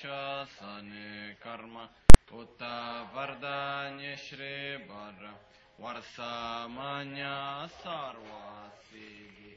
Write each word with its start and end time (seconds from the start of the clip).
shasane 0.00 1.36
karma 1.42 1.88
Uta 2.32 3.06
vardanya 3.14 4.16
shri 4.16 4.78
bara 4.88 5.34
Varsamanya 5.80 7.68
sarva 7.82 8.70
siddhi 8.86 9.54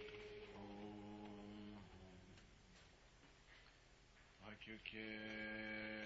Om. 0.56 1.78
Akyuke 4.50 5.97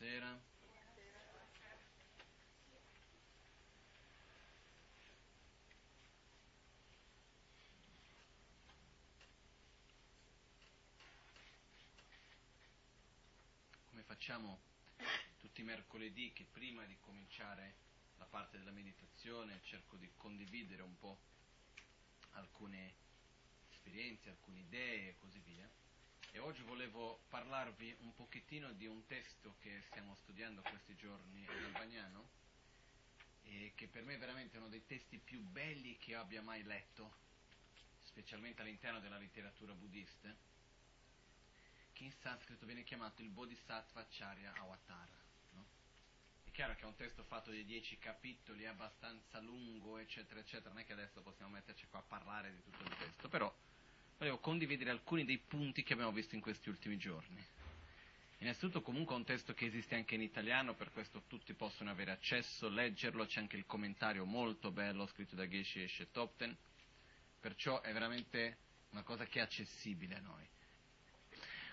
Buonasera. 0.00 0.40
Come 13.90 14.02
facciamo 14.04 14.58
tutti 15.38 15.60
i 15.60 15.64
mercoledì 15.64 16.32
che 16.32 16.46
prima 16.50 16.82
di 16.86 16.96
cominciare 17.00 17.74
la 18.16 18.24
parte 18.24 18.56
della 18.56 18.70
meditazione 18.70 19.60
cerco 19.64 19.96
di 19.96 20.10
condividere 20.16 20.80
un 20.80 20.98
po' 20.98 21.18
alcune 22.30 22.94
esperienze, 23.70 24.30
alcune 24.30 24.60
idee 24.60 25.10
e 25.10 25.16
così 25.18 25.40
via. 25.40 25.68
E 26.32 26.38
oggi 26.38 26.62
volevo 26.62 27.22
parlarvi 27.28 27.96
un 28.00 28.14
pochettino 28.14 28.70
di 28.72 28.86
un 28.86 29.04
testo 29.06 29.56
che 29.60 29.82
stiamo 29.88 30.14
studiando 30.22 30.62
questi 30.62 30.94
giorni 30.94 31.40
in 31.40 31.48
albagnano 31.48 32.28
e 33.42 33.72
che 33.74 33.88
per 33.88 34.04
me 34.04 34.14
è 34.14 34.18
veramente 34.18 34.56
uno 34.58 34.68
dei 34.68 34.86
testi 34.86 35.18
più 35.18 35.40
belli 35.40 35.98
che 35.98 36.14
abbia 36.14 36.40
mai 36.40 36.62
letto, 36.62 37.12
specialmente 38.04 38.62
all'interno 38.62 39.00
della 39.00 39.18
letteratura 39.18 39.74
buddista, 39.74 40.32
che 41.92 42.04
in 42.04 42.12
sanscrito 42.12 42.64
viene 42.64 42.84
chiamato 42.84 43.22
il 43.22 43.30
Bodhisattva 43.30 44.06
Charya 44.08 44.52
Avatara. 44.54 45.18
no? 45.54 45.66
È 46.44 46.50
chiaro 46.52 46.76
che 46.76 46.82
è 46.82 46.86
un 46.86 46.94
testo 46.94 47.24
fatto 47.24 47.50
di 47.50 47.64
dieci 47.64 47.98
capitoli, 47.98 48.66
abbastanza 48.66 49.40
lungo, 49.40 49.98
eccetera, 49.98 50.38
eccetera, 50.38 50.70
non 50.70 50.78
è 50.78 50.84
che 50.84 50.92
adesso 50.92 51.22
possiamo 51.22 51.50
metterci 51.50 51.88
qua 51.88 51.98
a 51.98 52.02
parlare 52.02 52.54
di 52.54 52.62
tutto 52.62 52.84
il 52.84 52.96
testo, 52.96 53.28
però 53.28 53.52
volevo 54.20 54.38
condividere 54.38 54.90
alcuni 54.90 55.24
dei 55.24 55.38
punti 55.38 55.82
che 55.82 55.94
abbiamo 55.94 56.12
visto 56.12 56.34
in 56.34 56.42
questi 56.42 56.68
ultimi 56.68 56.98
giorni. 56.98 57.42
Innanzitutto 58.40 58.82
comunque 58.82 59.14
è 59.14 59.18
un 59.18 59.24
testo 59.24 59.54
che 59.54 59.64
esiste 59.64 59.94
anche 59.94 60.14
in 60.14 60.20
italiano, 60.20 60.74
per 60.74 60.92
questo 60.92 61.22
tutti 61.26 61.54
possono 61.54 61.88
avere 61.90 62.10
accesso, 62.10 62.68
leggerlo, 62.68 63.24
c'è 63.24 63.40
anche 63.40 63.56
il 63.56 63.64
commentario 63.64 64.26
molto 64.26 64.70
bello 64.70 65.06
scritto 65.06 65.36
da 65.36 65.48
Geshe 65.48 65.84
Eshe 65.84 66.10
Topten, 66.10 66.54
perciò 67.40 67.80
è 67.80 67.94
veramente 67.94 68.58
una 68.90 69.02
cosa 69.02 69.24
che 69.24 69.38
è 69.38 69.42
accessibile 69.42 70.16
a 70.16 70.20
noi. 70.20 70.46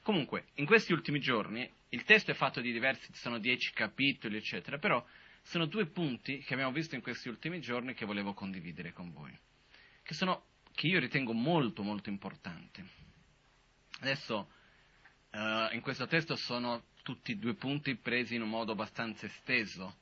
Comunque, 0.01 0.45
in 0.55 0.65
questi 0.65 0.93
ultimi 0.93 1.19
giorni 1.19 1.69
il 1.89 2.03
testo 2.03 2.31
è 2.31 2.33
fatto 2.33 2.61
di 2.61 2.71
diversi, 2.71 3.13
sono 3.13 3.39
dieci 3.39 3.73
capitoli, 3.73 4.37
eccetera, 4.37 4.77
però 4.77 5.05
sono 5.41 5.65
due 5.65 5.85
punti 5.87 6.39
che 6.39 6.53
abbiamo 6.53 6.71
visto 6.71 6.95
in 6.95 7.01
questi 7.01 7.27
ultimi 7.27 7.59
giorni 7.59 7.93
che 7.93 8.05
volevo 8.05 8.33
condividere 8.33 8.93
con 8.93 9.11
voi, 9.11 9.37
che, 10.01 10.13
sono, 10.13 10.46
che 10.77 10.85
io 10.85 10.99
ritengo 10.99 11.33
molto 11.33 11.81
molto 11.81 12.09
importanti. 12.09 12.88
Adesso, 14.01 14.51
eh, 15.31 15.69
in 15.71 15.81
questo 15.81 16.06
testo 16.06 16.35
sono 16.35 16.89
tutti 17.01 17.35
due 17.39 17.56
punti 17.56 17.95
presi 17.95 18.35
in 18.35 18.44
un 18.44 18.50
modo 18.50 18.74
abbastanza 18.74 19.25
esteso, 19.25 20.01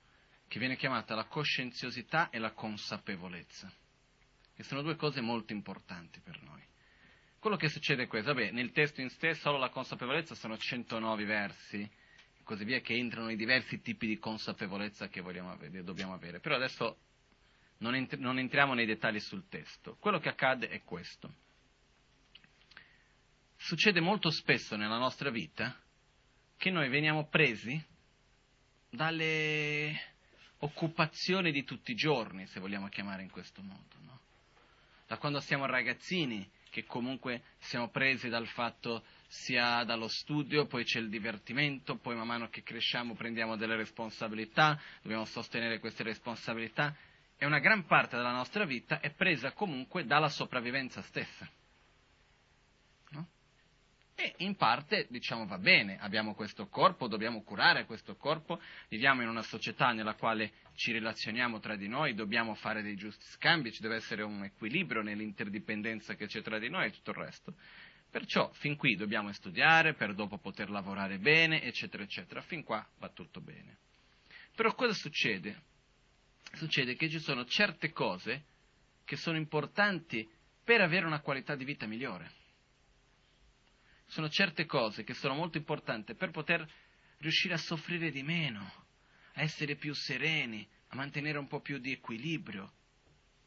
che 0.49 0.59
viene 0.59 0.75
chiamata 0.75 1.15
la 1.15 1.27
coscienziosità 1.27 2.29
e 2.29 2.39
la 2.39 2.51
consapevolezza, 2.51 3.71
che 4.53 4.63
sono 4.63 4.81
due 4.81 4.97
cose 4.97 5.21
molto 5.21 5.53
importanti 5.53 6.19
per 6.19 6.41
noi. 6.43 6.61
Quello 7.39 7.55
che 7.55 7.69
succede 7.69 8.03
è 8.03 8.07
questo, 8.07 8.33
vabbè, 8.33 8.51
nel 8.51 8.73
testo 8.73 8.99
in 8.99 9.09
sé 9.11 9.33
solo 9.35 9.57
la 9.57 9.69
consapevolezza 9.69 10.35
sono 10.35 10.57
109 10.57 11.23
versi, 11.23 11.79
e 11.79 12.43
così 12.43 12.65
via, 12.65 12.81
che 12.81 12.95
entrano 12.95 13.29
i 13.29 13.37
diversi 13.37 13.79
tipi 13.79 14.07
di 14.07 14.19
consapevolezza 14.19 15.07
che 15.07 15.21
vogliamo 15.21 15.51
avere, 15.51 15.85
dobbiamo 15.85 16.13
avere. 16.13 16.41
Però 16.41 16.55
adesso 16.55 17.04
non, 17.77 17.95
entri- 17.95 18.19
non 18.19 18.39
entriamo 18.39 18.73
nei 18.73 18.85
dettagli 18.85 19.19
sul 19.19 19.47
testo. 19.47 19.97
Quello 19.99 20.19
che 20.19 20.29
accade 20.29 20.69
è 20.69 20.83
questo. 20.83 21.33
Succede 23.57 23.99
molto 23.99 24.29
spesso 24.29 24.75
nella 24.75 24.97
nostra 24.97 25.29
vita 25.29 25.75
che 26.57 26.69
noi 26.69 26.89
veniamo 26.89 27.27
presi 27.27 27.83
dalle 28.89 30.13
occupazioni 30.59 31.51
di 31.51 31.63
tutti 31.63 31.91
i 31.91 31.95
giorni, 31.95 32.47
se 32.47 32.59
vogliamo 32.59 32.87
chiamare 32.87 33.23
in 33.23 33.29
questo 33.29 33.61
modo. 33.61 33.95
No? 34.01 34.19
Da 35.07 35.17
quando 35.17 35.39
siamo 35.39 35.65
ragazzini, 35.65 36.49
che 36.69 36.83
comunque 36.83 37.43
siamo 37.59 37.89
presi 37.89 38.27
dal 38.27 38.47
fatto 38.47 39.05
sia 39.27 39.83
dallo 39.85 40.09
studio, 40.09 40.65
poi 40.65 40.83
c'è 40.83 40.99
il 40.99 41.09
divertimento, 41.09 41.97
poi 41.97 42.15
man 42.15 42.27
mano 42.27 42.49
che 42.49 42.63
cresciamo 42.63 43.15
prendiamo 43.15 43.55
delle 43.55 43.77
responsabilità, 43.77 44.77
dobbiamo 45.01 45.23
sostenere 45.23 45.79
queste 45.79 46.03
responsabilità 46.03 46.93
e 47.37 47.45
una 47.45 47.59
gran 47.59 47.85
parte 47.85 48.15
della 48.15 48.31
nostra 48.31 48.65
vita 48.65 48.99
è 48.99 49.11
presa 49.11 49.51
comunque 49.51 50.05
dalla 50.05 50.29
sopravvivenza 50.29 51.01
stessa. 51.01 51.49
No? 53.09 53.27
E 54.15 54.33
in 54.37 54.55
parte 54.55 55.07
diciamo 55.09 55.45
va 55.45 55.57
bene, 55.57 55.97
abbiamo 55.99 56.33
questo 56.33 56.67
corpo, 56.67 57.07
dobbiamo 57.07 57.43
curare 57.43 57.85
questo 57.85 58.15
corpo, 58.15 58.59
viviamo 58.87 59.21
in 59.21 59.27
una 59.27 59.41
società 59.41 59.91
nella 59.91 60.15
quale 60.15 60.53
ci 60.75 60.93
relazioniamo 60.93 61.59
tra 61.59 61.75
di 61.75 61.87
noi, 61.87 62.13
dobbiamo 62.13 62.55
fare 62.55 62.81
dei 62.81 62.95
giusti 62.95 63.25
scambi, 63.25 63.71
ci 63.71 63.81
deve 63.81 63.95
essere 63.95 64.23
un 64.23 64.43
equilibrio 64.43 65.01
nell'interdipendenza 65.01 66.15
che 66.15 66.27
c'è 66.27 66.41
tra 66.41 66.57
di 66.57 66.69
noi 66.69 66.87
e 66.87 66.91
tutto 66.91 67.11
il 67.11 67.17
resto. 67.17 67.53
Perciò 68.09 68.49
fin 68.53 68.77
qui 68.77 68.95
dobbiamo 68.95 69.29
studiare 69.33 69.93
per 69.93 70.13
dopo 70.13 70.37
poter 70.37 70.69
lavorare 70.69 71.17
bene, 71.17 71.61
eccetera, 71.61 72.01
eccetera. 72.01 72.39
Fin 72.39 72.63
qua 72.63 72.87
va 72.99 73.09
tutto 73.09 73.41
bene. 73.41 73.79
Però 74.55 74.73
cosa 74.73 74.93
succede? 74.93 75.73
Succede 76.55 76.95
che 76.95 77.09
ci 77.09 77.19
sono 77.19 77.45
certe 77.45 77.91
cose 77.91 78.45
che 79.03 79.17
sono 79.17 79.37
importanti 79.37 80.27
per 80.63 80.81
avere 80.81 81.05
una 81.05 81.19
qualità 81.19 81.55
di 81.55 81.65
vita 81.65 81.85
migliore. 81.85 82.31
Sono 84.07 84.29
certe 84.29 84.65
cose 84.65 85.03
che 85.03 85.13
sono 85.13 85.35
molto 85.35 85.57
importanti 85.57 86.15
per 86.15 86.31
poter 86.31 86.67
riuscire 87.17 87.53
a 87.53 87.57
soffrire 87.57 88.09
di 88.11 88.23
meno, 88.23 88.61
a 89.33 89.41
essere 89.41 89.75
più 89.75 89.93
sereni, 89.93 90.67
a 90.89 90.95
mantenere 90.95 91.37
un 91.37 91.47
po' 91.47 91.59
più 91.59 91.77
di 91.77 91.91
equilibrio, 91.91 92.71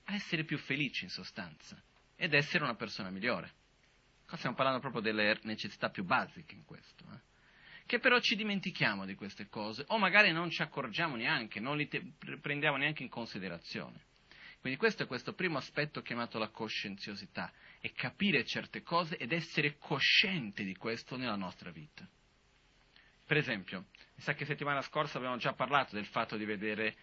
a 0.04 0.14
essere 0.14 0.44
più 0.44 0.58
felici 0.58 1.04
in 1.04 1.10
sostanza 1.10 1.80
ed 2.14 2.34
essere 2.34 2.64
una 2.64 2.74
persona 2.74 3.10
migliore. 3.10 3.52
Qua 4.26 4.36
stiamo 4.36 4.56
parlando 4.56 4.80
proprio 4.80 5.00
delle 5.00 5.38
necessità 5.42 5.88
più 5.90 6.04
basiche 6.04 6.54
in 6.54 6.64
questo. 6.64 7.04
Eh? 7.12 7.20
Che 7.88 8.00
però 8.00 8.20
ci 8.20 8.36
dimentichiamo 8.36 9.06
di 9.06 9.14
queste 9.14 9.48
cose, 9.48 9.82
o 9.86 9.96
magari 9.96 10.30
non 10.30 10.50
ci 10.50 10.60
accorgiamo 10.60 11.16
neanche, 11.16 11.58
non 11.58 11.78
li 11.78 11.88
te- 11.88 12.04
prendiamo 12.38 12.76
neanche 12.76 13.02
in 13.02 13.08
considerazione. 13.08 14.04
Quindi 14.60 14.78
questo 14.78 15.04
è 15.04 15.06
questo 15.06 15.32
primo 15.32 15.56
aspetto 15.56 16.02
chiamato 16.02 16.38
la 16.38 16.50
coscienziosità, 16.50 17.50
è 17.80 17.90
capire 17.92 18.44
certe 18.44 18.82
cose 18.82 19.16
ed 19.16 19.32
essere 19.32 19.78
coscienti 19.78 20.64
di 20.64 20.76
questo 20.76 21.16
nella 21.16 21.34
nostra 21.34 21.70
vita. 21.70 22.06
Per 23.24 23.38
esempio, 23.38 23.86
mi 24.16 24.22
sa 24.22 24.34
che 24.34 24.44
settimana 24.44 24.82
scorsa 24.82 25.16
abbiamo 25.16 25.38
già 25.38 25.54
parlato 25.54 25.94
del 25.94 26.04
fatto 26.08 26.36
di 26.36 26.44
vedere, 26.44 26.94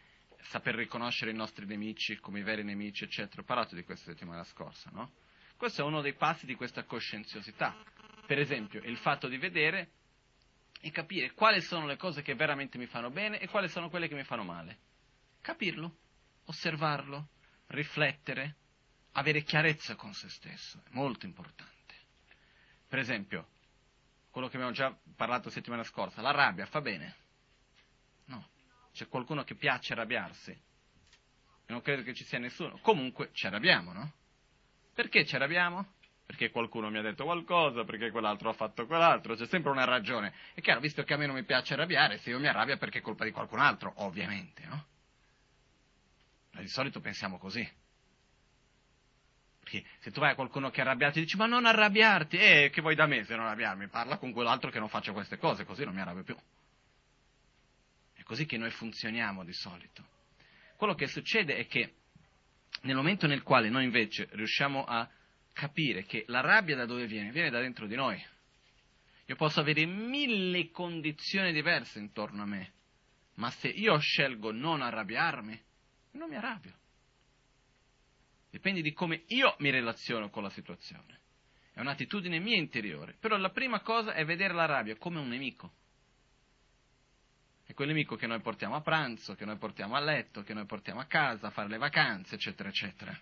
saper 0.50 0.76
riconoscere 0.76 1.32
i 1.32 1.36
nostri 1.36 1.66
nemici 1.66 2.18
come 2.18 2.42
i 2.42 2.44
veri 2.44 2.64
nemici, 2.64 3.06
eccetera. 3.06 3.42
Ho 3.42 3.46
parlato 3.46 3.74
di 3.74 3.84
questo 3.84 4.12
settimana 4.12 4.44
scorsa, 4.44 4.92
no? 4.94 5.14
Questo 5.58 5.82
è 5.82 5.84
uno 5.84 6.02
dei 6.02 6.14
passi 6.14 6.46
di 6.46 6.54
questa 6.54 6.84
coscienziosità. 6.84 7.76
Per 8.28 8.38
esempio, 8.38 8.84
il 8.84 8.98
fatto 8.98 9.28
di 9.28 9.38
vedere 9.38 9.95
e 10.86 10.92
capire 10.92 11.32
quali 11.32 11.62
sono 11.62 11.88
le 11.88 11.98
cose 11.98 12.22
che 12.22 12.36
veramente 12.36 12.78
mi 12.78 12.86
fanno 12.86 13.10
bene 13.10 13.40
e 13.40 13.48
quali 13.48 13.68
sono 13.70 13.90
quelle 13.90 14.08
che 14.08 14.14
mi 14.14 14.24
fanno 14.24 14.44
male. 14.44 14.78
Capirlo, 15.42 15.98
osservarlo, 16.46 17.30
riflettere, 17.70 18.56
avere 19.14 19.42
chiarezza 19.42 19.96
con 19.96 20.14
se 20.14 20.30
stesso, 20.30 20.84
è 20.86 20.90
molto 20.92 21.26
importante. 21.26 21.96
Per 22.88 23.00
esempio, 23.00 23.48
quello 24.30 24.48
che 24.48 24.58
abbiamo 24.58 24.76
già 24.76 24.96
parlato 25.16 25.50
settimana 25.50 25.82
scorsa, 25.82 26.22
la 26.22 26.30
rabbia 26.30 26.68
fa 26.68 26.82
bene? 26.82 27.16
No, 28.26 28.48
c'è 28.94 29.08
qualcuno 29.08 29.44
che 29.44 29.56
piace 29.56 29.94
arrabbiarsi? 29.94 30.56
Non 31.66 31.82
credo 31.82 32.04
che 32.04 32.14
ci 32.14 32.24
sia 32.24 32.38
nessuno. 32.38 32.78
Comunque 32.84 33.32
ci 33.34 33.48
arrabbiamo, 33.48 33.92
no? 33.92 34.14
Perché 34.94 35.26
ci 35.26 35.36
arrabbiamo? 35.36 35.94
Perché 36.26 36.50
qualcuno 36.50 36.90
mi 36.90 36.98
ha 36.98 37.02
detto 37.02 37.24
qualcosa, 37.24 37.84
perché 37.84 38.10
quell'altro 38.10 38.50
ha 38.50 38.54
fatto 38.54 38.88
quell'altro, 38.88 39.36
c'è 39.36 39.46
sempre 39.46 39.72
una 39.72 39.86
ragione. 39.86 40.34
È 40.54 40.62
chiaro, 40.62 40.80
visto 40.80 41.04
che 41.04 41.14
a 41.14 41.18
me 41.18 41.28
non 41.28 41.36
mi 41.36 41.44
piace 41.44 41.74
arrabbiare, 41.74 42.18
se 42.18 42.32
io 42.32 42.40
mi 42.40 42.48
arrabbio 42.48 42.74
è 42.74 42.78
perché 42.78 43.00
è 43.00 43.02
colpa 43.02 43.26
di 43.26 43.32
qualcun 43.32 43.60
altro, 43.60 43.94
ovviamente, 43.98 44.66
no? 44.66 44.86
Ma 46.52 46.62
di 46.62 46.68
solito 46.68 47.00
pensiamo 47.00 47.38
così. 47.38 47.70
Perché 49.60 49.84
se 50.00 50.12
tu 50.12 50.20
vai 50.20 50.32
a 50.32 50.36
qualcuno 50.36 50.70
che 50.70 50.78
è 50.78 50.82
arrabbiato 50.82 51.18
e 51.20 51.22
dici 51.22 51.38
ma 51.38 51.46
non 51.46 51.66
arrabbiarti, 51.66 52.38
eh, 52.38 52.70
che 52.72 52.82
vuoi 52.82 52.96
da 52.96 53.06
me 53.06 53.24
se 53.24 53.36
non 53.36 53.46
arrabbiarmi? 53.46 53.88
Parla 53.88 54.18
con 54.18 54.32
quell'altro 54.32 54.72
che 54.72 54.80
non 54.80 54.90
faccia 54.90 55.12
queste 55.12 55.38
cose, 55.38 55.66
così 55.66 55.84
non 55.84 55.94
mi 55.94 56.02
arrabbio 56.02 56.24
più. 56.24 56.36
È 58.14 58.24
così 58.24 58.46
che 58.46 58.58
noi 58.58 58.72
funzioniamo 58.72 59.44
di 59.44 59.54
solito. 59.54 60.04
Quello 60.76 60.96
che 60.96 61.08
succede 61.08 61.58
è 61.58 61.68
che 61.68 61.94
nel 62.82 62.96
momento 62.96 63.28
nel 63.28 63.44
quale 63.44 63.70
noi 63.70 63.84
invece 63.84 64.28
riusciamo 64.32 64.86
a 64.86 65.10
capire 65.56 66.04
che 66.04 66.26
la 66.28 66.42
rabbia 66.42 66.76
da 66.76 66.86
dove 66.86 67.08
viene? 67.08 67.32
Viene 67.32 67.50
da 67.50 67.62
dentro 67.62 67.88
di 67.88 67.96
noi. 67.96 68.22
Io 69.28 69.36
posso 69.36 69.62
avere 69.62 69.86
mille 69.86 70.70
condizioni 70.70 71.54
diverse 71.54 71.98
intorno 71.98 72.44
a 72.44 72.46
me, 72.46 72.74
ma 73.36 73.50
se 73.50 73.70
io 73.70 73.98
scelgo 73.98 74.52
non 74.52 74.82
arrabbiarmi, 74.82 75.60
non 76.12 76.30
mi 76.30 76.36
arrabbio. 76.36 76.74
Dipende 78.52 78.82
di 78.82 78.92
come 78.92 79.24
io 79.28 79.56
mi 79.60 79.70
relaziono 79.70 80.30
con 80.30 80.44
la 80.44 80.50
situazione. 80.50 81.22
È 81.74 81.80
un'attitudine 81.80 82.40
mia 82.40 82.58
interiore. 82.58 83.16
Però 83.20 83.36
la 83.38 83.50
prima 83.50 83.80
cosa 83.80 84.14
è 84.14 84.24
vedere 84.24 84.54
la 84.54 84.66
rabbia 84.66 84.96
come 84.98 85.20
un 85.20 85.28
nemico. 85.28 85.74
È 87.66 87.74
quel 87.74 87.88
nemico 87.90 88.16
che 88.16 88.28
noi 88.28 88.42
portiamo 88.42 88.76
a 88.76 88.82
pranzo, 88.82 89.36
che 89.36 89.44
noi 89.44 89.58
portiamo 89.58 89.96
a 89.96 90.00
letto, 90.00 90.44
che 90.44 90.54
noi 90.54 90.66
portiamo 90.66 91.00
a 91.00 91.06
casa, 91.06 91.48
a 91.48 91.52
fare 91.52 91.68
le 91.70 91.78
vacanze, 91.78 92.36
eccetera, 92.36 92.70
eccetera. 92.70 93.20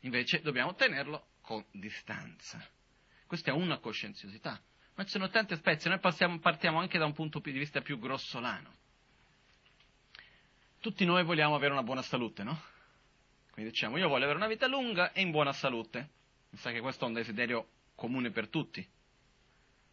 Invece 0.00 0.40
dobbiamo 0.40 0.74
tenerlo 0.74 1.28
con 1.40 1.64
distanza. 1.72 2.64
Questa 3.26 3.50
è 3.50 3.54
una 3.54 3.78
coscienziosità. 3.78 4.60
Ma 4.94 5.04
ci 5.04 5.10
sono 5.10 5.28
tanti 5.28 5.52
aspetti, 5.52 5.88
noi 5.88 6.00
passiamo, 6.00 6.38
partiamo 6.38 6.80
anche 6.80 6.98
da 6.98 7.04
un 7.04 7.12
punto 7.12 7.38
di 7.38 7.52
vista 7.52 7.80
più 7.80 7.98
grossolano. 7.98 8.74
Tutti 10.80 11.04
noi 11.04 11.24
vogliamo 11.24 11.54
avere 11.54 11.72
una 11.72 11.82
buona 11.82 12.02
salute, 12.02 12.42
no? 12.42 12.60
Quindi 13.50 13.70
diciamo, 13.70 13.96
io 13.96 14.08
voglio 14.08 14.24
avere 14.24 14.38
una 14.38 14.48
vita 14.48 14.66
lunga 14.66 15.12
e 15.12 15.20
in 15.20 15.30
buona 15.30 15.52
salute. 15.52 16.10
Mi 16.50 16.58
sa 16.58 16.70
che 16.70 16.80
questo 16.80 17.04
è 17.04 17.08
un 17.08 17.14
desiderio 17.14 17.68
comune 17.94 18.30
per 18.30 18.48
tutti. 18.48 18.86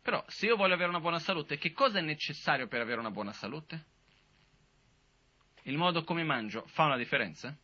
Però 0.02 0.24
se 0.28 0.46
io 0.46 0.56
voglio 0.56 0.76
avere 0.76 0.90
una 0.90 1.00
buona 1.00 1.20
salute, 1.20 1.58
che 1.58 1.72
cosa 1.72 1.98
è 1.98 2.02
necessario 2.02 2.68
per 2.68 2.82
avere 2.82 3.00
una 3.00 3.10
buona 3.10 3.34
salute? 3.34 3.86
Il 5.64 5.78
modo 5.78 6.04
come 6.04 6.24
mangio 6.24 6.64
fa 6.68 6.86
una 6.86 6.98
differenza? 6.98 7.58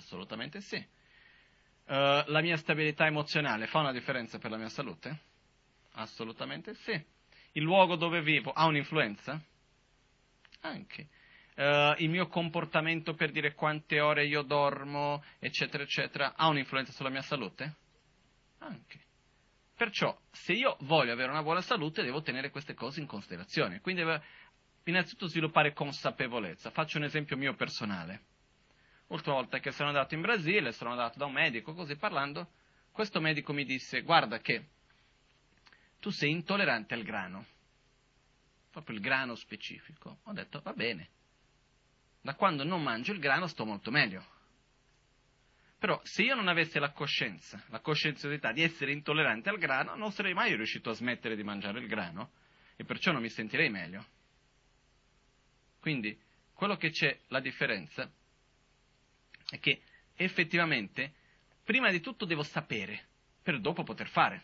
Assolutamente 0.00 0.62
sì. 0.62 0.76
Uh, 0.76 2.24
la 2.26 2.40
mia 2.40 2.56
stabilità 2.56 3.04
emozionale 3.06 3.66
fa 3.66 3.80
una 3.80 3.92
differenza 3.92 4.38
per 4.38 4.50
la 4.50 4.56
mia 4.56 4.70
salute? 4.70 5.20
Assolutamente 5.92 6.74
sì. 6.74 7.04
Il 7.52 7.62
luogo 7.62 7.96
dove 7.96 8.22
vivo 8.22 8.50
ha 8.50 8.64
un'influenza? 8.64 9.40
Anche. 10.60 11.08
Uh, 11.54 11.94
il 11.98 12.08
mio 12.08 12.28
comportamento 12.28 13.12
per 13.12 13.30
dire 13.30 13.54
quante 13.54 14.00
ore 14.00 14.24
io 14.24 14.42
dormo, 14.42 15.22
eccetera, 15.38 15.82
eccetera, 15.82 16.34
ha 16.34 16.48
un'influenza 16.48 16.92
sulla 16.92 17.10
mia 17.10 17.22
salute? 17.22 17.74
Anche. 18.58 19.00
Perciò, 19.76 20.18
se 20.30 20.54
io 20.54 20.76
voglio 20.80 21.12
avere 21.12 21.30
una 21.30 21.42
buona 21.42 21.60
salute, 21.60 22.02
devo 22.02 22.22
tenere 22.22 22.50
queste 22.50 22.72
cose 22.72 23.00
in 23.00 23.06
considerazione. 23.06 23.80
Quindi 23.80 24.02
innanzitutto 24.84 25.26
sviluppare 25.26 25.74
consapevolezza. 25.74 26.70
Faccio 26.70 26.96
un 26.96 27.04
esempio 27.04 27.36
mio 27.36 27.54
personale. 27.54 28.28
L'ultima 29.10 29.34
volta 29.34 29.58
che 29.58 29.72
sono 29.72 29.88
andato 29.88 30.14
in 30.14 30.20
Brasile, 30.20 30.70
sono 30.70 30.90
andato 30.90 31.18
da 31.18 31.24
un 31.24 31.32
medico, 31.32 31.74
così 31.74 31.96
parlando, 31.96 32.52
questo 32.92 33.20
medico 33.20 33.52
mi 33.52 33.64
disse, 33.64 34.02
guarda 34.02 34.38
che 34.38 34.68
tu 35.98 36.10
sei 36.10 36.30
intollerante 36.30 36.94
al 36.94 37.02
grano, 37.02 37.44
proprio 38.70 38.94
il 38.96 39.02
grano 39.02 39.34
specifico. 39.34 40.20
Ho 40.22 40.32
detto, 40.32 40.60
va 40.60 40.72
bene, 40.74 41.08
da 42.20 42.36
quando 42.36 42.62
non 42.62 42.84
mangio 42.84 43.12
il 43.12 43.18
grano 43.18 43.48
sto 43.48 43.64
molto 43.64 43.90
meglio. 43.90 44.24
Però 45.76 46.00
se 46.04 46.22
io 46.22 46.36
non 46.36 46.46
avessi 46.46 46.78
la 46.78 46.92
coscienza, 46.92 47.60
la 47.70 47.80
coscienziosità 47.80 48.52
di 48.52 48.62
essere 48.62 48.92
intollerante 48.92 49.48
al 49.48 49.58
grano, 49.58 49.96
non 49.96 50.12
sarei 50.12 50.34
mai 50.34 50.54
riuscito 50.54 50.90
a 50.90 50.94
smettere 50.94 51.34
di 51.34 51.42
mangiare 51.42 51.80
il 51.80 51.88
grano 51.88 52.30
e 52.76 52.84
perciò 52.84 53.10
non 53.10 53.22
mi 53.22 53.30
sentirei 53.30 53.70
meglio. 53.70 54.06
Quindi 55.80 56.16
quello 56.52 56.76
che 56.76 56.90
c'è 56.90 57.18
la 57.28 57.40
differenza 57.40 58.08
è 59.50 59.58
che 59.58 59.82
effettivamente 60.14 61.12
prima 61.64 61.90
di 61.90 62.00
tutto 62.00 62.24
devo 62.24 62.42
sapere 62.42 63.08
per 63.42 63.60
dopo 63.60 63.82
poter 63.82 64.08
fare. 64.08 64.42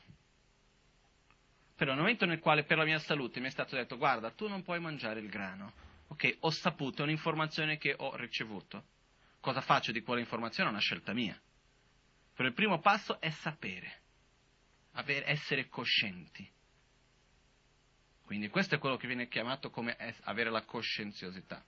Però 1.76 1.92
nel 1.92 2.00
momento 2.00 2.24
nel 2.24 2.38
quale 2.38 2.64
per 2.64 2.78
la 2.78 2.84
mia 2.84 2.98
salute 2.98 3.40
mi 3.40 3.46
è 3.46 3.50
stato 3.50 3.76
detto 3.76 3.96
guarda 3.96 4.30
tu 4.30 4.48
non 4.48 4.62
puoi 4.62 4.80
mangiare 4.80 5.20
il 5.20 5.28
grano, 5.28 5.72
ok, 6.08 6.36
ho 6.40 6.50
saputo, 6.50 7.02
è 7.02 7.04
un'informazione 7.04 7.76
che 7.76 7.94
ho 7.96 8.16
ricevuto 8.16 8.84
Cosa 9.46 9.60
faccio 9.60 9.92
di 9.92 10.02
quella 10.02 10.18
informazione 10.18 10.70
è 10.70 10.72
una 10.72 10.80
scelta 10.80 11.12
mia. 11.12 11.40
Però 12.34 12.48
il 12.48 12.54
primo 12.54 12.80
passo 12.80 13.20
è 13.20 13.30
sapere, 13.30 14.00
aver, 14.94 15.22
essere 15.24 15.68
coscienti. 15.68 16.50
Quindi 18.24 18.48
questo 18.48 18.74
è 18.74 18.78
quello 18.78 18.96
che 18.96 19.06
viene 19.06 19.28
chiamato 19.28 19.70
come 19.70 19.96
avere 20.22 20.50
la 20.50 20.64
coscienziosità. 20.64 21.64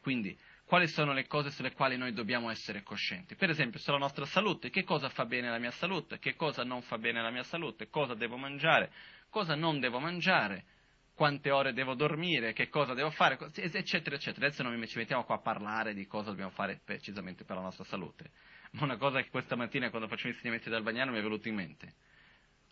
Quindi 0.00 0.34
quali 0.70 0.86
sono 0.86 1.12
le 1.12 1.26
cose 1.26 1.50
sulle 1.50 1.72
quali 1.72 1.96
noi 1.96 2.12
dobbiamo 2.12 2.48
essere 2.48 2.84
coscienti. 2.84 3.34
Per 3.34 3.50
esempio, 3.50 3.80
sulla 3.80 3.98
nostra 3.98 4.24
salute, 4.24 4.70
che 4.70 4.84
cosa 4.84 5.08
fa 5.08 5.26
bene 5.26 5.48
alla 5.48 5.58
mia 5.58 5.72
salute, 5.72 6.20
che 6.20 6.36
cosa 6.36 6.62
non 6.62 6.80
fa 6.82 6.96
bene 6.96 7.18
alla 7.18 7.32
mia 7.32 7.42
salute, 7.42 7.88
cosa 7.88 8.14
devo 8.14 8.36
mangiare, 8.36 8.92
cosa 9.30 9.56
non 9.56 9.80
devo 9.80 9.98
mangiare, 9.98 10.64
quante 11.12 11.50
ore 11.50 11.72
devo 11.72 11.94
dormire, 11.94 12.52
che 12.52 12.68
cosa 12.68 12.94
devo 12.94 13.10
fare, 13.10 13.36
eccetera, 13.52 14.14
eccetera. 14.14 14.46
Adesso 14.46 14.62
non 14.62 14.80
ci 14.86 14.96
mettiamo 14.96 15.24
qua 15.24 15.34
a 15.34 15.40
parlare 15.40 15.92
di 15.92 16.06
cosa 16.06 16.30
dobbiamo 16.30 16.52
fare 16.52 16.80
precisamente 16.84 17.42
per 17.42 17.56
la 17.56 17.62
nostra 17.62 17.82
salute, 17.82 18.30
ma 18.70 18.84
una 18.84 18.96
cosa 18.96 19.20
che 19.20 19.28
questa 19.28 19.56
mattina 19.56 19.90
quando 19.90 20.06
facevo 20.06 20.28
gli 20.28 20.34
insegnamenti 20.34 20.70
dal 20.70 20.84
bagnano 20.84 21.10
mi 21.10 21.18
è 21.18 21.22
venuta 21.22 21.48
in 21.48 21.56
mente. 21.56 21.94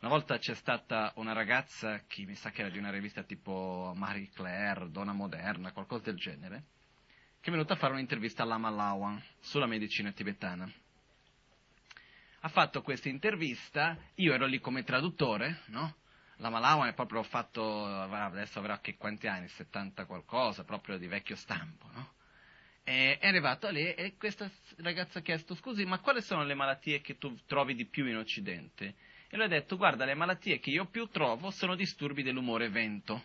Una 0.03 0.11
volta 0.11 0.39
c'è 0.39 0.55
stata 0.55 1.13
una 1.17 1.33
ragazza, 1.33 2.05
che 2.07 2.25
mi 2.25 2.37
sa 2.37 2.51
che 2.51 2.61
era 2.61 2.71
di 2.71 2.79
una 2.79 2.91
rivista 2.91 3.25
tipo 3.25 3.93
Marie 3.97 4.31
Claire, 4.33 4.89
Donna 4.89 5.13
Moderna, 5.13 5.73
qualcosa 5.73 6.05
del 6.05 6.17
genere, 6.17 6.63
che 7.49 7.55
è 7.55 7.57
venuta 7.57 7.73
a 7.73 7.77
fare 7.77 7.95
un'intervista 7.95 8.43
all'Ama 8.43 8.69
Lawan 8.69 9.23
sulla 9.41 9.67
medicina 9.67 10.13
tibetana. 10.13 10.71
Ha 12.41 12.49
fatto 12.49 12.83
questa 12.83 13.09
intervista, 13.09 13.97
io 14.17 14.35
ero 14.35 14.45
lì 14.45 14.61
come 14.61 14.85
traduttore, 14.85 15.63
no? 15.69 15.97
La 16.37 16.51
Malawan 16.51 16.89
è 16.89 16.95
proprio 16.95 17.23
fatto, 17.23 17.85
adesso 17.85 18.59
avrà 18.59 18.79
che 18.81 18.97
quanti 18.97 19.27
anni, 19.27 19.49
70 19.49 20.05
qualcosa, 20.05 20.63
proprio 20.63 20.99
di 20.99 21.07
vecchio 21.07 21.35
stampo, 21.37 21.89
no? 21.91 22.13
È 22.85 23.19
arrivato 23.23 23.69
lì 23.71 23.93
e 23.95 24.17
questa 24.17 24.51
ragazza 24.79 25.19
ha 25.19 25.23
chiesto, 25.23 25.55
scusi, 25.55 25.85
ma 25.85 25.99
quali 26.01 26.21
sono 26.23 26.45
le 26.45 26.55
malattie 26.55 27.01
che 27.01 27.17
tu 27.17 27.35
trovi 27.47 27.75
di 27.75 27.87
più 27.87 28.07
in 28.07 28.17
Occidente? 28.17 28.95
E 29.29 29.37
lui 29.37 29.47
ha 29.47 29.49
detto, 29.49 29.77
guarda, 29.77 30.05
le 30.05 30.15
malattie 30.15 30.59
che 30.59 30.71
io 30.71 30.85
più 30.87 31.07
trovo 31.07 31.51
sono 31.51 31.75
disturbi 31.75 32.23
dell'umore 32.23 32.69
vento, 32.69 33.23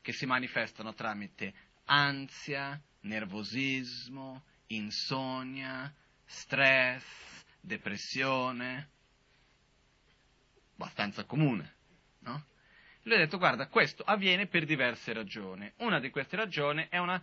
che 0.00 0.12
si 0.12 0.26
manifestano 0.26 0.92
tramite 0.92 1.54
ansia, 1.84 2.80
nervosismo, 3.02 4.44
insonnia, 4.68 5.92
stress, 6.24 7.04
depressione, 7.60 8.88
abbastanza 10.74 11.24
comune, 11.24 11.74
no? 12.20 12.46
Lui 13.04 13.14
ha 13.16 13.18
detto, 13.18 13.38
guarda, 13.38 13.66
questo 13.66 14.04
avviene 14.04 14.46
per 14.46 14.64
diverse 14.64 15.12
ragioni. 15.12 15.70
Una 15.78 15.98
di 15.98 16.10
queste 16.10 16.36
ragioni 16.36 16.86
è 16.88 16.98
una 16.98 17.16
uh, 17.16 17.20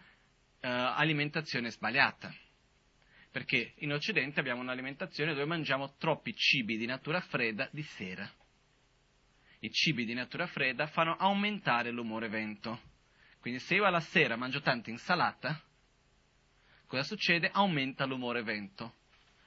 alimentazione 0.59 1.71
sbagliata. 1.71 2.33
Perché 3.31 3.73
in 3.77 3.93
Occidente 3.93 4.39
abbiamo 4.41 4.61
un'alimentazione 4.61 5.33
dove 5.33 5.45
mangiamo 5.45 5.95
troppi 5.97 6.35
cibi 6.35 6.77
di 6.77 6.85
natura 6.85 7.21
fredda 7.21 7.69
di 7.71 7.83
sera. 7.83 8.29
I 9.59 9.71
cibi 9.71 10.03
di 10.03 10.13
natura 10.13 10.47
fredda 10.47 10.87
fanno 10.87 11.15
aumentare 11.15 11.91
l'umore 11.91 12.27
vento. 12.27 12.81
Quindi 13.39 13.59
se 13.61 13.75
io 13.75 13.85
alla 13.85 14.01
sera 14.01 14.35
mangio 14.35 14.59
tanta 14.59 14.89
insalata, 14.89 15.61
cosa 16.89 17.03
succede? 17.03 17.49
Aumenta 17.53 18.05
l'umore 18.05 18.43
vento. 18.43 18.95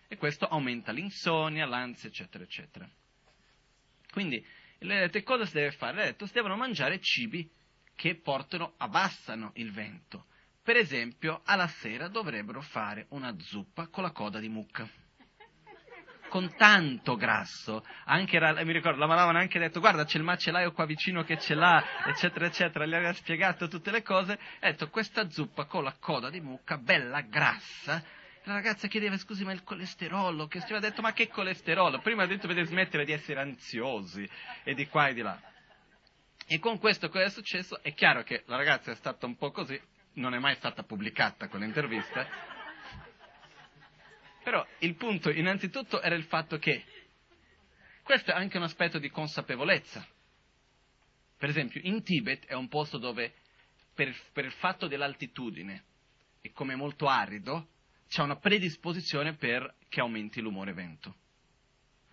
E 0.09 0.17
questo 0.17 0.47
aumenta 0.47 0.93
l'insonnia, 0.93 1.67
l'ansia, 1.67 2.09
eccetera, 2.09 2.45
eccetera. 2.45 2.89
Quindi 4.11 4.45
lei 4.79 4.99
ha 4.99 5.09
detto 5.09 5.23
cosa 5.23 5.45
si 5.45 5.55
deve 5.55 5.73
fare? 5.73 5.95
Lei 5.97 6.05
ha 6.05 6.11
detto 6.11 6.27
si 6.27 6.35
devono 6.35 6.57
mangiare 6.57 7.01
cibi 7.01 7.51
che 7.95 8.15
portano, 8.17 8.75
abbassano 8.77 9.53
il 9.57 9.73
vento. 9.73 10.27
Per 10.63 10.77
esempio, 10.77 11.41
alla 11.45 11.67
sera 11.67 12.09
dovrebbero 12.09 12.61
fare 12.61 13.07
una 13.11 13.37
zuppa 13.39 13.89
con 13.89 14.05
la 14.05 14.13
coda 14.13 14.39
di 14.39 14.49
mucca. 14.49 14.89
Con 16.33 16.55
tanto 16.57 17.15
grasso. 17.17 17.85
Anche 18.07 18.37
era, 18.37 18.55
mi 18.65 18.73
ricordo, 18.73 18.99
la 18.99 19.07
malavano 19.07 19.37
anche 19.37 19.59
detto, 19.59 19.81
guarda, 19.81 20.07
c'è 20.07 20.17
il 20.17 20.25
macellaio 20.25 20.73
qua 20.73 20.87
vicino 20.87 21.25
che 21.25 21.37
ce 21.37 21.53
l'ha, 21.53 22.07
eccetera, 22.07 22.47
eccetera. 22.47 22.87
Gli 22.87 22.95
aveva 22.95 23.13
spiegato 23.13 23.69
tutte 23.69 23.91
le 23.91 24.01
cose. 24.01 24.39
Ha 24.61 24.71
detto, 24.71 24.89
questa 24.89 25.29
zuppa 25.29 25.67
con 25.67 25.85
la 25.85 25.95
coda 26.01 26.31
di 26.31 26.41
mucca, 26.41 26.79
bella 26.79 27.21
grassa, 27.21 28.03
la 28.45 28.55
ragazza 28.55 28.89
chiedeva, 28.89 29.19
scusi, 29.19 29.45
ma 29.45 29.53
il 29.53 29.63
colesterolo? 29.63 30.47
Che 30.47 30.63
ha 30.71 30.79
detto, 30.79 31.03
ma 31.03 31.13
che 31.13 31.29
colesterolo? 31.29 31.99
Prima 31.99 32.23
ha 32.23 32.27
detto 32.27 32.49
per 32.49 32.65
smettere 32.65 33.05
di 33.05 33.13
essere 33.13 33.39
ansiosi 33.39 34.27
e 34.65 34.73
di 34.73 34.87
qua 34.89 35.09
e 35.09 35.13
di 35.13 35.21
là. 35.21 35.39
E 36.47 36.59
con 36.59 36.79
questo 36.79 37.11
cosa 37.11 37.25
è 37.25 37.29
successo? 37.29 37.83
È 37.83 37.93
chiaro 37.93 38.23
che 38.23 38.43
la 38.47 38.57
ragazza 38.57 38.91
è 38.91 38.95
stata 38.95 39.27
un 39.27 39.37
po' 39.37 39.51
così, 39.51 39.79
non 40.15 40.33
è 40.33 40.39
mai 40.39 40.55
stata 40.55 40.83
pubblicata 40.83 41.49
quell'intervista, 41.49 42.27
però 44.43 44.67
il 44.79 44.95
punto 44.95 45.31
innanzitutto 45.31 46.01
era 46.01 46.15
il 46.15 46.25
fatto 46.25 46.59
che 46.59 46.85
questo 48.03 48.33
è 48.33 48.35
anche 48.35 48.57
un 48.57 48.65
aspetto 48.65 48.99
di 48.99 49.11
consapevolezza. 49.11 50.07
Per 51.39 51.49
esempio, 51.49 51.81
in 51.85 52.03
Tibet 52.03 52.47
è 52.47 52.55
un 52.55 52.69
posto 52.69 52.99
dove, 52.99 53.35
per, 53.95 54.15
per 54.33 54.45
il 54.45 54.53
fatto 54.53 54.87
dell'altitudine, 54.87 55.85
e 56.41 56.53
come 56.53 56.73
è 56.73 56.77
molto 56.77 57.07
arido, 57.07 57.69
c'è 58.09 58.23
una 58.23 58.37
predisposizione 58.37 59.35
per 59.35 59.75
che 59.89 60.01
aumenti 60.01 60.41
l'umore 60.41 60.73
vento. 60.73 61.17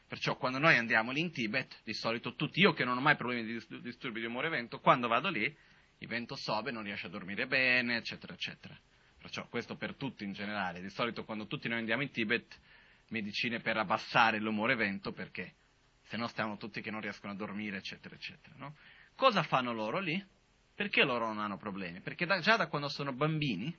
Perciò 0.07 0.37
quando 0.37 0.57
noi 0.57 0.77
andiamo 0.77 1.11
lì 1.11 1.19
in 1.19 1.31
Tibet, 1.31 1.81
di 1.83 1.93
solito 1.93 2.33
tutti, 2.33 2.59
io 2.59 2.73
che 2.73 2.83
non 2.83 2.97
ho 2.97 3.01
mai 3.01 3.15
problemi 3.15 3.43
di 3.43 3.81
disturbi 3.81 4.19
di 4.19 4.25
umore 4.25 4.49
vento, 4.49 4.79
quando 4.79 5.07
vado 5.07 5.29
lì, 5.29 5.55
il 5.99 6.07
vento 6.07 6.35
sobe, 6.35 6.71
non 6.71 6.83
riesce 6.83 7.07
a 7.07 7.09
dormire 7.09 7.45
bene, 7.45 7.97
eccetera, 7.97 8.33
eccetera. 8.33 8.75
Perciò 9.19 9.47
questo 9.47 9.75
per 9.75 9.95
tutti 9.95 10.23
in 10.23 10.31
generale. 10.31 10.81
Di 10.81 10.89
solito 10.89 11.25
quando 11.25 11.45
tutti 11.45 11.67
noi 11.67 11.79
andiamo 11.79 12.01
in 12.01 12.11
Tibet, 12.11 12.57
medicine 13.09 13.59
per 13.59 13.77
abbassare 13.77 14.39
l'umore 14.39 14.75
vento, 14.75 15.11
perché 15.11 15.55
se 16.03 16.17
no 16.17 16.27
stiamo 16.27 16.57
tutti 16.57 16.81
che 16.81 16.89
non 16.89 17.01
riescono 17.01 17.33
a 17.33 17.35
dormire, 17.35 17.77
eccetera, 17.77 18.15
eccetera. 18.15 18.55
No? 18.57 18.75
Cosa 19.15 19.43
fanno 19.43 19.73
loro 19.73 19.99
lì? 19.99 20.23
Perché 20.73 21.03
loro 21.03 21.27
non 21.27 21.39
hanno 21.39 21.57
problemi? 21.57 21.99
Perché 21.99 22.25
da, 22.25 22.39
già 22.39 22.55
da 22.55 22.67
quando 22.67 22.87
sono 22.89 23.11
bambini 23.11 23.75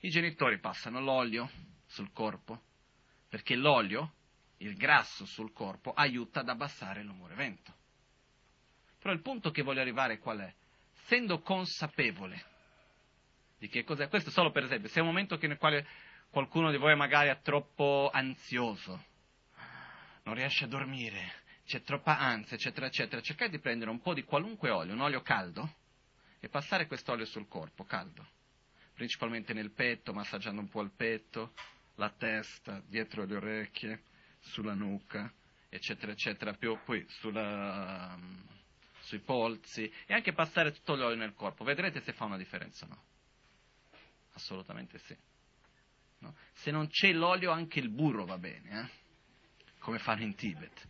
i 0.00 0.08
genitori 0.08 0.58
passano 0.58 1.00
l'olio 1.00 1.48
sul 1.86 2.12
corpo, 2.12 2.62
perché 3.28 3.54
l'olio, 3.54 4.14
il 4.58 4.74
grasso 4.74 5.24
sul 5.24 5.52
corpo, 5.52 5.92
aiuta 5.92 6.40
ad 6.40 6.48
abbassare 6.48 7.02
l'umore 7.04 7.34
vento. 7.34 7.72
Però 8.98 9.14
il 9.14 9.22
punto 9.22 9.50
che 9.50 9.62
voglio 9.62 9.80
arrivare 9.80 10.18
qual 10.18 10.40
è? 10.40 10.54
Essendo 11.02 11.40
consapevole 11.40 12.49
di 13.60 13.68
che 13.68 13.84
cos'è, 13.84 14.08
questo 14.08 14.32
solo 14.32 14.50
per 14.50 14.64
esempio, 14.64 14.88
se 14.88 14.98
è 14.98 15.02
un 15.02 15.08
momento 15.08 15.38
nel 15.40 15.56
quale 15.56 15.86
qualcuno 16.30 16.72
di 16.72 16.78
voi 16.78 16.96
magari 16.96 17.28
è 17.28 17.38
troppo 17.40 18.10
ansioso, 18.12 19.04
non 20.24 20.34
riesce 20.34 20.64
a 20.64 20.66
dormire, 20.66 21.34
c'è 21.64 21.82
troppa 21.82 22.18
ansia, 22.18 22.56
eccetera, 22.56 22.86
eccetera, 22.86 23.22
cercate 23.22 23.52
di 23.52 23.60
prendere 23.60 23.90
un 23.90 24.00
po' 24.00 24.14
di 24.14 24.24
qualunque 24.24 24.70
olio, 24.70 24.94
un 24.94 25.00
olio 25.00 25.22
caldo, 25.22 25.76
e 26.40 26.48
passare 26.48 26.88
quest'olio 26.88 27.26
sul 27.26 27.46
corpo, 27.46 27.84
caldo 27.84 28.26
principalmente 29.00 29.54
nel 29.54 29.70
petto, 29.70 30.12
massaggiando 30.12 30.60
un 30.60 30.68
po' 30.68 30.82
il 30.82 30.90
petto, 30.94 31.54
la 31.94 32.10
testa, 32.10 32.82
dietro 32.86 33.24
le 33.24 33.36
orecchie, 33.36 34.02
sulla 34.40 34.74
nuca, 34.74 35.32
eccetera, 35.70 36.12
eccetera, 36.12 36.52
più, 36.52 36.78
poi 36.84 37.06
sulla, 37.08 38.14
sui 39.00 39.20
polsi 39.20 39.90
e 40.04 40.12
anche 40.12 40.34
passare 40.34 40.72
tutto 40.72 40.96
l'olio 40.96 41.16
nel 41.16 41.32
corpo. 41.32 41.64
Vedrete 41.64 42.02
se 42.02 42.12
fa 42.12 42.26
una 42.26 42.36
differenza 42.36 42.84
o 42.84 42.88
no. 42.88 43.02
Assolutamente 44.40 44.98
sì. 45.00 45.16
No? 46.20 46.34
Se 46.54 46.70
non 46.70 46.88
c'è 46.88 47.12
l'olio 47.12 47.50
anche 47.50 47.78
il 47.78 47.90
burro 47.90 48.24
va 48.24 48.38
bene, 48.38 48.80
eh? 48.80 48.88
come 49.78 49.98
fanno 49.98 50.22
in 50.22 50.34
Tibet. 50.34 50.88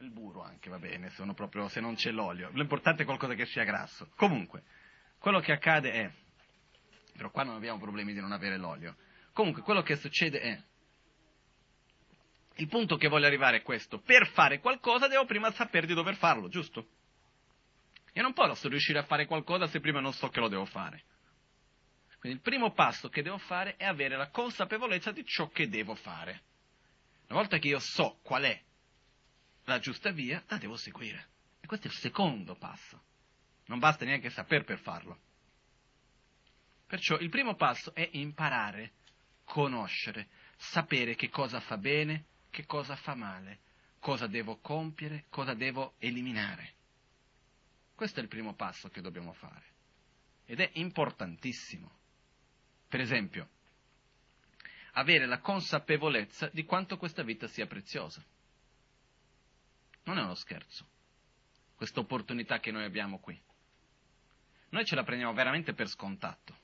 Il 0.00 0.10
burro 0.10 0.42
anche 0.42 0.68
va 0.68 0.78
bene, 0.78 1.12
proprio, 1.34 1.68
se 1.68 1.80
non 1.80 1.94
c'è 1.94 2.10
l'olio. 2.10 2.50
L'importante 2.50 3.02
è 3.02 3.04
qualcosa 3.04 3.34
che 3.34 3.46
sia 3.46 3.64
grasso. 3.64 4.10
Comunque, 4.16 4.64
quello 5.18 5.40
che 5.40 5.52
accade 5.52 5.92
è, 5.92 6.10
però 7.12 7.30
qua 7.30 7.44
non 7.44 7.54
abbiamo 7.54 7.78
problemi 7.78 8.12
di 8.12 8.20
non 8.20 8.32
avere 8.32 8.56
l'olio, 8.56 8.96
comunque 9.32 9.62
quello 9.62 9.82
che 9.82 9.96
succede 9.96 10.40
è, 10.40 10.62
il 12.56 12.68
punto 12.68 12.96
che 12.96 13.08
voglio 13.08 13.26
arrivare 13.26 13.58
è 13.58 13.62
questo, 13.62 14.00
per 14.00 14.26
fare 14.28 14.58
qualcosa 14.58 15.06
devo 15.06 15.24
prima 15.24 15.52
sapere 15.52 15.86
di 15.86 15.94
dover 15.94 16.16
farlo, 16.16 16.48
giusto? 16.48 16.88
Io 18.14 18.22
non 18.22 18.32
posso 18.32 18.68
riuscire 18.68 18.98
a 18.98 19.04
fare 19.04 19.26
qualcosa 19.26 19.66
se 19.68 19.80
prima 19.80 20.00
non 20.00 20.12
so 20.12 20.28
che 20.28 20.40
lo 20.40 20.48
devo 20.48 20.64
fare. 20.64 21.04
Quindi 22.20 22.36
il 22.38 22.44
primo 22.44 22.72
passo 22.72 23.08
che 23.08 23.22
devo 23.22 23.38
fare 23.38 23.76
è 23.76 23.86
avere 23.86 24.14
la 24.14 24.28
consapevolezza 24.28 25.10
di 25.10 25.24
ciò 25.24 25.48
che 25.48 25.70
devo 25.70 25.94
fare. 25.94 26.42
Una 27.28 27.38
volta 27.38 27.56
che 27.56 27.68
io 27.68 27.78
so 27.78 28.18
qual 28.22 28.42
è 28.42 28.62
la 29.64 29.78
giusta 29.78 30.10
via, 30.10 30.44
la 30.48 30.58
devo 30.58 30.76
seguire. 30.76 31.28
E 31.60 31.66
questo 31.66 31.86
è 31.86 31.90
il 31.90 31.96
secondo 31.96 32.56
passo. 32.56 33.02
Non 33.66 33.78
basta 33.78 34.04
neanche 34.04 34.28
saper 34.28 34.64
per 34.64 34.78
farlo. 34.80 35.18
Perciò 36.86 37.18
il 37.18 37.30
primo 37.30 37.54
passo 37.54 37.94
è 37.94 38.06
imparare, 38.12 38.92
conoscere, 39.44 40.28
sapere 40.56 41.14
che 41.14 41.30
cosa 41.30 41.60
fa 41.60 41.78
bene, 41.78 42.26
che 42.50 42.66
cosa 42.66 42.96
fa 42.96 43.14
male, 43.14 43.60
cosa 43.98 44.26
devo 44.26 44.58
compiere, 44.58 45.24
cosa 45.30 45.54
devo 45.54 45.94
eliminare. 46.00 46.74
Questo 47.94 48.20
è 48.20 48.22
il 48.22 48.28
primo 48.28 48.54
passo 48.54 48.90
che 48.90 49.00
dobbiamo 49.00 49.32
fare. 49.32 49.64
Ed 50.44 50.60
è 50.60 50.70
importantissimo. 50.74 51.99
Per 52.90 53.00
esempio, 53.00 53.48
avere 54.92 55.24
la 55.24 55.38
consapevolezza 55.38 56.50
di 56.52 56.66
quanto 56.66 56.98
questa 56.98 57.22
vita 57.22 57.46
sia 57.46 57.66
preziosa. 57.66 58.22
Non 60.02 60.18
è 60.18 60.22
uno 60.22 60.34
scherzo, 60.34 60.84
questa 61.74 62.00
opportunità 62.00 62.60
che 62.60 62.70
noi 62.70 62.84
abbiamo 62.84 63.18
qui 63.18 63.40
noi 64.70 64.84
ce 64.84 64.94
la 64.94 65.02
prendiamo 65.02 65.32
veramente 65.32 65.72
per 65.72 65.88
scontato. 65.88 66.58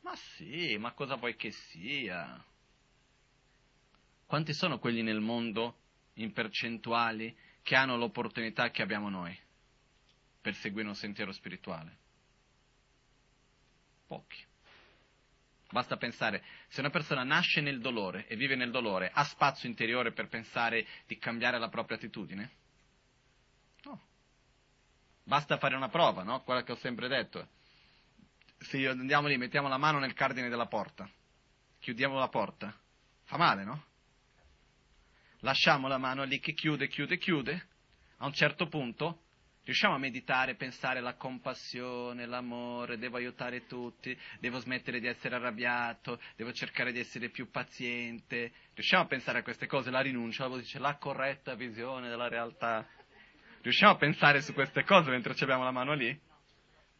Ma 0.00 0.14
sì, 0.14 0.76
ma 0.78 0.92
cosa 0.92 1.16
vuoi 1.16 1.36
che 1.36 1.50
sia? 1.50 2.42
Quanti 4.24 4.54
sono 4.54 4.78
quelli 4.78 5.02
nel 5.02 5.20
mondo, 5.20 5.80
in 6.14 6.32
percentuali, 6.32 7.36
che 7.62 7.74
hanno 7.74 7.96
l'opportunità 7.96 8.70
che 8.70 8.82
abbiamo 8.82 9.10
noi 9.10 9.36
per 10.40 10.54
seguire 10.54 10.88
un 10.88 10.94
sentiero 10.94 11.32
spirituale? 11.32 12.04
Pochi. 14.06 14.44
Basta 15.70 15.96
pensare, 15.96 16.44
se 16.68 16.80
una 16.80 16.90
persona 16.90 17.24
nasce 17.24 17.60
nel 17.60 17.80
dolore 17.80 18.26
e 18.28 18.36
vive 18.36 18.54
nel 18.54 18.70
dolore, 18.70 19.10
ha 19.12 19.24
spazio 19.24 19.68
interiore 19.68 20.12
per 20.12 20.28
pensare 20.28 20.86
di 21.06 21.18
cambiare 21.18 21.58
la 21.58 21.68
propria 21.68 21.96
attitudine? 21.96 22.50
No. 23.82 24.00
Basta 25.24 25.58
fare 25.58 25.74
una 25.74 25.88
prova, 25.88 26.22
no? 26.22 26.42
Quella 26.42 26.62
che 26.62 26.72
ho 26.72 26.76
sempre 26.76 27.08
detto. 27.08 27.48
Se 28.58 28.86
andiamo 28.86 29.26
lì, 29.26 29.36
mettiamo 29.36 29.68
la 29.68 29.76
mano 29.76 29.98
nel 29.98 30.14
cardine 30.14 30.48
della 30.48 30.66
porta, 30.66 31.10
chiudiamo 31.80 32.16
la 32.16 32.28
porta, 32.28 32.74
fa 33.24 33.36
male, 33.36 33.64
no? 33.64 33.84
Lasciamo 35.40 35.88
la 35.88 35.98
mano 35.98 36.22
lì 36.22 36.38
che 36.38 36.54
chiude, 36.54 36.88
chiude, 36.88 37.18
chiude, 37.18 37.68
a 38.18 38.26
un 38.26 38.32
certo 38.32 38.68
punto 38.68 39.25
riusciamo 39.66 39.96
a 39.96 39.98
meditare, 39.98 40.54
pensare 40.54 41.00
la 41.00 41.14
compassione, 41.14 42.24
l'amore, 42.24 42.98
devo 42.98 43.16
aiutare 43.16 43.66
tutti, 43.66 44.16
devo 44.38 44.60
smettere 44.60 45.00
di 45.00 45.08
essere 45.08 45.34
arrabbiato, 45.34 46.20
devo 46.36 46.52
cercare 46.52 46.92
di 46.92 47.00
essere 47.00 47.30
più 47.30 47.50
paziente. 47.50 48.52
Riusciamo 48.74 49.02
a 49.02 49.06
pensare 49.06 49.40
a 49.40 49.42
queste 49.42 49.66
cose, 49.66 49.90
la 49.90 50.00
rinuncia, 50.00 50.46
la 50.46 50.56
dice 50.56 50.78
la 50.78 50.94
corretta 50.94 51.54
visione 51.56 52.08
della 52.08 52.28
realtà. 52.28 52.86
Riusciamo 53.60 53.92
a 53.92 53.96
pensare 53.96 54.40
su 54.40 54.54
queste 54.54 54.84
cose 54.84 55.10
mentre 55.10 55.34
abbiamo 55.36 55.64
la 55.64 55.72
mano 55.72 55.94
lì? 55.94 56.16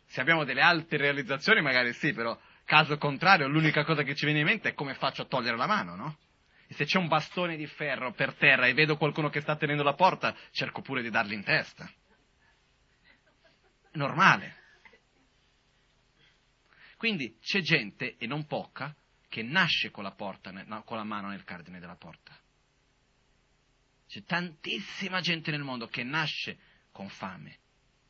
Se 0.09 0.21
abbiamo 0.21 0.43
delle 0.43 0.61
alte 0.61 0.97
realizzazioni 0.97 1.63
magari 1.63 1.93
sì, 1.93 2.13
però 2.13 2.37
caso 2.65 2.99
contrario 2.99 3.47
l'unica 3.47 3.85
cosa 3.85 4.03
che 4.03 4.17
ci 4.17 4.25
viene 4.25 4.41
in 4.41 4.47
mente 4.47 4.71
è 4.71 4.75
come 4.75 4.95
faccio 4.95 5.23
a 5.23 5.27
togliere 5.27 5.57
la 5.57 5.67
mano, 5.67 5.95
no? 5.95 6.19
E 6.67 6.75
se 6.75 6.85
c'è 6.85 6.99
un 6.99 7.07
bastone 7.07 7.57
di 7.57 7.67
ferro 7.69 8.11
per 8.11 8.35
terra 8.35 8.67
e 8.67 8.75
vedo 8.75 8.97
qualcuno 8.97 9.29
che 9.29 9.41
sta 9.41 9.55
tenendo 9.55 9.85
la 9.85 9.95
porta, 9.95 10.35
cerco 10.51 10.83
pure 10.83 11.01
di 11.01 11.11
dargli 11.11 11.33
in 11.33 11.45
testa 11.45 11.89
normale. 13.97 14.65
Quindi 16.97 17.37
c'è 17.41 17.61
gente, 17.61 18.17
e 18.17 18.27
non 18.27 18.47
poca, 18.47 18.95
che 19.29 19.43
nasce 19.43 19.91
con 19.91 20.03
la, 20.03 20.13
porta, 20.13 20.51
con 20.85 20.97
la 20.97 21.05
mano 21.05 21.29
nel 21.29 21.45
cardine 21.45 21.79
della 21.79 21.97
porta. 21.97 22.39
C'è 24.09 24.23
tantissima 24.23 25.21
gente 25.21 25.51
nel 25.51 25.63
mondo 25.63 25.89
che 25.89 26.03
nasce 26.03 26.59
con 26.93 27.09
fame, 27.09 27.59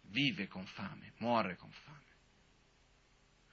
vive 0.03 0.47
con 0.47 0.65
fame, 0.67 1.13
muore 1.19 1.57
con 1.57 1.71
fame. 1.71 2.05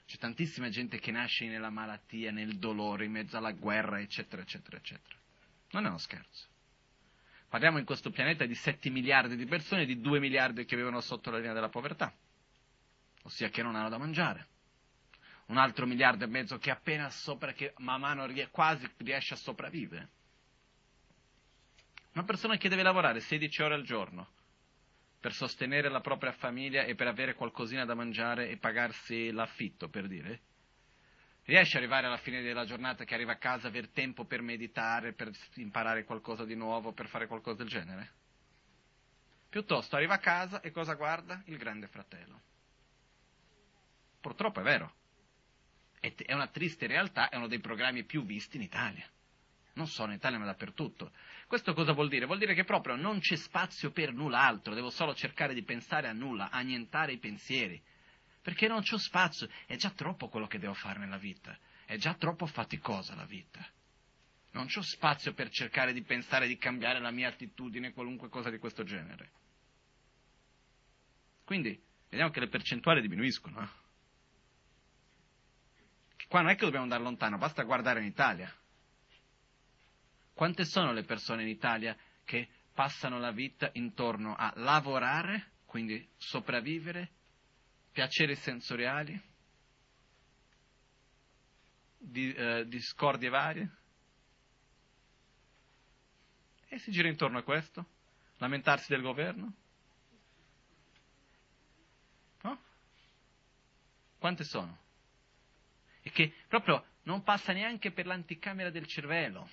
C'è 0.06 0.18
tantissima 0.18 0.70
gente 0.70 1.00
che 1.00 1.12
nasce 1.12 1.48
nella 1.48 1.72
malattia, 1.72 2.32
nel 2.32 2.60
dolore, 2.60 3.06
in 3.06 3.12
mezzo 3.14 3.38
alla 3.38 3.54
guerra, 3.54 4.00
eccetera, 4.00 4.42
eccetera, 4.42 4.78
eccetera. 4.78 5.16
Non 5.72 5.86
è 5.86 5.88
uno 5.88 5.98
scherzo. 5.98 6.48
Parliamo 7.54 7.78
in 7.78 7.86
questo 7.86 8.10
pianeta 8.10 8.48
di 8.48 8.56
7 8.56 8.90
miliardi 8.90 9.36
di 9.36 9.46
persone, 9.46 9.86
di 9.86 10.02
2 10.02 10.20
miliardi 10.20 10.66
che 10.66 10.76
vivono 10.76 11.02
sotto 11.02 11.30
la 11.30 11.38
linea 11.38 11.54
della 11.54 11.70
povertà 11.70 12.12
ossia 13.22 13.50
che 13.50 13.62
non 13.62 13.76
hanno 13.76 13.90
da 13.90 14.00
mangiare. 14.00 14.48
Un 15.50 15.58
altro 15.58 15.86
miliardo 15.86 16.24
e 16.24 16.28
mezzo 16.28 16.58
che 16.58 16.72
appena 16.72 17.12
sopra, 17.12 17.54
che 17.54 17.76
man 17.78 18.00
mano 18.00 18.26
quasi 18.50 18.90
riesce 18.98 19.36
a 19.36 19.38
sopravvivere. 19.38 20.10
Una 22.14 22.24
persona 22.24 22.58
che 22.58 22.70
deve 22.70 22.82
lavorare 22.82 23.20
16 23.20 23.62
ore 23.62 23.76
al 23.76 23.84
giorno 23.84 24.30
per 25.20 25.32
sostenere 25.32 25.90
la 25.90 26.02
propria 26.02 26.32
famiglia 26.32 26.86
e 26.86 26.96
per 26.96 27.06
avere 27.06 27.36
qualcosina 27.36 27.86
da 27.86 27.94
mangiare 27.94 28.50
e 28.50 28.58
pagarsi 28.58 29.30
l'affitto, 29.30 29.90
per 29.90 30.08
dire, 30.08 30.42
riesce 31.46 31.78
ad 31.78 31.84
arrivare 31.84 32.08
alla 32.08 32.18
fine 32.18 32.42
della 32.42 32.66
giornata 32.66 33.04
che 33.04 33.14
arriva 33.14 33.34
a 33.34 33.38
casa, 33.38 33.68
aver 33.68 33.90
tempo 33.90 34.26
per 34.26 34.42
meditare, 34.42 35.14
per 35.14 35.32
imparare 35.56 36.06
qualcosa 36.06 36.46
di 36.46 36.56
nuovo, 36.56 36.94
per 36.94 37.08
fare 37.08 37.28
qualcosa 37.28 37.58
del 37.58 37.68
genere? 37.68 38.12
Piuttosto 39.50 39.96
arriva 39.96 40.16
a 40.16 40.20
casa 40.20 40.62
e 40.62 40.72
cosa 40.72 40.96
guarda? 40.96 41.42
Il 41.46 41.58
grande 41.58 41.88
fratello. 41.88 42.42
Purtroppo 44.20 44.62
è 44.62 44.64
vero. 44.64 44.94
È 46.00 46.34
una 46.34 46.48
triste 46.48 46.88
realtà, 46.88 47.30
è 47.30 47.36
uno 47.36 47.48
dei 47.48 47.60
programmi 47.60 48.04
più 48.04 48.26
visti 48.26 48.58
in 48.58 48.64
Italia. 48.64 49.06
Non 49.74 49.88
solo 49.88 50.12
in 50.12 50.18
Italia, 50.18 50.38
ma 50.38 50.46
dappertutto. 50.46 51.12
Questo 51.48 51.74
cosa 51.74 51.94
vuol 51.94 52.10
dire? 52.10 52.26
Vuol 52.26 52.40
dire 52.40 52.54
che 52.54 52.64
proprio 52.64 52.96
non 52.96 53.20
c'è 53.20 53.36
spazio 53.36 53.92
per 53.92 54.14
null'altro, 54.14 54.74
devo 54.74 54.90
solo 54.90 55.14
cercare 55.14 55.54
di 55.54 55.64
pensare 55.64 56.08
a 56.08 56.14
nulla, 56.14 56.50
annientare 56.50 57.14
i 57.14 57.18
pensieri. 57.18 57.82
Perché 58.44 58.68
non 58.68 58.82
c'ho 58.82 58.98
spazio, 58.98 59.48
è 59.66 59.78
già 59.78 59.90
troppo 59.92 60.28
quello 60.28 60.48
che 60.48 60.60
devo 60.60 60.74
fare 60.74 61.00
nella 61.00 61.18
vita, 61.18 61.58
è 61.86 61.96
già 61.96 62.14
troppo 62.14 62.46
faticosa 62.46 63.16
la 63.16 63.26
vita. 63.26 63.66
Non 64.52 64.68
c'ho 64.68 64.82
spazio 64.82 65.34
per 65.34 65.50
cercare 65.50 65.94
di 65.94 66.04
pensare 66.04 66.46
di 66.46 66.58
cambiare 66.58 67.00
la 67.00 67.10
mia 67.10 67.30
attitudine, 67.30 67.94
qualunque 67.94 68.28
cosa 68.28 68.50
di 68.50 68.58
questo 68.58 68.84
genere. 68.84 69.32
Quindi, 71.46 71.82
vediamo 72.10 72.32
che 72.32 72.42
le 72.42 72.50
percentuali 72.50 73.00
diminuiscono. 73.00 73.62
Eh? 73.64 73.82
Qua 76.28 76.42
non 76.42 76.52
è 76.52 76.56
che 76.56 76.66
dobbiamo 76.66 76.84
andare 76.84 77.02
lontano, 77.02 77.38
basta 77.38 77.64
guardare 77.64 78.02
in 78.02 78.08
Italia. 78.08 78.54
Quante 80.34 80.66
sono 80.66 80.92
le 80.92 81.04
persone 81.04 81.44
in 81.44 81.48
Italia 81.48 81.96
che 82.26 82.50
passano 82.74 83.20
la 83.20 83.32
vita 83.32 83.70
intorno 83.74 84.36
a 84.36 84.52
lavorare, 84.58 85.52
quindi 85.66 86.06
sopravvivere, 86.18 87.22
piaceri 87.94 88.36
sensoriali, 88.36 89.18
di, 91.98 92.34
eh, 92.34 92.68
discordie 92.68 93.30
varie? 93.30 93.78
E 96.68 96.80
si 96.80 96.92
gira 96.92 97.08
intorno 97.08 97.38
a 97.38 97.44
questo? 97.44 97.86
Lamentarsi 98.40 98.92
del 98.92 99.02
governo? 99.02 99.54
No? 102.42 102.62
Quante 104.18 104.44
sono? 104.44 104.82
e 106.04 106.12
che 106.12 106.34
proprio 106.48 106.86
non 107.04 107.24
passa 107.24 107.54
neanche 107.54 107.92
per 107.92 108.06
l'anticamera 108.06 108.70
del 108.70 108.86
cervello. 108.86 109.50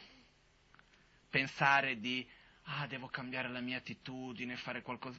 Pensare 1.31 1.99
di, 2.01 2.29
ah, 2.65 2.87
devo 2.89 3.07
cambiare 3.07 3.49
la 3.49 3.61
mia 3.61 3.79
attitudine, 3.79 4.57
fare 4.57 4.83
qualcosa. 4.83 5.19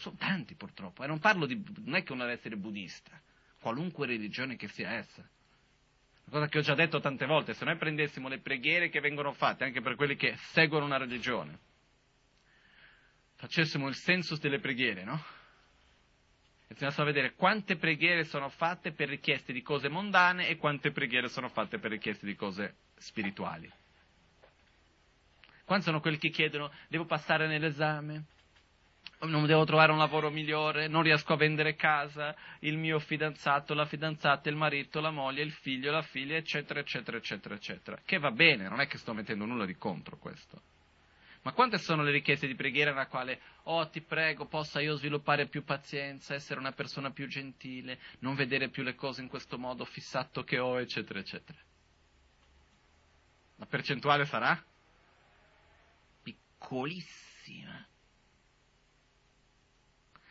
Sono 0.00 0.16
tanti 0.16 0.54
purtroppo, 0.54 1.04
e 1.04 1.06
non 1.06 1.18
parlo 1.18 1.44
di, 1.44 1.62
non 1.84 1.94
è 1.94 2.02
che 2.02 2.12
uno 2.12 2.22
deve 2.22 2.38
essere 2.38 2.56
buddista, 2.56 3.20
qualunque 3.60 4.06
religione 4.06 4.56
che 4.56 4.66
sia 4.68 4.92
essa. 4.92 5.20
Una 5.20 6.30
cosa 6.30 6.48
che 6.48 6.58
ho 6.58 6.62
già 6.62 6.74
detto 6.74 7.00
tante 7.00 7.26
volte, 7.26 7.52
se 7.52 7.66
noi 7.66 7.76
prendessimo 7.76 8.26
le 8.28 8.38
preghiere 8.38 8.88
che 8.88 9.00
vengono 9.00 9.32
fatte, 9.32 9.64
anche 9.64 9.82
per 9.82 9.96
quelli 9.96 10.16
che 10.16 10.36
seguono 10.52 10.86
una 10.86 10.96
religione, 10.96 11.58
facessimo 13.34 13.88
il 13.88 13.94
census 13.94 14.40
delle 14.40 14.58
preghiere, 14.58 15.04
no? 15.04 15.22
e 16.66 16.74
andassimo 16.78 17.02
a 17.02 17.12
vedere 17.12 17.34
quante 17.34 17.76
preghiere 17.76 18.24
sono 18.24 18.48
fatte 18.48 18.92
per 18.92 19.10
richieste 19.10 19.52
di 19.52 19.60
cose 19.60 19.90
mondane 19.90 20.48
e 20.48 20.56
quante 20.56 20.92
preghiere 20.92 21.28
sono 21.28 21.50
fatte 21.50 21.78
per 21.78 21.90
richieste 21.90 22.24
di 22.24 22.34
cose 22.34 22.76
spirituali. 22.96 23.70
Quanti 25.66 25.84
sono 25.84 26.00
quelli 26.00 26.16
che 26.16 26.30
chiedono 26.30 26.72
devo 26.88 27.04
passare 27.04 27.46
nell'esame, 27.48 28.24
non 29.26 29.46
devo 29.46 29.64
trovare 29.64 29.92
un 29.92 29.98
lavoro 29.98 30.30
migliore, 30.30 30.88
non 30.88 31.02
riesco 31.02 31.34
a 31.34 31.36
vendere 31.36 31.74
casa, 31.74 32.34
il 32.60 32.78
mio 32.78 32.98
fidanzato, 32.98 33.74
la 33.74 33.84
fidanzata, 33.84 34.48
il 34.48 34.56
marito, 34.56 35.00
la 35.00 35.10
moglie, 35.10 35.42
il 35.42 35.52
figlio, 35.52 35.90
la 35.90 36.02
figlia, 36.02 36.36
eccetera, 36.36 36.80
eccetera, 36.80 37.18
eccetera, 37.18 37.54
eccetera. 37.54 38.00
Che 38.04 38.18
va 38.18 38.30
bene, 38.30 38.68
non 38.68 38.80
è 38.80 38.86
che 38.86 38.96
sto 38.96 39.12
mettendo 39.12 39.44
nulla 39.44 39.66
di 39.66 39.76
contro 39.76 40.16
questo. 40.16 40.62
Ma 41.42 41.52
quante 41.52 41.78
sono 41.78 42.02
le 42.02 42.10
richieste 42.10 42.46
di 42.46 42.54
preghiera 42.54 42.90
nella 42.90 43.06
quale, 43.06 43.40
oh 43.64 43.88
ti 43.88 44.02
prego, 44.02 44.46
possa 44.46 44.80
io 44.80 44.96
sviluppare 44.96 45.48
più 45.48 45.64
pazienza, 45.64 46.34
essere 46.34 46.60
una 46.60 46.72
persona 46.72 47.10
più 47.10 47.26
gentile, 47.28 47.98
non 48.20 48.34
vedere 48.34 48.68
più 48.68 48.82
le 48.82 48.94
cose 48.94 49.22
in 49.22 49.28
questo 49.28 49.58
modo 49.58 49.84
fissato 49.84 50.42
che 50.44 50.58
ho, 50.58 50.78
eccetera, 50.78 51.18
eccetera. 51.18 51.58
La 53.56 53.66
percentuale 53.66 54.24
sarà 54.24 54.62
piccolissima. 56.22 57.86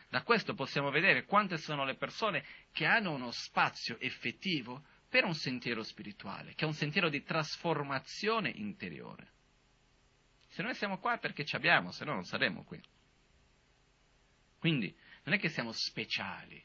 Da 0.10 0.24
questo 0.24 0.56
possiamo 0.56 0.90
vedere 0.90 1.26
quante 1.26 1.58
sono 1.58 1.86
le 1.86 1.96
persone 1.96 2.44
che 2.72 2.86
hanno 2.86 3.12
uno 3.12 3.30
spazio 3.32 4.00
effettivo 4.00 4.84
per 5.08 5.24
un 5.24 5.36
sentiero 5.36 5.84
spirituale, 5.84 6.54
che 6.56 6.66
è 6.66 6.68
un 6.68 6.74
sentiero 6.74 7.10
di 7.10 7.24
trasformazione 7.24 8.50
interiore. 8.50 9.28
Se 10.50 10.64
noi 10.64 10.74
siamo 10.74 10.98
qua 10.98 11.16
è 11.16 11.20
perché 11.20 11.46
ci 11.46 11.56
abbiamo, 11.56 11.92
se 11.92 12.06
no 12.06 12.14
non 12.14 12.26
saremmo 12.26 12.64
qui. 12.64 12.82
Quindi 14.58 14.96
non 15.24 15.36
è 15.36 15.40
che 15.40 15.50
siamo 15.50 15.72
speciali. 15.72 16.64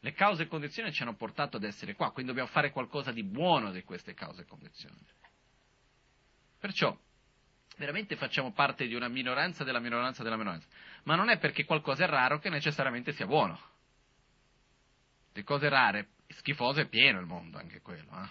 Le 0.00 0.12
cause 0.12 0.44
e 0.44 0.46
condizioni 0.46 0.92
ci 0.92 1.02
hanno 1.02 1.14
portato 1.14 1.56
ad 1.56 1.64
essere 1.64 1.94
qua, 1.94 2.10
quindi 2.10 2.30
dobbiamo 2.30 2.50
fare 2.50 2.70
qualcosa 2.70 3.12
di 3.12 3.22
buono 3.22 3.70
di 3.70 3.82
queste 3.82 4.14
cause 4.14 4.42
e 4.42 4.46
condizioni. 4.46 5.04
Perciò 6.58 6.96
veramente 7.76 8.16
facciamo 8.16 8.52
parte 8.52 8.86
di 8.86 8.94
una 8.94 9.08
minoranza 9.08 9.64
della 9.64 9.80
minoranza 9.80 10.22
della 10.22 10.36
minoranza, 10.36 10.66
ma 11.06 11.14
non 11.14 11.28
è 11.28 11.38
perché 11.38 11.64
qualcosa 11.64 12.04
è 12.04 12.08
raro 12.08 12.38
che 12.38 12.50
necessariamente 12.50 13.12
sia 13.12 13.26
buono. 13.26 13.58
di 15.32 15.42
cose 15.42 15.68
rare, 15.68 16.12
schifoso 16.28 16.80
è 16.80 16.88
pieno 16.88 17.20
il 17.20 17.26
mondo, 17.26 17.58
anche 17.58 17.80
quello. 17.82 18.10
Eh? 18.10 18.28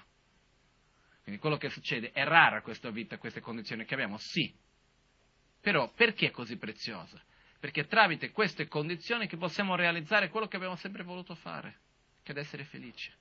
Quindi 1.21 1.39
quello 1.39 1.57
che 1.57 1.69
succede, 1.69 2.11
è 2.11 2.23
rara 2.23 2.61
questa 2.61 2.89
vita, 2.89 3.17
queste 3.17 3.41
condizioni 3.41 3.85
che 3.85 3.93
abbiamo? 3.93 4.17
Sì. 4.17 4.53
Però 5.61 5.91
perché 5.93 6.27
è 6.27 6.31
così 6.31 6.57
preziosa? 6.57 7.21
Perché 7.59 7.85
tramite 7.85 8.31
queste 8.31 8.67
condizioni 8.67 9.27
che 9.27 9.37
possiamo 9.37 9.75
realizzare 9.75 10.29
quello 10.29 10.47
che 10.47 10.55
abbiamo 10.55 10.75
sempre 10.75 11.03
voluto 11.03 11.35
fare, 11.35 11.79
che 12.23 12.33
è 12.33 12.39
essere 12.39 12.65
felici, 12.65 13.13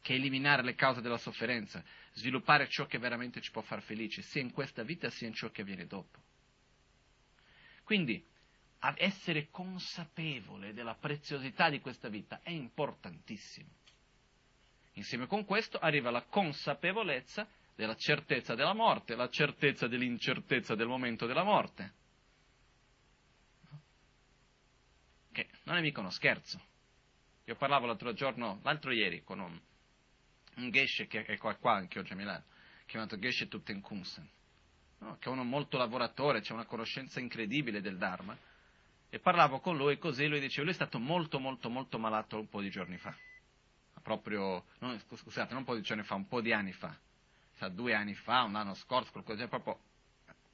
che 0.00 0.14
è 0.14 0.16
eliminare 0.16 0.62
le 0.62 0.74
cause 0.74 1.00
della 1.00 1.18
sofferenza, 1.18 1.82
sviluppare 2.12 2.68
ciò 2.68 2.86
che 2.86 2.98
veramente 2.98 3.40
ci 3.40 3.50
può 3.50 3.62
far 3.62 3.82
felici, 3.82 4.22
sia 4.22 4.40
in 4.40 4.52
questa 4.52 4.84
vita 4.84 5.10
sia 5.10 5.26
in 5.26 5.34
ciò 5.34 5.50
che 5.50 5.64
viene 5.64 5.86
dopo. 5.86 6.18
Quindi 7.84 8.24
essere 8.96 9.48
consapevole 9.50 10.72
della 10.72 10.94
preziosità 10.94 11.68
di 11.68 11.80
questa 11.80 12.08
vita 12.08 12.40
è 12.42 12.50
importantissimo. 12.50 13.68
Insieme 14.94 15.26
con 15.26 15.44
questo 15.44 15.78
arriva 15.78 16.10
la 16.10 16.22
consapevolezza 16.22 17.46
della 17.74 17.94
certezza 17.94 18.54
della 18.54 18.72
morte, 18.72 19.14
la 19.14 19.28
certezza 19.28 19.86
dell'incertezza 19.86 20.74
del 20.74 20.86
momento 20.86 21.26
della 21.26 21.44
morte. 21.44 21.92
Che 25.32 25.48
non 25.64 25.76
è 25.76 25.80
mica 25.80 26.00
uno 26.00 26.10
scherzo. 26.10 26.60
Io 27.44 27.56
parlavo 27.56 27.86
l'altro 27.86 28.12
giorno, 28.12 28.60
l'altro 28.62 28.92
ieri, 28.92 29.22
con 29.22 29.40
un, 29.40 29.60
un 30.56 30.70
Geshe 30.70 31.06
che 31.06 31.24
è 31.24 31.36
qua, 31.36 31.54
qua 31.56 31.74
anche 31.74 31.98
oggi 31.98 32.12
a 32.12 32.16
Milano, 32.16 32.44
chiamato 32.86 33.18
Geshe 33.18 33.48
Tuttenkunsen, 33.48 34.28
no? 34.98 35.16
che 35.18 35.28
è 35.28 35.32
uno 35.32 35.44
molto 35.44 35.76
lavoratore, 35.76 36.40
c'è 36.40 36.52
una 36.52 36.66
conoscenza 36.66 37.20
incredibile 37.20 37.80
del 37.80 37.96
Dharma, 37.96 38.36
e 39.10 39.18
parlavo 39.18 39.60
con 39.60 39.76
lui 39.76 39.98
così 39.98 40.26
lui 40.26 40.40
diceva, 40.40 40.62
lui 40.62 40.72
è 40.72 40.74
stato 40.74 40.98
molto 40.98 41.38
molto 41.38 41.68
molto 41.68 41.98
malato 41.98 42.38
un 42.38 42.48
po' 42.48 42.60
di 42.60 42.70
giorni 42.70 42.96
fa, 42.96 43.14
proprio, 44.02 44.64
no, 44.78 44.98
scusate, 44.98 45.50
non 45.50 45.58
un 45.58 45.64
po' 45.64 45.74
di 45.74 45.82
giorni 45.82 46.04
fa, 46.04 46.14
un 46.14 46.26
po' 46.26 46.40
di 46.40 46.52
anni 46.52 46.72
fa, 46.72 46.96
sa, 47.56 47.68
due 47.68 47.92
anni 47.92 48.14
fa, 48.14 48.42
un 48.42 48.54
anno 48.54 48.74
scorso, 48.74 49.12
qualcosa, 49.12 49.46
proprio 49.48 49.78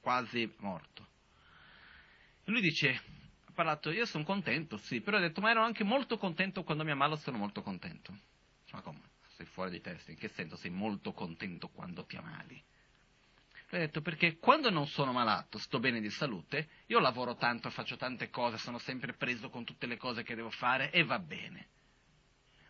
quasi 0.01 0.53
morto. 0.59 1.07
E 2.45 2.51
lui 2.51 2.61
dice, 2.61 2.90
ha 3.47 3.53
parlato, 3.53 3.90
io 3.90 4.07
sono 4.07 4.25
contento, 4.25 4.77
sì, 4.79 5.01
però 5.01 5.16
ha 5.16 5.21
detto, 5.21 5.40
ma 5.40 5.51
ero 5.51 5.62
anche 5.62 5.85
molto 5.85 6.16
contento 6.16 6.62
quando 6.62 6.85
mi 6.85 6.92
ammalo, 6.92 7.16
sono 7.16 7.38
molto 7.38 7.62
contento. 7.62 8.16
Ma 8.73 8.81
come? 8.81 9.01
Sei 9.37 9.47
fuori 9.47 9.71
di 9.71 9.81
testa, 9.81 10.11
in 10.11 10.16
che 10.16 10.29
senso 10.29 10.57
sei 10.57 10.71
molto 10.71 11.12
contento 11.12 11.69
quando 11.69 12.05
ti 12.05 12.16
ammali? 12.16 12.62
Ha 13.68 13.79
detto 13.79 14.00
perché 14.00 14.38
quando 14.38 14.70
non 14.70 14.87
sono 14.87 15.12
malato, 15.12 15.59
sto 15.59 15.81
bene 15.81 16.00
di 16.00 16.09
salute, 16.09 16.68
io 16.87 17.00
lavoro 17.00 17.35
tanto, 17.35 17.68
faccio 17.70 17.96
tante 17.96 18.31
cose, 18.31 18.59
sono 18.59 18.79
sempre 18.79 19.12
preso 19.14 19.50
con 19.50 19.64
tutte 19.64 19.87
le 19.87 19.96
cose 19.96 20.22
che 20.22 20.37
devo 20.37 20.50
fare 20.50 20.92
e 20.92 21.02
va 21.02 21.18
bene. 21.18 21.68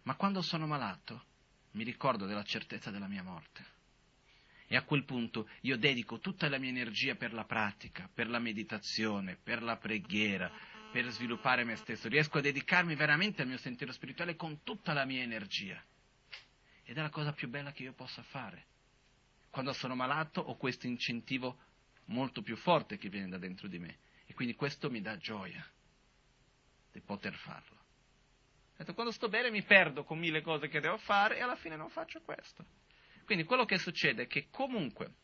Ma 0.04 0.14
quando 0.14 0.40
sono 0.40 0.66
malato, 0.66 1.24
mi 1.72 1.84
ricordo 1.84 2.24
della 2.24 2.44
certezza 2.44 2.90
della 2.90 3.08
mia 3.08 3.22
morte. 3.22 3.74
E 4.68 4.74
a 4.74 4.84
quel 4.84 5.04
punto 5.04 5.48
io 5.60 5.76
dedico 5.76 6.18
tutta 6.18 6.48
la 6.48 6.58
mia 6.58 6.70
energia 6.70 7.14
per 7.14 7.34
la 7.34 7.44
pratica, 7.44 8.08
per 8.12 8.28
la 8.28 8.38
meditazione, 8.38 9.36
per 9.36 9.62
la 9.62 9.76
preghiera, 9.76 10.50
per 10.90 11.10
sviluppare 11.10 11.64
me 11.64 11.76
stesso. 11.76 12.08
Riesco 12.08 12.38
a 12.38 12.40
dedicarmi 12.40 12.94
veramente 12.94 13.42
al 13.42 13.48
mio 13.48 13.58
sentiero 13.58 13.92
spirituale 13.92 14.34
con 14.34 14.62
tutta 14.62 14.94
la 14.94 15.04
mia 15.04 15.22
energia. 15.22 15.80
Ed 16.84 16.96
è 16.96 17.02
la 17.02 17.10
cosa 17.10 17.32
più 17.32 17.48
bella 17.48 17.72
che 17.72 17.82
io 17.82 17.92
possa 17.92 18.22
fare 18.22 18.74
quando 19.56 19.72
sono 19.72 19.94
malato 19.94 20.42
ho 20.42 20.54
questo 20.58 20.86
incentivo 20.86 21.56
molto 22.08 22.42
più 22.42 22.56
forte 22.56 22.98
che 22.98 23.08
viene 23.08 23.30
da 23.30 23.38
dentro 23.38 23.68
di 23.68 23.78
me 23.78 24.00
e 24.26 24.34
quindi 24.34 24.54
questo 24.54 24.90
mi 24.90 25.00
dà 25.00 25.16
gioia 25.16 25.66
di 26.92 27.00
poter 27.00 27.34
farlo. 27.36 27.74
Quando 28.92 29.12
sto 29.12 29.30
bene 29.30 29.50
mi 29.50 29.62
perdo 29.62 30.04
con 30.04 30.18
mille 30.18 30.42
cose 30.42 30.68
che 30.68 30.80
devo 30.80 30.98
fare 30.98 31.38
e 31.38 31.40
alla 31.40 31.56
fine 31.56 31.74
non 31.74 31.88
faccio 31.88 32.20
questo. 32.20 32.66
Quindi 33.24 33.44
quello 33.44 33.64
che 33.64 33.78
succede 33.78 34.24
è 34.24 34.26
che 34.26 34.48
comunque 34.50 35.14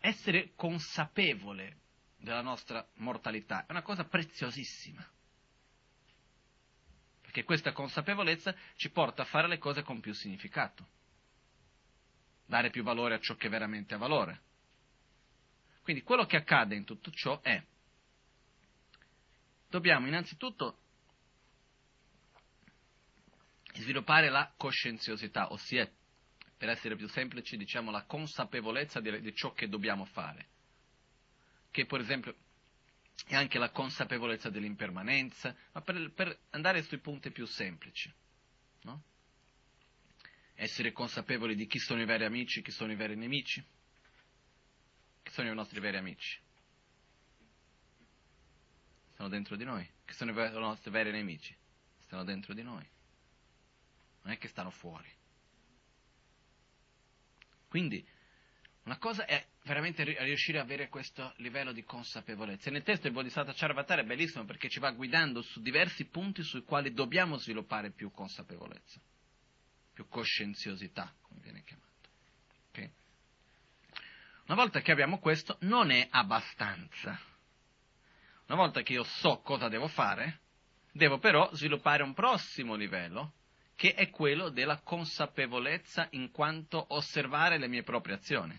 essere 0.00 0.50
consapevole 0.56 1.78
della 2.16 2.42
nostra 2.42 2.84
mortalità 2.94 3.66
è 3.66 3.70
una 3.70 3.82
cosa 3.82 4.02
preziosissima. 4.02 5.08
Perché 7.20 7.44
questa 7.44 7.70
consapevolezza 7.70 8.52
ci 8.74 8.90
porta 8.90 9.22
a 9.22 9.26
fare 9.26 9.46
le 9.46 9.58
cose 9.58 9.82
con 9.82 10.00
più 10.00 10.12
significato 10.12 11.00
dare 12.46 12.70
più 12.70 12.82
valore 12.82 13.14
a 13.14 13.20
ciò 13.20 13.34
che 13.34 13.48
veramente 13.48 13.94
ha 13.94 13.98
valore. 13.98 14.40
Quindi 15.82 16.02
quello 16.02 16.26
che 16.26 16.36
accade 16.36 16.74
in 16.74 16.84
tutto 16.84 17.10
ciò 17.10 17.40
è, 17.40 17.62
dobbiamo 19.68 20.06
innanzitutto 20.06 20.78
sviluppare 23.74 24.28
la 24.28 24.52
coscienziosità, 24.56 25.52
ossia, 25.52 25.90
per 26.56 26.68
essere 26.68 26.94
più 26.94 27.08
semplici, 27.08 27.56
diciamo 27.56 27.90
la 27.90 28.04
consapevolezza 28.04 29.00
di, 29.00 29.20
di 29.20 29.34
ciò 29.34 29.52
che 29.52 29.68
dobbiamo 29.68 30.04
fare, 30.04 30.46
che 31.70 31.86
per 31.86 32.00
esempio 32.00 32.36
è 33.26 33.34
anche 33.34 33.58
la 33.58 33.70
consapevolezza 33.70 34.50
dell'impermanenza, 34.50 35.56
ma 35.72 35.80
per, 35.80 36.12
per 36.12 36.38
andare 36.50 36.82
sui 36.82 36.98
punti 36.98 37.30
più 37.30 37.46
semplici. 37.46 38.12
No? 38.82 39.02
Essere 40.54 40.92
consapevoli 40.92 41.54
di 41.54 41.66
chi 41.66 41.78
sono 41.78 42.02
i 42.02 42.04
veri 42.04 42.24
amici, 42.24 42.62
chi 42.62 42.70
sono 42.70 42.92
i 42.92 42.96
veri 42.96 43.16
nemici, 43.16 43.64
chi 45.22 45.32
sono 45.32 45.50
i 45.50 45.54
nostri 45.54 45.80
veri 45.80 45.96
amici. 45.96 46.38
Stanno 49.12 49.28
dentro 49.28 49.56
di 49.56 49.64
noi. 49.64 49.88
Chi 50.04 50.14
sono 50.14 50.30
i 50.30 50.52
nostri 50.52 50.90
veri 50.90 51.10
nemici? 51.10 51.56
Stanno 52.00 52.24
dentro 52.24 52.54
di 52.54 52.62
noi. 52.62 52.86
Non 54.22 54.32
è 54.32 54.38
che 54.38 54.48
stanno 54.48 54.70
fuori. 54.70 55.10
Quindi, 57.68 58.06
una 58.84 58.98
cosa 58.98 59.24
è 59.24 59.46
veramente 59.64 60.04
riuscire 60.04 60.58
ad 60.58 60.64
avere 60.64 60.88
questo 60.88 61.32
livello 61.36 61.72
di 61.72 61.84
consapevolezza. 61.84 62.68
E 62.68 62.72
nel 62.72 62.82
testo 62.82 63.06
il 63.06 63.12
Bodhisattva 63.12 63.52
Charvatara 63.54 64.02
è 64.02 64.04
bellissimo 64.04 64.44
perché 64.44 64.68
ci 64.68 64.80
va 64.80 64.90
guidando 64.90 65.40
su 65.40 65.60
diversi 65.60 66.04
punti 66.06 66.42
sui 66.42 66.62
quali 66.64 66.92
dobbiamo 66.92 67.36
sviluppare 67.36 67.92
più 67.92 68.10
consapevolezza 68.10 69.00
più 70.02 70.08
coscienziosità, 70.08 71.12
come 71.22 71.40
viene 71.40 71.62
chiamato. 71.64 72.08
Okay? 72.70 72.90
Una 74.46 74.56
volta 74.56 74.80
che 74.80 74.92
abbiamo 74.92 75.18
questo, 75.18 75.56
non 75.60 75.90
è 75.90 76.06
abbastanza. 76.10 77.18
Una 78.46 78.56
volta 78.56 78.82
che 78.82 78.94
io 78.94 79.04
so 79.04 79.40
cosa 79.40 79.68
devo 79.68 79.88
fare, 79.88 80.40
devo 80.92 81.18
però 81.18 81.48
sviluppare 81.54 82.02
un 82.02 82.12
prossimo 82.12 82.74
livello, 82.74 83.34
che 83.76 83.94
è 83.94 84.10
quello 84.10 84.50
della 84.50 84.80
consapevolezza 84.80 86.08
in 86.10 86.30
quanto 86.30 86.84
osservare 86.94 87.58
le 87.58 87.68
mie 87.68 87.82
proprie 87.82 88.16
azioni. 88.16 88.58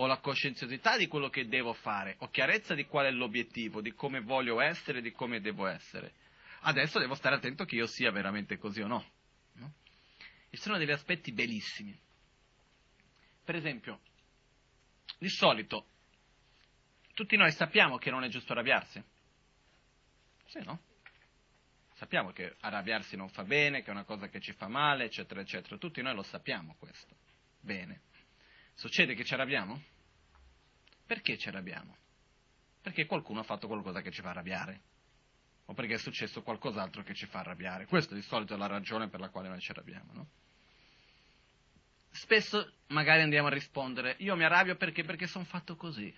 Ho 0.00 0.06
la 0.06 0.18
coscienziosità 0.18 0.96
di 0.96 1.08
quello 1.08 1.28
che 1.28 1.48
devo 1.48 1.72
fare, 1.72 2.16
ho 2.18 2.28
chiarezza 2.28 2.74
di 2.74 2.84
qual 2.84 3.06
è 3.06 3.10
l'obiettivo, 3.10 3.80
di 3.80 3.94
come 3.94 4.20
voglio 4.20 4.60
essere, 4.60 5.00
di 5.00 5.10
come 5.10 5.40
devo 5.40 5.66
essere. 5.66 6.12
Adesso 6.60 6.98
devo 6.98 7.14
stare 7.14 7.36
attento 7.36 7.64
che 7.64 7.76
io 7.76 7.86
sia 7.86 8.10
veramente 8.10 8.58
così 8.58 8.80
o 8.80 8.86
no. 8.86 9.04
Ci 10.50 10.56
sono 10.56 10.78
degli 10.78 10.90
aspetti 10.90 11.32
bellissimi. 11.32 11.98
Per 13.44 13.54
esempio, 13.54 14.00
di 15.18 15.28
solito, 15.28 15.86
tutti 17.14 17.36
noi 17.36 17.52
sappiamo 17.52 17.98
che 17.98 18.10
non 18.10 18.24
è 18.24 18.28
giusto 18.28 18.52
arrabbiarsi. 18.52 19.02
Sì, 20.46 20.60
no? 20.64 20.80
Sappiamo 21.94 22.30
che 22.30 22.56
arrabbiarsi 22.60 23.16
non 23.16 23.28
fa 23.28 23.44
bene, 23.44 23.82
che 23.82 23.88
è 23.88 23.90
una 23.90 24.04
cosa 24.04 24.28
che 24.28 24.40
ci 24.40 24.52
fa 24.52 24.68
male, 24.68 25.04
eccetera, 25.04 25.40
eccetera. 25.40 25.76
Tutti 25.76 26.00
noi 26.00 26.14
lo 26.14 26.22
sappiamo 26.22 26.76
questo. 26.78 27.16
Bene. 27.60 28.02
Succede 28.74 29.14
che 29.14 29.24
ci 29.24 29.34
arrabbiamo? 29.34 29.82
Perché 31.04 31.36
ci 31.36 31.48
arrabbiamo? 31.48 31.96
Perché 32.80 33.06
qualcuno 33.06 33.40
ha 33.40 33.44
fatto 33.44 33.66
qualcosa 33.66 34.00
che 34.00 34.10
ci 34.10 34.22
fa 34.22 34.30
arrabbiare 34.30 34.80
o 35.70 35.74
perché 35.74 35.94
è 35.94 35.98
successo 35.98 36.42
qualcos'altro 36.42 37.02
che 37.02 37.14
ci 37.14 37.26
fa 37.26 37.40
arrabbiare. 37.40 37.86
Questa 37.86 38.14
di 38.14 38.22
solito 38.22 38.54
è 38.54 38.56
la 38.56 38.66
ragione 38.66 39.08
per 39.08 39.20
la 39.20 39.28
quale 39.28 39.48
noi 39.48 39.60
ci 39.60 39.70
arrabbiamo. 39.70 40.12
No? 40.14 40.28
Spesso 42.10 42.72
magari 42.88 43.20
andiamo 43.20 43.48
a 43.48 43.50
rispondere, 43.50 44.16
io 44.20 44.34
mi 44.34 44.44
arrabbio 44.44 44.76
perché? 44.76 45.04
Perché 45.04 45.26
sono 45.26 45.44
fatto 45.44 45.76
così. 45.76 46.12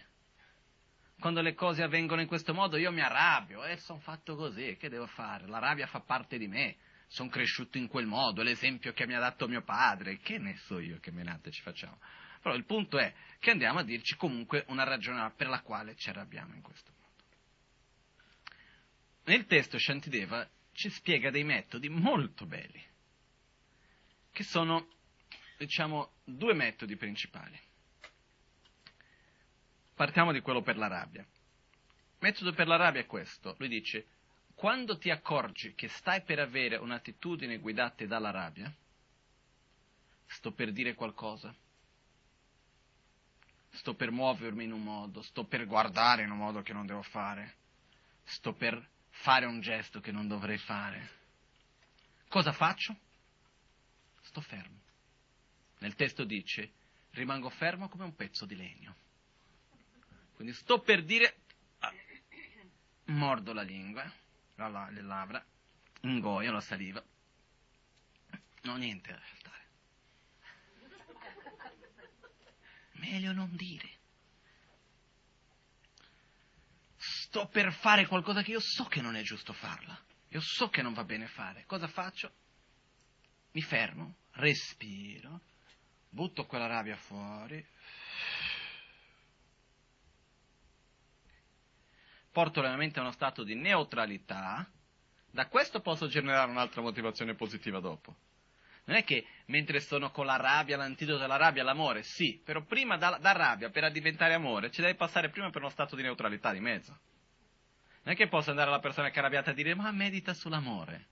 Quando 1.18 1.40
le 1.40 1.54
cose 1.54 1.82
avvengono 1.82 2.20
in 2.20 2.28
questo 2.28 2.54
modo 2.54 2.76
io 2.76 2.92
mi 2.92 3.00
arrabbio 3.00 3.64
e 3.64 3.72
eh, 3.72 3.76
sono 3.76 3.98
fatto 3.98 4.36
così, 4.36 4.76
che 4.78 4.88
devo 4.88 5.06
fare? 5.06 5.48
La 5.48 5.58
rabbia 5.58 5.86
fa 5.86 5.98
parte 6.00 6.38
di 6.38 6.46
me, 6.46 6.76
sono 7.08 7.28
cresciuto 7.28 7.76
in 7.76 7.88
quel 7.88 8.06
modo, 8.06 8.42
l'esempio 8.42 8.92
che 8.92 9.04
mi 9.04 9.14
ha 9.14 9.18
dato 9.18 9.48
mio 9.48 9.62
padre, 9.62 10.18
che 10.18 10.38
ne 10.38 10.56
so 10.58 10.78
io 10.78 11.00
che 11.00 11.10
menate 11.10 11.50
ci 11.50 11.60
facciamo. 11.60 11.98
Però 12.40 12.54
il 12.54 12.64
punto 12.64 12.98
è 12.98 13.12
che 13.40 13.50
andiamo 13.50 13.80
a 13.80 13.82
dirci 13.82 14.14
comunque 14.16 14.64
una 14.68 14.84
ragione 14.84 15.30
per 15.36 15.48
la 15.48 15.60
quale 15.60 15.96
ci 15.96 16.08
arrabbiamo 16.08 16.54
in 16.54 16.62
questo. 16.62 16.98
Nel 19.30 19.46
testo 19.46 19.78
Shantideva 19.78 20.44
ci 20.72 20.90
spiega 20.90 21.30
dei 21.30 21.44
metodi 21.44 21.88
molto 21.88 22.46
belli, 22.46 22.84
che 24.32 24.42
sono, 24.42 24.88
diciamo, 25.56 26.14
due 26.24 26.52
metodi 26.52 26.96
principali. 26.96 27.56
Partiamo 29.94 30.32
di 30.32 30.40
quello 30.40 30.62
per 30.62 30.76
la 30.76 30.88
rabbia. 30.88 31.20
Il 31.20 32.16
metodo 32.18 32.52
per 32.52 32.66
la 32.66 32.74
rabbia 32.74 33.02
è 33.02 33.06
questo. 33.06 33.54
Lui 33.58 33.68
dice, 33.68 34.08
quando 34.56 34.98
ti 34.98 35.10
accorgi 35.10 35.74
che 35.76 35.86
stai 35.86 36.22
per 36.22 36.40
avere 36.40 36.74
un'attitudine 36.74 37.58
guidata 37.58 38.04
dalla 38.06 38.32
rabbia, 38.32 38.74
sto 40.26 40.50
per 40.50 40.72
dire 40.72 40.94
qualcosa, 40.94 41.54
sto 43.68 43.94
per 43.94 44.10
muovermi 44.10 44.64
in 44.64 44.72
un 44.72 44.82
modo, 44.82 45.22
sto 45.22 45.44
per 45.44 45.66
guardare 45.66 46.24
in 46.24 46.32
un 46.32 46.38
modo 46.38 46.62
che 46.62 46.72
non 46.72 46.84
devo 46.84 47.02
fare, 47.02 47.54
sto 48.24 48.54
per 48.54 48.98
fare 49.22 49.46
un 49.46 49.60
gesto 49.60 50.00
che 50.00 50.12
non 50.12 50.28
dovrei 50.28 50.58
fare. 50.58 51.18
Cosa 52.28 52.52
faccio? 52.52 52.96
Sto 54.22 54.40
fermo. 54.40 54.78
Nel 55.78 55.94
testo 55.94 56.24
dice, 56.24 56.72
rimango 57.12 57.50
fermo 57.50 57.88
come 57.88 58.04
un 58.04 58.14
pezzo 58.14 58.46
di 58.46 58.56
legno. 58.56 58.96
Quindi 60.34 60.54
sto 60.54 60.80
per 60.80 61.04
dire, 61.04 61.42
ah, 61.80 61.92
mordo 63.06 63.52
la 63.52 63.62
lingua, 63.62 64.10
la, 64.54 64.68
la, 64.68 64.88
le 64.90 65.02
labbra, 65.02 65.44
ingoio 66.02 66.52
la 66.52 66.60
saliva. 66.60 67.02
No, 68.62 68.76
niente 68.76 69.10
da 69.12 69.20
saltare. 69.20 69.64
Meglio 72.92 73.32
non 73.32 73.54
dire. 73.56 73.98
Sto 77.30 77.46
per 77.46 77.72
fare 77.74 78.08
qualcosa 78.08 78.42
che 78.42 78.50
io 78.50 78.58
so 78.58 78.86
che 78.86 79.00
non 79.00 79.14
è 79.14 79.22
giusto 79.22 79.52
farla. 79.52 79.96
Io 80.30 80.40
so 80.40 80.68
che 80.68 80.82
non 80.82 80.92
va 80.92 81.04
bene 81.04 81.28
fare. 81.28 81.62
Cosa 81.64 81.86
faccio? 81.86 82.32
Mi 83.52 83.62
fermo, 83.62 84.16
respiro, 84.32 85.40
butto 86.08 86.44
quella 86.46 86.66
rabbia 86.66 86.96
fuori, 86.96 87.64
porto 92.32 92.60
la 92.62 92.70
mia 92.70 92.78
mente 92.78 92.98
a 92.98 93.02
uno 93.02 93.12
stato 93.12 93.44
di 93.44 93.54
neutralità, 93.54 94.68
da 95.30 95.46
questo 95.46 95.80
posso 95.80 96.08
generare 96.08 96.50
un'altra 96.50 96.82
motivazione 96.82 97.36
positiva 97.36 97.78
dopo. 97.78 98.16
Non 98.86 98.96
è 98.96 99.04
che 99.04 99.24
mentre 99.46 99.78
sono 99.78 100.10
con 100.10 100.26
la 100.26 100.36
rabbia, 100.36 100.76
l'antidoto 100.76 101.20
della 101.20 101.36
rabbia, 101.36 101.62
l'amore, 101.62 102.02
sì, 102.02 102.40
però 102.44 102.64
prima 102.64 102.96
da, 102.96 103.18
da 103.20 103.30
rabbia 103.30 103.70
per 103.70 103.88
diventare 103.92 104.34
amore 104.34 104.72
ci 104.72 104.80
deve 104.80 104.96
passare 104.96 105.30
prima 105.30 105.50
per 105.50 105.60
uno 105.62 105.70
stato 105.70 105.94
di 105.94 106.02
neutralità 106.02 106.50
di 106.50 106.58
mezzo. 106.58 106.98
Non 108.02 108.14
è 108.14 108.16
che 108.16 108.28
posso 108.28 108.50
andare 108.50 108.68
alla 108.68 108.80
persona 108.80 109.10
che 109.10 109.16
è 109.16 109.18
arrabbiata 109.18 109.50
e 109.50 109.54
dire 109.54 109.74
ma 109.74 109.90
medita 109.92 110.32
sull'amore. 110.32 111.06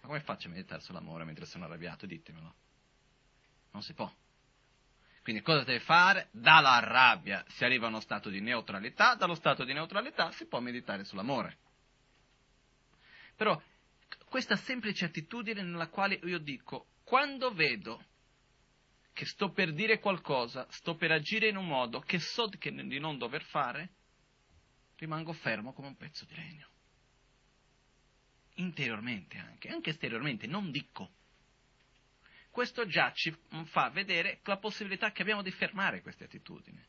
Ma 0.00 0.08
come 0.08 0.20
faccio 0.20 0.48
a 0.48 0.50
meditare 0.50 0.80
sull'amore 0.80 1.24
mentre 1.24 1.46
sono 1.46 1.64
arrabbiato? 1.64 2.06
Ditemelo. 2.06 2.54
Non 3.72 3.82
si 3.82 3.94
può. 3.94 4.12
Quindi 5.22 5.42
cosa 5.42 5.62
deve 5.62 5.80
fare? 5.80 6.28
Dalla 6.32 6.78
rabbia 6.80 7.44
si 7.48 7.64
arriva 7.64 7.86
a 7.86 7.90
uno 7.90 8.00
stato 8.00 8.30
di 8.30 8.40
neutralità, 8.40 9.14
dallo 9.14 9.34
stato 9.34 9.64
di 9.64 9.72
neutralità 9.72 10.30
si 10.32 10.46
può 10.46 10.58
meditare 10.58 11.04
sull'amore. 11.04 11.58
Però 13.36 13.60
questa 14.28 14.56
semplice 14.56 15.04
attitudine 15.04 15.62
nella 15.62 15.88
quale 15.88 16.18
io 16.24 16.38
dico, 16.38 16.86
quando 17.04 17.52
vedo 17.52 18.02
che 19.12 19.26
sto 19.26 19.50
per 19.50 19.72
dire 19.72 19.98
qualcosa, 19.98 20.66
sto 20.70 20.96
per 20.96 21.12
agire 21.12 21.48
in 21.48 21.56
un 21.56 21.66
modo 21.66 22.00
che 22.00 22.18
so 22.18 22.46
di 22.48 22.98
non 22.98 23.18
dover 23.18 23.42
fare, 23.42 23.90
rimango 24.98 25.32
fermo 25.32 25.72
come 25.72 25.88
un 25.88 25.96
pezzo 25.96 26.24
di 26.24 26.34
legno. 26.34 26.68
Interiormente 28.54 29.38
anche, 29.38 29.68
anche 29.68 29.90
esteriormente, 29.90 30.46
non 30.46 30.70
dico 30.70 31.10
questo 32.58 32.86
già 32.86 33.12
ci 33.12 33.32
fa 33.66 33.88
vedere 33.90 34.40
la 34.42 34.56
possibilità 34.56 35.12
che 35.12 35.22
abbiamo 35.22 35.42
di 35.42 35.50
fermare 35.52 36.02
queste 36.02 36.24
attitudini. 36.24 36.84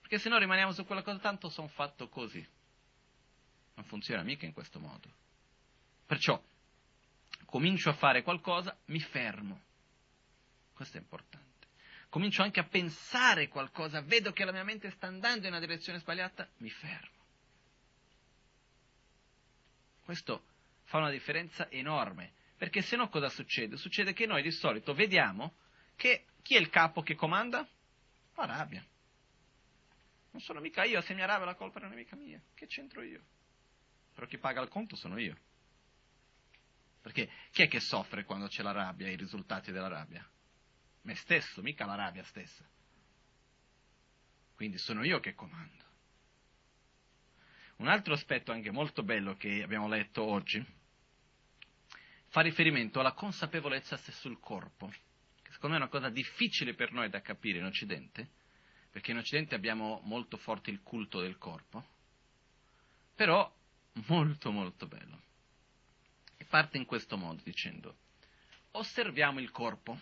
Perché 0.00 0.18
se 0.18 0.28
no 0.28 0.36
rimaniamo 0.36 0.72
su 0.72 0.84
quella 0.84 1.02
cosa, 1.02 1.18
tanto 1.18 1.48
sono 1.48 1.68
fatto 1.68 2.10
così. 2.10 2.46
Non 3.76 3.86
funziona 3.86 4.22
mica 4.22 4.44
in 4.44 4.52
questo 4.52 4.78
modo. 4.78 5.10
Perciò 6.04 6.38
comincio 7.46 7.88
a 7.88 7.94
fare 7.94 8.22
qualcosa, 8.22 8.76
mi 8.86 9.00
fermo. 9.00 9.62
Questo 10.74 10.98
è 10.98 11.00
importante. 11.00 11.68
Comincio 12.10 12.42
anche 12.42 12.60
a 12.60 12.64
pensare 12.64 13.48
qualcosa, 13.48 14.02
vedo 14.02 14.32
che 14.32 14.44
la 14.44 14.52
mia 14.52 14.64
mente 14.64 14.90
sta 14.90 15.06
andando 15.06 15.46
in 15.46 15.52
una 15.52 15.60
direzione 15.60 16.00
sbagliata, 16.00 16.46
mi 16.58 16.68
fermo. 16.68 17.17
Questo 20.08 20.42
fa 20.84 20.96
una 20.96 21.10
differenza 21.10 21.68
enorme 21.70 22.32
perché 22.56 22.80
se 22.80 22.96
no 22.96 23.10
cosa 23.10 23.28
succede? 23.28 23.76
Succede 23.76 24.14
che 24.14 24.24
noi 24.24 24.40
di 24.40 24.50
solito 24.50 24.94
vediamo 24.94 25.56
che 25.96 26.28
chi 26.40 26.54
è 26.54 26.58
il 26.58 26.70
capo 26.70 27.02
che 27.02 27.14
comanda? 27.14 27.68
La 28.36 28.46
rabbia. 28.46 28.82
Non 30.30 30.40
sono 30.40 30.60
mica 30.60 30.84
io, 30.84 31.02
se 31.02 31.12
mi 31.12 31.20
arrabbio 31.20 31.44
la 31.44 31.56
colpa 31.56 31.80
non 31.80 31.92
è 31.92 31.94
mica 31.94 32.16
mia. 32.16 32.40
Che 32.54 32.66
c'entro 32.66 33.02
io? 33.02 33.22
Però 34.14 34.26
chi 34.26 34.38
paga 34.38 34.62
il 34.62 34.68
conto 34.68 34.96
sono 34.96 35.18
io. 35.18 35.36
Perché 37.02 37.30
chi 37.50 37.60
è 37.60 37.68
che 37.68 37.80
soffre 37.80 38.24
quando 38.24 38.46
c'è 38.46 38.62
la 38.62 38.72
rabbia 38.72 39.08
e 39.08 39.12
i 39.12 39.16
risultati 39.16 39.72
della 39.72 39.88
rabbia? 39.88 40.26
Me 41.02 41.14
stesso, 41.16 41.60
mica 41.60 41.84
la 41.84 41.96
rabbia 41.96 42.24
stessa. 42.24 42.66
Quindi 44.54 44.78
sono 44.78 45.04
io 45.04 45.20
che 45.20 45.34
comando. 45.34 45.87
Un 47.78 47.86
altro 47.86 48.12
aspetto 48.14 48.50
anche 48.50 48.72
molto 48.72 49.04
bello 49.04 49.36
che 49.36 49.62
abbiamo 49.62 49.86
letto 49.86 50.24
oggi 50.24 50.64
fa 52.26 52.40
riferimento 52.40 52.98
alla 52.98 53.12
consapevolezza 53.12 53.96
sul 53.96 54.40
corpo, 54.40 54.88
che 54.88 55.52
secondo 55.52 55.76
me 55.76 55.82
è 55.82 55.86
una 55.86 55.88
cosa 55.88 56.08
difficile 56.08 56.74
per 56.74 56.90
noi 56.90 57.08
da 57.08 57.20
capire 57.20 57.58
in 57.58 57.64
Occidente, 57.64 58.30
perché 58.90 59.12
in 59.12 59.18
Occidente 59.18 59.54
abbiamo 59.54 60.00
molto 60.02 60.36
forte 60.38 60.70
il 60.70 60.82
culto 60.82 61.20
del 61.20 61.38
corpo, 61.38 61.86
però 63.14 63.48
molto 64.08 64.50
molto 64.50 64.88
bello. 64.88 65.22
E 66.36 66.44
parte 66.46 66.78
in 66.78 66.84
questo 66.84 67.16
modo 67.16 67.40
dicendo, 67.44 67.96
osserviamo 68.72 69.38
il 69.38 69.52
corpo, 69.52 69.96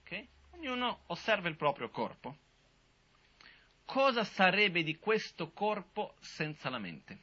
ok? 0.00 0.26
Ognuno 0.52 1.02
osserva 1.08 1.48
il 1.48 1.56
proprio 1.56 1.90
corpo. 1.90 2.38
Cosa 3.92 4.24
sarebbe 4.24 4.82
di 4.82 4.98
questo 4.98 5.50
corpo 5.50 6.14
senza 6.18 6.70
la 6.70 6.78
mente? 6.78 7.18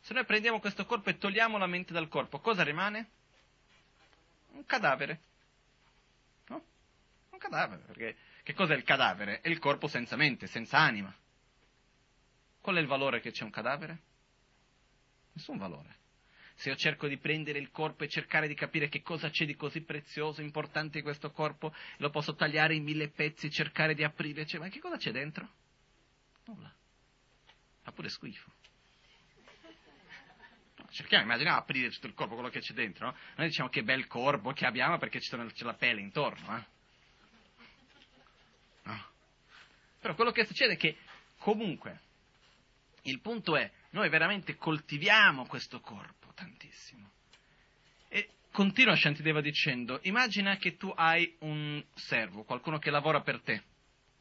Se 0.00 0.12
noi 0.12 0.24
prendiamo 0.24 0.58
questo 0.58 0.84
corpo 0.84 1.10
e 1.10 1.16
togliamo 1.16 1.58
la 1.58 1.68
mente 1.68 1.92
dal 1.92 2.08
corpo, 2.08 2.40
cosa 2.40 2.64
rimane? 2.64 3.08
Un 4.48 4.66
cadavere. 4.66 5.20
No? 6.48 6.60
Un 7.30 7.38
cadavere, 7.38 7.82
perché 7.82 8.16
che 8.42 8.52
cos'è 8.52 8.74
il 8.74 8.82
cadavere? 8.82 9.42
È 9.42 9.48
il 9.48 9.60
corpo 9.60 9.86
senza 9.86 10.16
mente, 10.16 10.48
senza 10.48 10.78
anima. 10.78 11.14
Qual 12.60 12.74
è 12.74 12.80
il 12.80 12.88
valore 12.88 13.20
che 13.20 13.30
c'è 13.30 13.44
un 13.44 13.50
cadavere? 13.50 13.98
Nessun 15.34 15.56
valore. 15.56 15.98
Se 16.60 16.68
io 16.68 16.76
cerco 16.76 17.08
di 17.08 17.16
prendere 17.16 17.58
il 17.58 17.70
corpo 17.70 18.04
e 18.04 18.08
cercare 18.08 18.46
di 18.46 18.52
capire 18.52 18.90
che 18.90 19.00
cosa 19.00 19.30
c'è 19.30 19.46
di 19.46 19.56
così 19.56 19.80
prezioso, 19.80 20.42
importante 20.42 20.98
in 20.98 21.04
questo 21.04 21.30
corpo, 21.30 21.72
lo 21.96 22.10
posso 22.10 22.34
tagliare 22.34 22.74
in 22.74 22.84
mille 22.84 23.08
pezzi, 23.08 23.50
cercare 23.50 23.94
di 23.94 24.04
aprire, 24.04 24.44
cioè, 24.44 24.60
ma 24.60 24.68
che 24.68 24.78
cosa 24.78 24.98
c'è 24.98 25.10
dentro? 25.10 25.48
Nulla. 26.44 26.70
Fa 27.80 27.92
pure 27.92 28.10
schifo 28.10 28.52
cerchiamo, 30.90 31.22
immaginiamo 31.22 31.56
aprire 31.56 31.88
tutto 31.88 32.08
il 32.08 32.14
corpo, 32.14 32.34
quello 32.34 32.50
che 32.50 32.58
c'è 32.58 32.74
dentro, 32.74 33.06
no? 33.06 33.16
Noi 33.36 33.46
diciamo 33.46 33.68
che 33.68 33.82
bel 33.82 34.06
corpo 34.08 34.52
che 34.52 34.66
abbiamo 34.66 34.98
perché 34.98 35.20
c'è 35.20 35.36
la 35.62 35.74
pelle 35.74 36.00
intorno, 36.00 36.58
eh? 36.58 36.64
no? 38.82 39.06
Però 40.00 40.14
quello 40.14 40.32
che 40.32 40.44
succede 40.44 40.72
è 40.72 40.76
che 40.76 40.98
comunque 41.38 42.00
il 43.02 43.20
punto 43.20 43.56
è, 43.56 43.70
noi 43.90 44.10
veramente 44.10 44.56
coltiviamo 44.56 45.46
questo 45.46 45.80
corpo 45.80 46.19
tantissimo. 46.40 47.10
E 48.08 48.30
continua 48.50 48.96
Shantideva 48.96 49.40
dicendo, 49.40 50.00
immagina 50.02 50.56
che 50.56 50.76
tu 50.76 50.90
hai 50.94 51.36
un 51.40 51.84
servo, 51.94 52.44
qualcuno 52.44 52.78
che 52.78 52.90
lavora 52.90 53.20
per 53.20 53.40
te, 53.40 53.62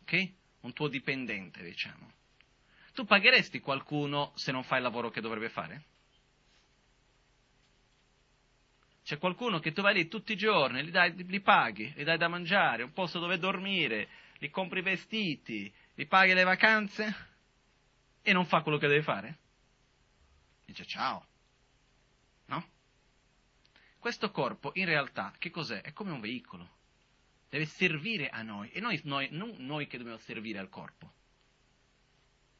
ok? 0.01 0.31
Un 0.61 0.73
tuo 0.73 0.89
dipendente, 0.89 1.63
diciamo. 1.63 2.11
Tu 2.93 3.05
pagheresti 3.05 3.61
qualcuno 3.61 4.33
se 4.35 4.51
non 4.51 4.63
fa 4.63 4.75
il 4.75 4.83
lavoro 4.83 5.09
che 5.09 5.21
dovrebbe 5.21 5.49
fare? 5.49 5.83
C'è 9.05 9.17
qualcuno 9.17 9.59
che 9.59 9.71
tu 9.71 9.81
vai 9.81 9.93
lì 9.93 10.07
tutti 10.07 10.33
i 10.33 10.37
giorni, 10.37 10.83
li, 10.83 10.91
dai, 10.91 11.15
li 11.25 11.39
paghi, 11.39 11.93
gli 11.95 12.03
dai 12.03 12.17
da 12.17 12.27
mangiare, 12.27 12.83
un 12.83 12.91
posto 12.91 13.17
dove 13.19 13.39
dormire, 13.39 14.09
gli 14.37 14.49
compri 14.49 14.79
i 14.79 14.83
vestiti, 14.83 15.73
gli 15.95 16.05
paghi 16.05 16.33
le 16.33 16.43
vacanze 16.43 17.27
e 18.21 18.33
non 18.33 18.45
fa 18.45 18.61
quello 18.61 18.77
che 18.77 18.87
deve 18.87 19.01
fare? 19.01 19.37
Dice 20.65 20.85
ciao. 20.85 21.25
No? 22.49 22.67
Questo 23.99 24.31
corpo 24.31 24.71
in 24.75 24.85
realtà 24.85 25.33
che 25.37 25.49
cos'è? 25.49 25.81
È 25.81 25.93
come 25.93 26.11
un 26.11 26.19
veicolo. 26.19 26.77
Deve 27.49 27.65
servire 27.65 28.29
a 28.29 28.41
noi 28.41 28.69
e 28.71 28.79
noi, 28.79 28.99
noi, 29.03 29.29
non 29.31 29.55
noi 29.57 29.87
che 29.87 29.97
dobbiamo 29.97 30.19
servire 30.19 30.59
al 30.59 30.69
corpo. 30.69 31.13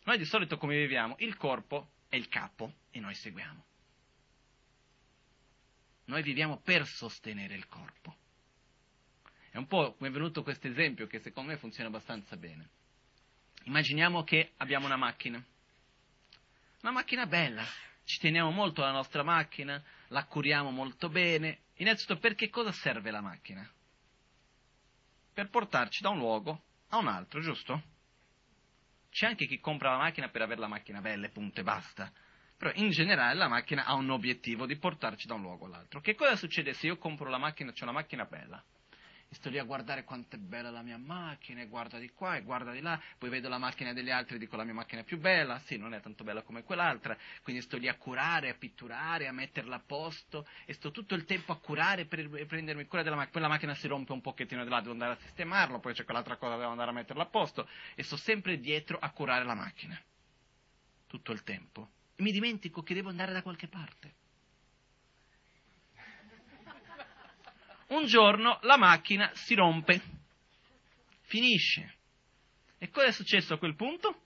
Noi 0.04 0.18
di 0.18 0.26
solito 0.26 0.58
come 0.58 0.78
viviamo? 0.78 1.16
Il 1.20 1.38
corpo 1.38 1.92
è 2.08 2.16
il 2.16 2.28
capo 2.28 2.74
e 2.90 3.00
noi 3.00 3.14
seguiamo. 3.14 3.66
Noi 6.06 6.24
viviamo 6.24 6.58
per 6.58 6.88
sostenere 6.88 7.54
il 7.54 7.68
corpo. 7.68 8.16
È 9.52 9.58
un 9.58 9.68
po' 9.68 9.94
come 9.94 10.10
è 10.10 10.12
venuto 10.12 10.44
questo 10.44 10.68
esempio 10.68 11.08
che 11.08 11.20
secondo 11.20 11.52
me 11.52 11.58
funziona 11.58 11.90
abbastanza 11.90 12.36
bene. 12.36 12.70
Immaginiamo 13.64 14.24
che 14.24 14.54
abbiamo 14.58 14.88
una 14.88 14.96
macchina. 14.96 15.44
Una 16.82 16.92
macchina 16.92 17.28
bella, 17.28 17.64
ci 18.10 18.18
teniamo 18.18 18.50
molto 18.50 18.82
alla 18.82 18.92
nostra 18.92 19.22
macchina, 19.22 19.80
la 20.08 20.26
curiamo 20.26 20.72
molto 20.72 21.10
bene. 21.10 21.60
Innanzitutto, 21.76 22.20
per 22.20 22.34
che 22.34 22.50
cosa 22.50 22.72
serve 22.72 23.12
la 23.12 23.22
macchina? 23.22 23.70
Per 25.32 25.50
portarci 25.52 26.02
da 26.02 26.10
un 26.10 26.18
luogo 26.18 26.64
a 26.88 26.98
un 26.98 27.08
altro, 27.08 27.40
giusto? 27.40 27.84
C'è 29.12 29.28
anche 29.28 29.46
chi 29.46 29.60
compra 29.60 29.92
la 29.92 29.98
macchina 29.98 30.28
per 30.28 30.42
avere 30.42 30.60
la 30.60 30.66
macchina 30.66 31.02
bella 31.02 31.28
e 31.28 31.30
punto 31.30 31.60
e 31.60 31.64
basta. 31.64 32.12
Però 32.58 32.72
in 32.74 32.90
generale 32.90 33.38
la 33.38 33.48
macchina 33.48 33.86
ha 33.86 33.94
un 33.94 34.10
obiettivo 34.10 34.66
di 34.66 34.76
portarci 34.76 35.28
da 35.28 35.36
un 35.36 35.42
luogo 35.42 35.68
all'altro. 35.68 36.02
Che 36.02 36.16
cosa 36.16 36.36
succede 36.36 36.74
se 36.74 36.88
io 36.88 36.98
compro 36.98 37.30
la 37.30 37.38
macchina, 37.38 37.72
c'è 37.72 37.84
una 37.84 37.92
macchina 37.92 38.26
bella? 38.26 38.64
E 39.32 39.36
sto 39.36 39.50
lì 39.50 39.60
a 39.60 39.64
guardare 39.64 40.04
quanto 40.04 40.36
è 40.36 40.40
bella 40.40 40.72
la 40.72 40.82
mia 40.82 40.98
macchina, 40.98 41.62
e 41.62 41.68
guarda 41.68 42.00
di 42.00 42.10
qua 42.10 42.36
e 42.36 42.42
guarda 42.42 42.72
di 42.72 42.82
là, 42.82 43.00
poi 43.18 43.30
vedo 43.30 43.48
la 43.48 43.60
macchina 43.60 43.94
degli 43.94 44.10
altri 44.10 44.36
e 44.36 44.40
dico 44.40 44.56
la 44.56 44.64
mia 44.64 44.74
macchina 44.74 45.02
è 45.02 45.04
più 45.04 45.20
bella, 45.20 45.60
sì, 45.60 45.78
non 45.78 45.94
è 45.94 46.02
tanto 46.02 46.24
bella 46.24 46.42
come 46.42 46.64
quell'altra, 46.64 47.16
quindi 47.44 47.62
sto 47.62 47.78
lì 47.78 47.88
a 47.88 47.96
curare, 47.96 48.50
a 48.50 48.56
pitturare, 48.56 49.28
a 49.28 49.32
metterla 49.32 49.76
a 49.76 49.84
posto, 49.86 50.48
e 50.66 50.74
sto 50.74 50.90
tutto 50.90 51.14
il 51.14 51.26
tempo 51.26 51.52
a 51.52 51.60
curare 51.60 52.06
per 52.06 52.28
prendermi 52.48 52.86
cura 52.86 53.04
della 53.04 53.16
macchina, 53.16 53.34
poi 53.34 53.42
la 53.44 53.50
macchina 53.50 53.76
si 53.76 53.88
rompe 53.88 54.14
un 54.14 54.22
pochettino 54.22 54.64
di 54.64 54.70
là, 54.70 54.80
devo 54.80 54.94
andare 54.94 55.14
a 55.14 55.18
sistemarlo, 55.22 55.80
poi 55.80 55.94
c'è 55.94 56.04
quell'altra 56.06 56.38
cosa, 56.38 56.58
devo 56.58 56.72
andare 56.72 56.90
a 56.90 56.94
metterla 56.94 57.24
a 57.24 57.28
posto, 57.28 57.70
e 57.94 58.02
sto 58.02 58.18
sempre 58.18 58.60
dietro 58.60 58.98
a 58.98 59.12
curare 59.12 59.46
la 59.46 59.54
macchina, 59.54 60.02
tutto 61.06 61.32
il 61.32 61.44
tempo, 61.44 61.90
e 62.16 62.24
mi 62.24 62.32
dimentico 62.32 62.82
che 62.82 62.96
devo 62.96 63.10
andare 63.10 63.32
da 63.32 63.44
qualche 63.44 63.68
parte. 63.68 64.19
Un 67.90 68.06
giorno 68.06 68.60
la 68.64 68.78
macchina 68.78 69.32
si 69.34 69.56
rompe, 69.56 70.02
finisce. 71.22 71.96
E 72.78 72.90
cosa 72.90 73.08
è 73.08 73.12
successo 73.12 73.54
a 73.54 73.58
quel 73.58 73.76
punto? 73.76 74.24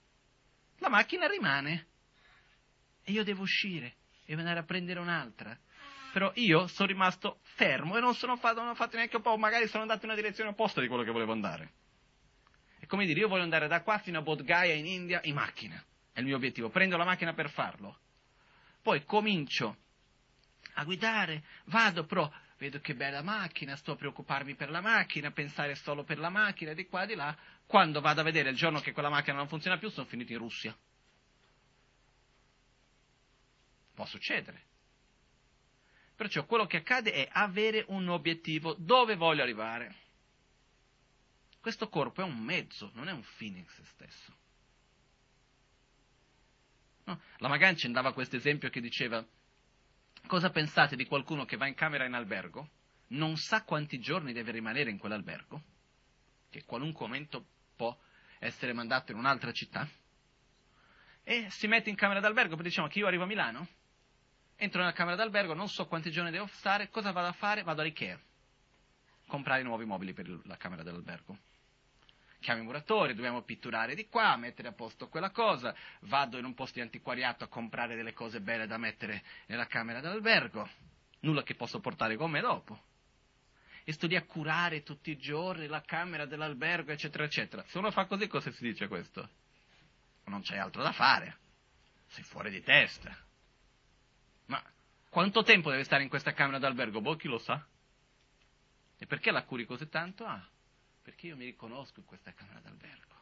La 0.78 0.88
macchina 0.88 1.26
rimane 1.26 1.86
e 3.02 3.12
io 3.12 3.24
devo 3.24 3.42
uscire 3.42 3.96
e 4.24 4.34
andare 4.34 4.60
a 4.60 4.64
prendere 4.64 5.00
un'altra. 5.00 5.56
Però 6.12 6.30
io 6.36 6.68
sono 6.68 6.88
rimasto 6.88 7.40
fermo 7.42 7.96
e 7.96 8.00
non 8.00 8.14
sono 8.14 8.36
fatto, 8.36 8.60
non 8.60 8.70
ho 8.70 8.74
fatto 8.74 8.96
neanche 8.96 9.16
un 9.16 9.22
po', 9.22 9.36
magari 9.36 9.66
sono 9.66 9.82
andato 9.82 10.04
in 10.04 10.12
una 10.12 10.20
direzione 10.20 10.50
opposta 10.50 10.80
di 10.80 10.86
quello 10.86 11.02
che 11.02 11.10
volevo 11.10 11.32
andare. 11.32 11.72
È 12.78 12.86
come 12.86 13.06
dire, 13.06 13.18
io 13.18 13.28
voglio 13.28 13.42
andare 13.42 13.66
da 13.66 13.82
qua 13.82 13.98
fino 13.98 14.18
a 14.18 14.22
Bodh 14.22 14.42
Gaya 14.42 14.74
in 14.74 14.86
India 14.86 15.20
in 15.24 15.34
macchina. 15.34 15.82
È 16.12 16.20
il 16.20 16.26
mio 16.26 16.36
obiettivo. 16.36 16.68
Prendo 16.68 16.96
la 16.96 17.04
macchina 17.04 17.32
per 17.32 17.50
farlo. 17.50 17.98
Poi 18.82 19.04
comincio 19.04 19.78
a 20.74 20.84
guidare, 20.84 21.42
vado, 21.64 22.04
però 22.04 22.30
vedo 22.64 22.80
che 22.80 22.94
bella 22.94 23.22
macchina, 23.22 23.76
sto 23.76 23.92
a 23.92 23.96
preoccuparmi 23.96 24.54
per 24.54 24.70
la 24.70 24.80
macchina, 24.80 25.28
a 25.28 25.32
pensare 25.32 25.74
solo 25.74 26.02
per 26.02 26.18
la 26.18 26.30
macchina, 26.30 26.72
di 26.72 26.86
qua 26.86 27.02
e 27.02 27.06
di 27.08 27.14
là. 27.14 27.36
Quando 27.66 28.00
vado 28.00 28.20
a 28.20 28.24
vedere 28.24 28.50
il 28.50 28.56
giorno 28.56 28.80
che 28.80 28.92
quella 28.92 29.10
macchina 29.10 29.36
non 29.36 29.48
funziona 29.48 29.76
più, 29.76 29.90
sono 29.90 30.06
finito 30.06 30.32
in 30.32 30.38
Russia. 30.38 30.74
Può 33.94 34.06
succedere. 34.06 34.62
Perciò 36.16 36.46
quello 36.46 36.66
che 36.66 36.78
accade 36.78 37.12
è 37.12 37.28
avere 37.30 37.84
un 37.88 38.08
obiettivo, 38.08 38.74
dove 38.78 39.14
voglio 39.14 39.42
arrivare. 39.42 40.02
Questo 41.60 41.88
corpo 41.88 42.22
è 42.22 42.24
un 42.24 42.38
mezzo, 42.38 42.90
non 42.94 43.08
è 43.08 43.12
un 43.12 43.22
fine 43.22 43.58
in 43.58 43.66
se 43.68 43.84
stesso. 43.84 44.36
No? 47.04 47.20
La 47.38 47.48
Maganci 47.48 47.90
dava 47.90 48.14
questo 48.14 48.36
esempio 48.36 48.70
che 48.70 48.80
diceva 48.80 49.24
Cosa 50.26 50.50
pensate 50.50 50.96
di 50.96 51.04
qualcuno 51.04 51.44
che 51.44 51.56
va 51.56 51.66
in 51.66 51.74
camera 51.74 52.04
in 52.06 52.14
albergo, 52.14 52.68
non 53.08 53.36
sa 53.36 53.62
quanti 53.62 54.00
giorni 54.00 54.32
deve 54.32 54.52
rimanere 54.52 54.90
in 54.90 54.98
quell'albergo, 54.98 55.62
che 56.50 56.64
qualunque 56.64 57.06
momento 57.06 57.44
può 57.76 57.96
essere 58.38 58.72
mandato 58.72 59.12
in 59.12 59.18
un'altra 59.18 59.52
città, 59.52 59.86
e 61.22 61.46
si 61.50 61.66
mette 61.66 61.90
in 61.90 61.96
camera 61.96 62.20
d'albergo, 62.20 62.54
perché 62.54 62.68
diciamo 62.68 62.88
che 62.88 62.98
io 62.98 63.06
arrivo 63.06 63.24
a 63.24 63.26
Milano, 63.26 63.68
entro 64.56 64.80
nella 64.80 64.92
camera 64.92 65.16
d'albergo, 65.16 65.54
non 65.54 65.68
so 65.68 65.86
quanti 65.86 66.10
giorni 66.10 66.30
devo 66.30 66.46
stare, 66.46 66.88
cosa 66.90 67.12
vado 67.12 67.28
a 67.28 67.32
fare? 67.32 67.62
Vado 67.62 67.82
all'Ikea, 67.82 68.18
comprare 69.26 69.62
nuovi 69.62 69.84
mobili 69.84 70.12
per 70.12 70.28
la 70.44 70.56
camera 70.56 70.82
dell'albergo 70.82 71.38
chiamo 72.44 72.60
i 72.60 72.64
muratori, 72.64 73.14
dobbiamo 73.14 73.40
pitturare 73.40 73.94
di 73.94 74.06
qua, 74.06 74.36
mettere 74.36 74.68
a 74.68 74.72
posto 74.72 75.08
quella 75.08 75.30
cosa, 75.30 75.74
vado 76.00 76.36
in 76.36 76.44
un 76.44 76.52
posto 76.52 76.74
di 76.74 76.82
antiquariato 76.82 77.42
a 77.42 77.48
comprare 77.48 77.96
delle 77.96 78.12
cose 78.12 78.42
belle 78.42 78.66
da 78.66 78.76
mettere 78.76 79.22
nella 79.46 79.66
camera 79.66 80.00
dell'albergo, 80.00 80.68
nulla 81.20 81.42
che 81.42 81.54
posso 81.54 81.80
portare 81.80 82.16
con 82.16 82.30
me 82.30 82.42
dopo. 82.42 82.78
E 83.82 83.92
sto 83.92 84.06
lì 84.06 84.14
a 84.14 84.24
curare 84.24 84.82
tutti 84.82 85.10
i 85.10 85.16
giorni 85.16 85.66
la 85.66 85.80
camera 85.80 86.26
dell'albergo, 86.26 86.92
eccetera, 86.92 87.24
eccetera. 87.24 87.64
Se 87.68 87.78
uno 87.78 87.90
fa 87.90 88.04
così, 88.04 88.28
cosa 88.28 88.50
si 88.52 88.62
dice 88.62 88.88
questo? 88.88 89.26
Non 90.24 90.42
c'è 90.42 90.58
altro 90.58 90.82
da 90.82 90.92
fare. 90.92 91.38
Sei 92.08 92.24
fuori 92.24 92.50
di 92.50 92.62
testa. 92.62 93.16
Ma 94.46 94.62
quanto 95.08 95.42
tempo 95.42 95.70
deve 95.70 95.84
stare 95.84 96.02
in 96.02 96.10
questa 96.10 96.32
camera 96.32 96.58
d'albergo? 96.58 97.00
Boh, 97.00 97.16
chi 97.16 97.28
lo 97.28 97.38
sa? 97.38 97.66
E 98.98 99.06
perché 99.06 99.30
la 99.30 99.44
curi 99.44 99.64
così 99.64 99.88
tanto? 99.88 100.24
Ah, 100.24 100.46
perché 101.04 101.26
io 101.26 101.36
mi 101.36 101.44
riconosco 101.44 102.00
in 102.00 102.06
questa 102.06 102.32
camera 102.32 102.60
d'albergo. 102.60 103.14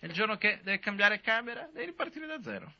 E 0.00 0.06
il 0.08 0.12
giorno 0.12 0.36
che 0.36 0.58
deve 0.64 0.80
cambiare 0.80 1.20
camera, 1.20 1.66
deve 1.66 1.86
ripartire 1.86 2.26
da 2.26 2.42
zero. 2.42 2.74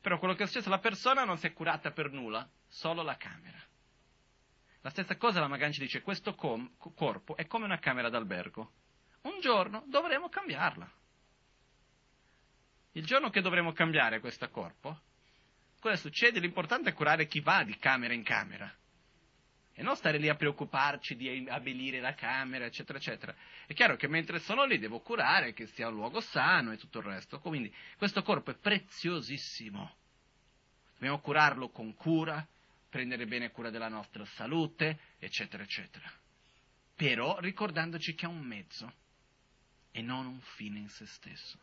Però 0.00 0.18
quello 0.20 0.34
che 0.34 0.44
è 0.44 0.46
successo, 0.46 0.68
la 0.70 0.78
persona 0.78 1.24
non 1.24 1.38
si 1.38 1.48
è 1.48 1.52
curata 1.52 1.90
per 1.90 2.12
nulla, 2.12 2.48
solo 2.68 3.02
la 3.02 3.16
camera. 3.16 3.60
La 4.82 4.90
stessa 4.90 5.16
cosa 5.16 5.40
la 5.40 5.48
Magan 5.48 5.72
ci 5.72 5.80
dice, 5.80 6.02
questo 6.02 6.36
com- 6.36 6.76
corpo 6.94 7.34
è 7.34 7.48
come 7.48 7.64
una 7.64 7.80
camera 7.80 8.08
d'albergo. 8.08 8.72
Un 9.22 9.40
giorno 9.40 9.82
dovremo 9.88 10.28
cambiarla. 10.28 10.88
Il 12.92 13.04
giorno 13.04 13.30
che 13.30 13.40
dovremo 13.40 13.72
cambiare 13.72 14.20
questo 14.20 14.48
corpo, 14.50 15.00
cosa 15.80 15.96
succede? 15.96 16.38
L'importante 16.38 16.90
è 16.90 16.92
curare 16.92 17.26
chi 17.26 17.40
va 17.40 17.64
di 17.64 17.76
camera 17.76 18.14
in 18.14 18.22
camera 18.22 18.72
e 19.74 19.82
non 19.82 19.96
stare 19.96 20.18
lì 20.18 20.28
a 20.28 20.36
preoccuparci 20.36 21.16
di 21.16 21.46
abbellire 21.48 22.00
la 22.00 22.14
camera, 22.14 22.64
eccetera, 22.64 22.98
eccetera. 22.98 23.34
È 23.66 23.74
chiaro 23.74 23.96
che 23.96 24.06
mentre 24.06 24.38
sono 24.38 24.64
lì 24.64 24.78
devo 24.78 25.00
curare 25.00 25.52
che 25.52 25.66
sia 25.66 25.88
un 25.88 25.94
luogo 25.94 26.20
sano 26.20 26.70
e 26.70 26.76
tutto 26.76 26.98
il 26.98 27.06
resto. 27.06 27.40
Quindi 27.40 27.74
questo 27.96 28.22
corpo 28.22 28.52
è 28.52 28.54
preziosissimo. 28.54 29.96
Dobbiamo 30.92 31.18
curarlo 31.18 31.70
con 31.70 31.94
cura, 31.96 32.46
prendere 32.88 33.26
bene 33.26 33.50
cura 33.50 33.70
della 33.70 33.88
nostra 33.88 34.24
salute, 34.24 34.98
eccetera, 35.18 35.64
eccetera. 35.64 36.08
Però 36.94 37.40
ricordandoci 37.40 38.14
che 38.14 38.26
è 38.26 38.28
un 38.28 38.42
mezzo 38.42 38.92
e 39.90 40.02
non 40.02 40.26
un 40.26 40.40
fine 40.40 40.78
in 40.78 40.88
se 40.88 41.04
stesso. 41.06 41.58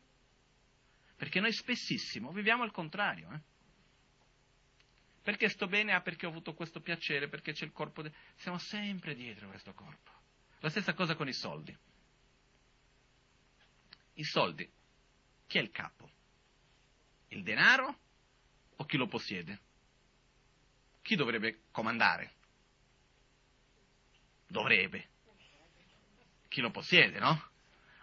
Perché 1.16 1.40
noi 1.40 1.54
spessissimo 1.54 2.34
viviamo 2.34 2.64
al 2.64 2.72
contrario. 2.72 3.32
Eh? 3.32 3.40
Perché 5.22 5.50
sto 5.50 5.68
bene? 5.68 5.94
Ah, 5.94 6.02
perché 6.02 6.26
ho 6.26 6.30
avuto 6.30 6.54
questo 6.54 6.82
piacere, 6.82 7.28
perché 7.28 7.54
c'è 7.54 7.66
il 7.66 7.72
corpo. 7.72 8.02
De... 8.02 8.12
Siamo 8.38 8.58
sempre 8.58 9.14
dietro 9.16 9.50
questo 9.50 9.74
corpo. 9.74 10.12
La 10.60 10.70
stessa 10.70 10.94
cosa 10.94 11.16
con 11.16 11.28
i 11.28 11.34
soldi. 11.34 11.76
I 14.14 14.24
soldi. 14.24 14.70
Chi 15.48 15.58
è 15.58 15.62
il 15.62 15.70
capo? 15.70 16.10
Il 17.30 17.44
denaro 17.44 18.00
o 18.76 18.86
chi 18.86 18.98
lo 18.98 19.08
possiede? 19.08 19.60
Chi 21.02 21.16
dovrebbe 21.16 21.62
comandare? 21.72 22.34
Dovrebbe. 24.48 25.10
Chi 26.48 26.62
lo 26.62 26.72
possiede, 26.72 27.20
no? 27.20 27.50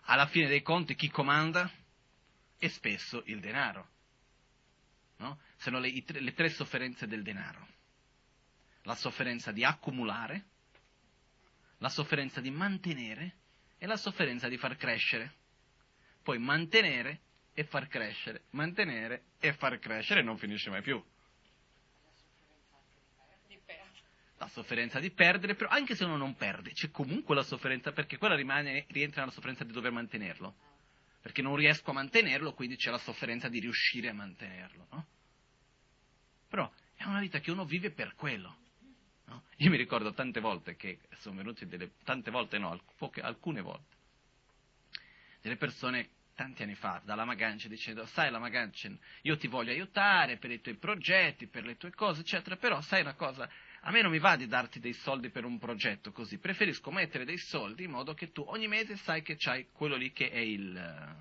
Alla 0.03 0.27
fine 0.27 0.49
dei 0.49 0.63
conti 0.63 0.95
chi 0.95 1.11
comanda? 1.11 1.71
è 2.59 2.67
spesso 2.67 3.23
il 3.27 3.39
denaro 3.39 3.89
no? 5.19 5.41
Sono 5.59 5.79
le, 5.79 6.03
tre, 6.03 6.21
le 6.21 6.33
tre 6.33 6.49
sofferenze 6.49 7.07
del 7.07 7.23
denaro. 7.23 7.67
La 8.83 8.95
sofferenza 8.95 9.53
di 9.53 9.65
accumulare, 9.65 10.45
la 11.79 11.89
sofferenza 11.89 12.41
di 12.41 12.51
mantenere 12.51 13.35
e 13.77 13.87
la 13.87 13.97
sofferenza 13.97 14.49
di 14.49 14.57
far 14.57 14.77
crescere. 14.77 15.35
Poi 16.23 16.39
mantenere 16.39 17.21
e 17.53 17.65
far 17.65 17.89
crescere, 17.89 18.45
mantenere 18.51 19.25
e 19.39 19.53
far 19.53 19.79
crescere 19.79 20.23
non 20.23 20.39
finisce 20.39 20.71
mai 20.71 20.83
più. 20.83 21.03
La 24.39 24.49
sofferenza 24.49 25.01
di 25.01 25.11
perdere, 25.11 25.57
però 25.57 25.69
anche 25.69 25.97
se 25.97 26.05
uno 26.05 26.17
non 26.17 26.37
perde, 26.37 26.71
c'è 26.71 26.93
comunque 26.93 27.35
la 27.35 27.43
sofferenza 27.43 27.91
perché 27.91 28.19
quella 28.19 28.37
rimane, 28.37 28.87
rientra 28.89 29.21
nella 29.21 29.33
sofferenza 29.33 29.65
di 29.65 29.73
dover 29.73 29.91
mantenerlo 29.91 30.55
perché 31.21 31.43
non 31.43 31.57
riesco 31.57 31.91
a 31.91 31.95
mantenerlo, 31.95 32.55
quindi 32.55 32.77
c'è 32.77 32.91
la 32.91 32.99
sofferenza 32.99 33.49
di 33.49 33.61
riuscire 33.61 34.09
a 34.09 34.15
mantenerlo. 34.15 34.87
No? 34.93 35.07
Però 36.49 36.71
è 36.95 37.05
una 37.05 37.21
vita 37.21 37.41
che 37.41 37.51
uno 37.51 37.65
vive 37.65 37.91
per 37.91 38.15
quello. 38.15 38.57
No? 39.27 39.45
Io 39.57 39.71
mi 39.71 39.77
ricordo 39.77 40.13
tante 40.13 40.41
volte 40.41 40.77
che 40.77 41.01
sono 41.19 41.37
venuti 41.37 41.67
delle, 41.67 41.93
tante 42.05 42.31
volte 42.31 42.59
no, 42.59 42.81
poche, 42.97 43.21
alcune 43.21 43.61
volte, 43.61 43.97
delle 45.43 45.57
persone 45.57 46.11
tanti 46.35 46.63
anni 46.63 46.77
fa 46.77 47.03
dalla 47.05 47.25
Magancia 47.25 47.67
dicendo 47.67 48.07
sai 48.07 48.31
la 48.31 48.39
Magancia 48.39 48.89
io 49.23 49.37
ti 49.37 49.49
voglio 49.49 49.73
aiutare 49.73 50.37
per 50.39 50.53
i 50.53 50.61
tuoi 50.61 50.77
progetti, 50.77 51.49
per 51.49 51.65
le 51.65 51.77
tue 51.77 51.91
cose 51.91 52.21
eccetera, 52.21 52.57
però 52.57 52.81
sai 52.81 53.01
una 53.01 53.15
cosa 53.15 53.51
a 53.81 53.91
me 53.91 54.03
non 54.03 54.13
mi 54.13 54.21
va 54.21 54.37
di 54.37 54.47
darti 54.47 54.79
dei 54.79 54.93
soldi 54.93 55.31
per 55.31 55.45
un 55.45 55.59
progetto 55.59 56.13
così, 56.13 56.39
preferisco 56.39 56.93
mettere 56.93 57.25
dei 57.25 57.39
soldi 57.39 57.85
in 57.85 57.91
modo 57.91 58.15
che 58.15 58.31
tu 58.31 58.45
ogni 58.47 58.69
mese 58.69 58.97
sai 58.97 59.23
che 59.23 59.35
c'hai 59.37 59.69
quello 59.73 59.97
lì 59.97 60.13
che 60.13 60.31
è 60.31 60.39
il, 60.39 61.17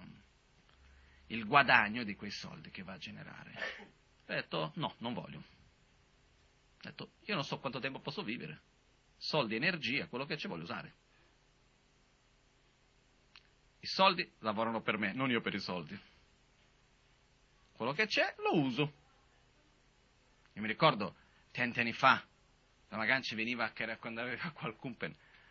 il 1.28 1.46
guadagno 1.46 2.04
di 2.04 2.16
quei 2.16 2.32
soldi 2.32 2.70
che 2.70 2.84
va 2.84 2.94
a 2.94 2.98
generare. 2.98 3.96
Ho 4.28 4.34
detto 4.34 4.72
no, 4.76 4.96
non 5.00 5.14
voglio. 5.14 5.38
Ho 5.38 6.82
detto 6.82 7.12
io 7.26 7.36
non 7.36 7.44
so 7.44 7.60
quanto 7.60 7.80
tempo 7.80 8.00
posso 8.00 8.24
vivere. 8.24 8.62
Soldi, 9.18 9.56
energia, 9.56 10.08
quello 10.08 10.26
che 10.26 10.38
ci 10.38 10.48
voglio 10.48 10.64
usare. 10.64 10.94
I 13.80 13.88
soldi 13.88 14.30
lavorano 14.40 14.82
per 14.82 14.98
me, 14.98 15.14
non 15.14 15.30
io 15.30 15.42
per 15.42 15.54
i 15.54 15.60
soldi. 15.60 15.98
Quello 17.72 17.94
che 17.94 18.08
c'è 18.08 18.36
lo 18.40 18.60
uso. 18.60 18.94
Io 20.54 20.62
mi 20.62 20.68
ricordo 20.68 21.16
tanti 21.52 21.80
anni 21.80 21.94
fa, 21.94 22.24
da 22.90 22.98
Maganci 22.98 23.36
veniva, 23.36 23.72
che 23.72 23.84
era 23.84 23.98
quando 23.98 24.22
aveva 24.22 24.52
qualcun 24.52 24.96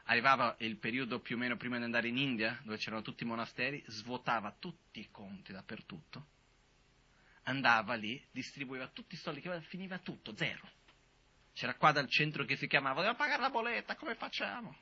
arrivava 0.09 0.55
il 0.59 0.77
periodo 0.77 1.21
più 1.21 1.37
o 1.37 1.39
meno 1.39 1.57
prima 1.57 1.79
di 1.79 1.85
andare 1.85 2.09
in 2.09 2.17
India, 2.17 2.61
dove 2.63 2.77
c'erano 2.77 3.03
tutti 3.03 3.25
i 3.25 3.27
monasteri, 3.27 3.83
svuotava 3.87 4.55
tutti 4.59 5.01
i 5.01 5.09
conti 5.11 5.53
dappertutto, 5.53 6.27
andava 7.47 7.95
lì, 7.95 8.23
distribuiva 8.31 8.89
tutti 8.89 9.15
i 9.15 9.19
soldi 9.19 9.41
che 9.41 9.49
aveva, 9.49 9.63
finiva 9.65 9.99
tutto, 9.99 10.35
zero. 10.37 10.69
C'era 11.53 11.75
qua 11.75 11.93
dal 11.93 12.09
centro 12.09 12.45
che 12.45 12.57
si 12.57 12.67
chiamava, 12.67 12.97
dobbiamo 12.97 13.17
pagare 13.17 13.41
la 13.41 13.51
bolletta, 13.51 13.97
come 13.97 14.15
facciamo? 14.15 14.77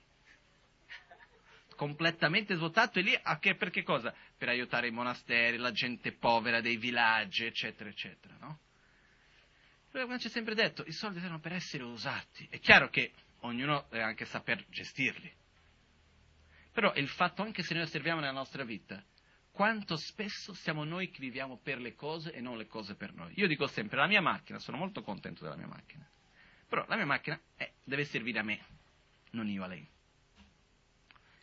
Completamente 1.77 2.55
svuotato 2.55 2.99
e 2.99 3.03
lì 3.03 3.21
che, 3.41 3.55
per 3.57 3.71
che 3.71 3.83
cosa? 3.83 4.15
Per 4.37 4.49
aiutare 4.49 4.89
i 4.89 4.93
monasteri, 4.93 5.57
la 5.57 5.73
gente 5.73 6.13
povera 6.13 6.61
dei 6.61 6.77
villaggi, 6.77 7.45
eccetera, 7.45 7.89
eccetera, 7.91 8.37
no? 8.39 8.61
Lui 9.91 10.19
ci 10.19 10.27
ha 10.27 10.31
sempre 10.31 10.55
detto, 10.55 10.83
i 10.87 10.93
soldi 10.93 11.21
servono 11.21 11.41
per 11.41 11.53
essere 11.53 11.85
usati. 11.85 12.49
È 12.51 12.59
chiaro 12.59 12.89
che 12.89 13.13
ognuno 13.41 13.87
deve 13.91 14.03
anche 14.03 14.25
saper 14.25 14.65
gestirli. 14.69 15.33
Però 16.73 16.93
il 16.97 17.09
fatto, 17.09 17.43
anche 17.43 17.63
se 17.63 17.75
noi 17.75 17.85
osserviamo 17.85 18.19
nella 18.19 18.33
nostra 18.33 18.65
vita, 18.65 19.01
quanto 19.55 19.97
spesso 19.97 20.53
siamo 20.53 20.83
noi 20.83 21.11
che 21.11 21.21
viviamo 21.21 21.59
per 21.59 21.79
le 21.79 21.95
cose 21.95 22.33
e 22.33 22.41
non 22.41 22.59
le 22.59 22.67
cose 22.67 22.97
per 22.97 23.15
noi. 23.15 23.33
Io 23.37 23.47
dico 23.47 23.69
sempre, 23.69 23.99
la 23.99 24.09
mia 24.09 24.21
macchina, 24.21 24.59
sono 24.59 24.77
molto 24.77 25.01
contento 25.03 25.45
della 25.45 25.55
mia 25.55 25.69
macchina, 25.69 26.05
però 26.69 26.85
la 26.89 26.97
mia 26.97 27.07
macchina 27.07 27.41
è, 27.55 27.71
deve 27.85 28.05
servire 28.05 28.41
a 28.41 28.43
me, 28.43 28.67
non 29.31 29.47
io 29.47 29.63
a 29.63 29.69
lei. 29.69 29.89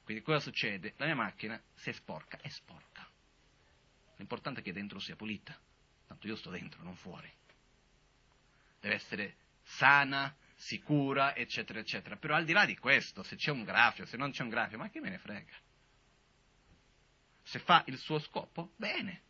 Quindi 0.04 0.24
cosa 0.24 0.42
succede? 0.42 0.94
La 0.98 1.06
mia 1.06 1.16
macchina, 1.16 1.62
se 1.74 1.92
è 1.92 1.94
sporca, 1.94 2.38
è 2.42 2.50
sporca. 2.50 3.08
L'importante 4.18 4.60
è 4.60 4.64
che 4.64 4.74
dentro 4.74 5.00
sia 5.00 5.16
pulita. 5.16 5.58
Tanto 6.06 6.28
io 6.28 6.36
sto 6.36 6.50
dentro, 6.50 6.84
non 6.84 6.98
fuori. 6.98 7.32
Deve 8.82 8.96
essere 8.96 9.36
sana, 9.64 10.36
sicura, 10.56 11.34
eccetera, 11.34 11.80
eccetera. 11.80 12.18
Però 12.18 12.36
al 12.36 12.44
di 12.44 12.52
là 12.52 12.66
di 12.66 12.76
questo, 12.78 13.24
se 13.24 13.38
c'è 13.38 13.52
un 13.52 13.64
grafio, 13.64 14.06
se 14.06 14.18
non 14.18 14.32
c'è 14.32 14.44
un 14.44 14.50
grafio, 14.50 14.78
ma 14.78 14.90
che 14.90 15.00
me 15.00 15.12
ne 15.12 15.18
frega? 15.18 15.56
Se 17.52 17.60
fa 17.60 17.84
il 17.88 17.98
suo 17.98 18.18
scopo, 18.18 18.72
bene. 18.78 19.24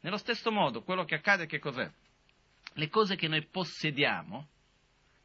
Nello 0.00 0.16
stesso 0.16 0.50
modo, 0.50 0.82
quello 0.82 1.04
che 1.04 1.14
accade 1.14 1.46
che 1.46 1.60
cos'è? 1.60 1.88
Le 2.72 2.88
cose 2.88 3.14
che 3.14 3.28
noi 3.28 3.46
possediamo 3.46 4.48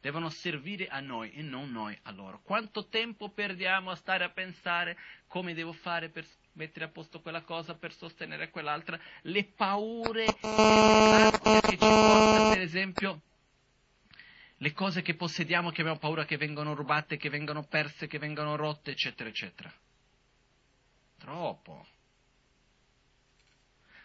devono 0.00 0.28
servire 0.28 0.86
a 0.86 1.00
noi 1.00 1.32
e 1.32 1.42
non 1.42 1.72
noi 1.72 1.98
a 2.04 2.12
loro. 2.12 2.42
Quanto 2.44 2.86
tempo 2.86 3.30
perdiamo 3.30 3.90
a 3.90 3.96
stare 3.96 4.22
a 4.22 4.30
pensare 4.30 4.96
come 5.26 5.52
devo 5.52 5.72
fare 5.72 6.10
per 6.10 6.24
mettere 6.52 6.84
a 6.84 6.90
posto 6.90 7.20
quella 7.20 7.42
cosa, 7.42 7.74
per 7.74 7.92
sostenere 7.92 8.50
quell'altra? 8.50 9.00
Le 9.22 9.46
paure 9.46 10.26
che 10.26 11.60
ci 11.70 11.76
portano, 11.76 12.50
per 12.50 12.60
esempio, 12.60 13.20
le 14.58 14.72
cose 14.72 15.02
che 15.02 15.16
possediamo 15.16 15.70
che 15.70 15.80
abbiamo 15.80 15.98
paura 15.98 16.24
che 16.24 16.36
vengano 16.36 16.72
rubate, 16.72 17.16
che 17.16 17.30
vengano 17.30 17.64
perse, 17.64 18.06
che 18.06 18.20
vengano 18.20 18.54
rotte, 18.54 18.92
eccetera, 18.92 19.28
eccetera. 19.28 19.74
Troppo. 21.18 21.86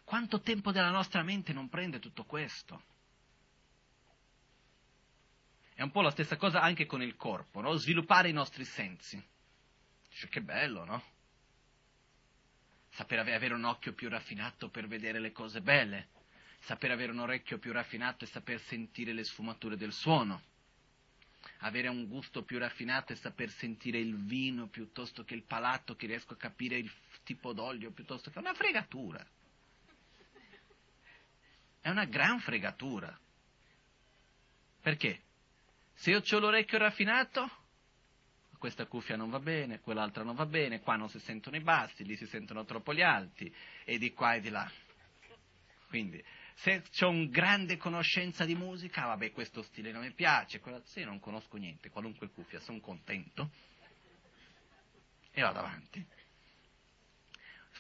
Quanto 0.04 0.42
tempo 0.42 0.72
della 0.72 0.90
nostra 0.90 1.24
mente 1.24 1.54
non 1.54 1.70
prende 1.70 2.00
tutto 2.00 2.26
questo? 2.26 2.84
È 5.74 5.82
un 5.82 5.92
po' 5.92 6.02
la 6.02 6.12
stessa 6.12 6.36
cosa 6.36 6.62
anche 6.62 6.86
con 6.86 7.02
il 7.02 7.16
corpo, 7.16 7.62
no? 7.62 7.74
Sviluppare 7.76 8.30
i 8.30 8.34
nostri 8.34 8.66
sensi. 8.66 9.24
Dice, 10.10 10.28
che 10.28 10.42
bello, 10.42 10.84
no? 10.84 11.04
Sapere 12.90 13.22
avere 13.34 13.54
un 13.54 13.64
occhio 13.64 13.94
più 13.94 14.10
raffinato 14.10 14.70
per 14.70 14.88
vedere 14.88 15.20
le 15.20 15.32
cose 15.32 15.62
belle, 15.62 16.10
saper 16.60 16.92
avere 16.92 17.12
un 17.12 17.20
orecchio 17.20 17.58
più 17.58 17.72
raffinato 17.72 18.26
e 18.26 18.28
saper 18.28 18.60
sentire 18.60 19.14
le 19.14 19.24
sfumature 19.24 19.78
del 19.78 19.94
suono, 19.94 20.44
avere 21.62 21.88
un 21.88 22.08
gusto 22.08 22.44
più 22.44 22.58
raffinato 22.58 23.14
e 23.14 23.16
saper 23.16 23.50
sentire 23.50 24.00
il 24.00 24.16
vino 24.16 24.68
piuttosto 24.68 25.24
che 25.24 25.34
il 25.34 25.44
palato, 25.44 25.96
che 25.96 26.08
riesco 26.08 26.34
a 26.34 26.38
capire 26.38 26.78
il 26.78 26.92
tipo 27.24 27.54
d'olio 27.54 27.92
piuttosto 27.92 28.32
che 28.32 28.40
una 28.40 28.54
fregatura. 28.54 29.26
È 31.80 31.90
una 31.90 32.06
gran 32.06 32.40
fregatura. 32.40 33.18
Perché? 34.82 35.22
Se 35.94 36.12
io 36.12 36.22
ho 36.28 36.40
l'orecchio 36.40 36.78
raffinato, 36.80 37.50
questa 38.58 38.86
cuffia 38.86 39.16
non 39.16 39.30
va 39.30 39.40
bene, 39.40 39.80
quell'altra 39.82 40.24
non 40.24 40.36
va 40.36 40.46
bene, 40.46 40.82
qua 40.82 40.96
non 40.96 41.10
si 41.10 41.20
sentono 41.20 41.56
i 41.56 41.62
bassi, 41.62 42.04
lì 42.04 42.16
si 42.16 42.26
sentono 42.26 42.66
troppo 42.66 42.94
gli 42.94 43.02
alti, 43.02 43.54
e 43.84 43.98
di 43.98 44.14
qua 44.14 44.36
e 44.36 44.42
di 44.42 44.50
là. 44.50 44.70
Quindi, 45.88 46.24
se 46.56 46.84
ho 47.02 47.10
una 47.10 47.28
grande 47.28 47.78
conoscenza 47.78 48.46
di 48.46 48.56
musica, 48.56 49.06
vabbè, 49.06 49.32
questo 49.32 49.62
stile 49.64 49.92
non 49.92 50.04
mi 50.04 50.12
piace, 50.12 50.60
quella... 50.60 50.82
se 50.84 51.04
non 51.04 51.20
conosco 51.20 51.58
niente, 51.58 51.90
qualunque 51.90 52.30
cuffia, 52.30 52.60
sono 52.60 52.80
contento 52.80 53.52
e 55.32 55.42
vado 55.42 55.60
avanti. 55.60 56.06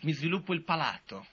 Mi 0.01 0.13
sviluppo 0.13 0.53
il 0.53 0.63
palato. 0.63 1.27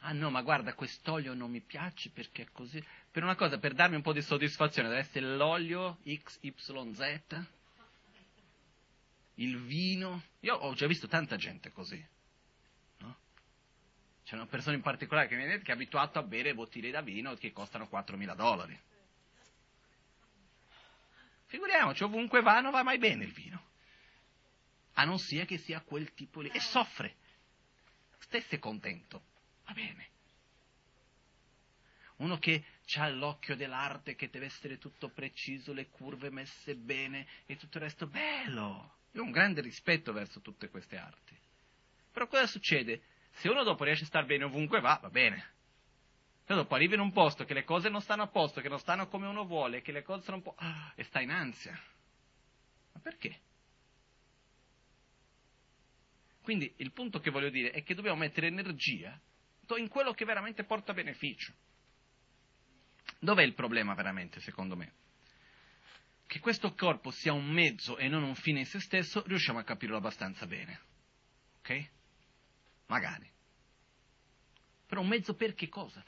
Ah 0.00 0.12
no, 0.12 0.30
ma 0.30 0.42
guarda, 0.42 0.74
quest'olio 0.74 1.34
non 1.34 1.50
mi 1.50 1.60
piace 1.60 2.10
perché 2.10 2.42
è 2.42 2.48
così. 2.52 2.82
Per 3.10 3.22
una 3.22 3.34
cosa, 3.34 3.58
per 3.58 3.74
darmi 3.74 3.96
un 3.96 4.02
po' 4.02 4.12
di 4.12 4.22
soddisfazione, 4.22 4.88
deve 4.88 5.00
essere 5.00 5.36
l'olio 5.36 5.98
XYZ, 6.02 7.46
il 9.34 9.62
vino. 9.62 10.22
Io 10.40 10.54
ho 10.54 10.74
già 10.74 10.86
visto 10.86 11.06
tanta 11.08 11.36
gente 11.36 11.70
così. 11.70 12.04
C'è 14.26 14.34
una 14.34 14.46
persona 14.46 14.74
in 14.74 14.82
particolare 14.82 15.28
che 15.28 15.36
mi 15.36 15.44
viene 15.44 15.62
che 15.62 15.70
è 15.70 15.74
abituato 15.74 16.18
a 16.18 16.22
bere 16.24 16.52
bottiglie 16.52 16.90
da 16.90 17.00
vino 17.00 17.32
che 17.36 17.52
costano 17.52 17.88
4.000 17.88 18.34
dollari. 18.34 18.76
Figuriamoci, 21.44 22.02
ovunque 22.02 22.42
va 22.42 22.58
non 22.58 22.72
va 22.72 22.82
mai 22.82 22.98
bene 22.98 23.22
il 23.22 23.32
vino. 23.32 23.62
A 24.94 25.04
non 25.04 25.20
sia 25.20 25.44
che 25.44 25.58
sia 25.58 25.80
quel 25.80 26.12
tipo 26.14 26.40
lì. 26.40 26.48
E 26.48 26.58
soffre. 26.58 27.14
Stesse 28.18 28.58
contento. 28.58 29.22
Va 29.64 29.72
bene. 29.74 30.08
Uno 32.16 32.36
che 32.38 32.64
ha 32.96 33.08
l'occhio 33.08 33.54
dell'arte, 33.54 34.16
che 34.16 34.28
deve 34.28 34.46
essere 34.46 34.78
tutto 34.78 35.08
preciso, 35.08 35.72
le 35.72 35.88
curve 35.88 36.30
messe 36.30 36.74
bene 36.74 37.28
e 37.46 37.54
tutto 37.54 37.76
il 37.76 37.84
resto. 37.84 38.08
Bello. 38.08 38.96
Io 39.12 39.20
ho 39.20 39.24
un 39.24 39.30
grande 39.30 39.60
rispetto 39.60 40.12
verso 40.12 40.40
tutte 40.40 40.68
queste 40.68 40.96
arti. 40.96 41.38
Però 42.10 42.26
cosa 42.26 42.48
succede? 42.48 43.14
Se 43.36 43.48
uno 43.48 43.62
dopo 43.64 43.84
riesce 43.84 44.04
a 44.04 44.06
star 44.06 44.24
bene 44.24 44.44
ovunque 44.44 44.80
va, 44.80 44.98
va 45.00 45.10
bene. 45.10 45.54
Se 46.46 46.54
dopo 46.54 46.74
arrivi 46.74 46.94
in 46.94 47.00
un 47.00 47.12
posto 47.12 47.44
che 47.44 47.54
le 47.54 47.64
cose 47.64 47.88
non 47.88 48.00
stanno 48.00 48.22
a 48.22 48.28
posto, 48.28 48.60
che 48.60 48.68
non 48.68 48.78
stanno 48.78 49.08
come 49.08 49.26
uno 49.26 49.44
vuole, 49.44 49.82
che 49.82 49.92
le 49.92 50.02
cose 50.02 50.22
sono 50.22 50.36
un 50.36 50.42
po'... 50.42 50.54
Ah, 50.56 50.92
e 50.94 51.02
sta 51.04 51.20
in 51.20 51.30
ansia. 51.30 51.78
Ma 52.92 53.00
perché? 53.00 53.40
Quindi 56.40 56.72
il 56.76 56.92
punto 56.92 57.18
che 57.18 57.30
voglio 57.30 57.50
dire 57.50 57.70
è 57.72 57.82
che 57.82 57.94
dobbiamo 57.94 58.18
mettere 58.18 58.46
energia 58.46 59.20
in 59.76 59.88
quello 59.88 60.12
che 60.12 60.24
veramente 60.24 60.64
porta 60.64 60.94
beneficio. 60.94 61.52
Dov'è 63.18 63.42
il 63.42 63.54
problema 63.54 63.94
veramente, 63.94 64.40
secondo 64.40 64.76
me? 64.76 64.92
Che 66.26 66.38
questo 66.38 66.72
corpo 66.74 67.10
sia 67.10 67.32
un 67.32 67.50
mezzo 67.50 67.98
e 67.98 68.08
non 68.08 68.22
un 68.22 68.34
fine 68.36 68.60
in 68.60 68.66
se 68.66 68.80
stesso, 68.80 69.24
riusciamo 69.26 69.58
a 69.58 69.64
capirlo 69.64 69.96
abbastanza 69.96 70.46
bene. 70.46 70.80
Ok? 71.58 71.94
Magari. 72.86 73.30
Però 74.86 75.00
un 75.00 75.08
mezzo 75.08 75.34
per 75.34 75.54
che 75.54 75.68
cosa? 75.68 76.04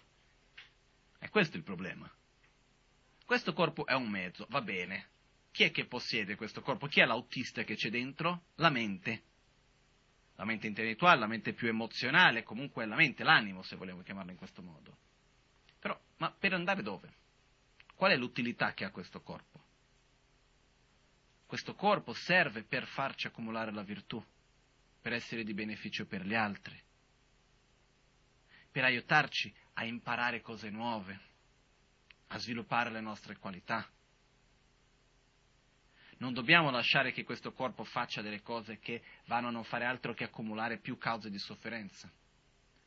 E 1.18 1.28
questo 1.30 1.54
è 1.54 1.58
il 1.58 1.64
problema. 1.64 2.10
Questo 3.24 3.52
corpo 3.52 3.84
è 3.84 3.94
un 3.94 4.08
mezzo, 4.08 4.46
va 4.50 4.62
bene. 4.62 5.10
Chi 5.50 5.64
è 5.64 5.70
che 5.70 5.86
possiede 5.86 6.36
questo 6.36 6.62
corpo? 6.62 6.86
Chi 6.86 7.00
è 7.00 7.04
l'autista 7.04 7.64
che 7.64 7.74
c'è 7.74 7.90
dentro? 7.90 8.44
La 8.56 8.70
mente. 8.70 9.24
La 10.36 10.44
mente 10.44 10.68
intellettuale, 10.68 11.18
la 11.18 11.26
mente 11.26 11.52
più 11.52 11.66
emozionale, 11.66 12.44
comunque 12.44 12.86
la 12.86 12.94
mente, 12.94 13.24
l'animo, 13.24 13.62
se 13.62 13.74
vogliamo 13.74 14.02
chiamarlo 14.02 14.30
in 14.30 14.36
questo 14.36 14.62
modo. 14.62 14.96
Però, 15.80 15.98
ma 16.18 16.30
per 16.30 16.54
andare 16.54 16.82
dove? 16.82 17.12
Qual 17.96 18.12
è 18.12 18.16
l'utilità 18.16 18.72
che 18.72 18.84
ha 18.84 18.90
questo 18.90 19.20
corpo? 19.20 19.64
Questo 21.44 21.74
corpo 21.74 22.12
serve 22.12 22.62
per 22.62 22.86
farci 22.86 23.26
accumulare 23.26 23.72
la 23.72 23.82
virtù 23.82 24.24
per 25.00 25.12
essere 25.12 25.44
di 25.44 25.54
beneficio 25.54 26.06
per 26.06 26.24
gli 26.24 26.34
altri, 26.34 26.80
per 28.70 28.84
aiutarci 28.84 29.52
a 29.74 29.84
imparare 29.84 30.40
cose 30.40 30.70
nuove, 30.70 31.18
a 32.28 32.38
sviluppare 32.38 32.90
le 32.90 33.00
nostre 33.00 33.36
qualità. 33.36 33.88
Non 36.18 36.32
dobbiamo 36.32 36.70
lasciare 36.70 37.12
che 37.12 37.22
questo 37.22 37.52
corpo 37.52 37.84
faccia 37.84 38.22
delle 38.22 38.42
cose 38.42 38.78
che 38.78 39.02
vanno 39.26 39.48
a 39.48 39.52
non 39.52 39.64
fare 39.64 39.84
altro 39.84 40.14
che 40.14 40.24
accumulare 40.24 40.78
più 40.78 40.98
cause 40.98 41.30
di 41.30 41.38
sofferenza. 41.38 42.10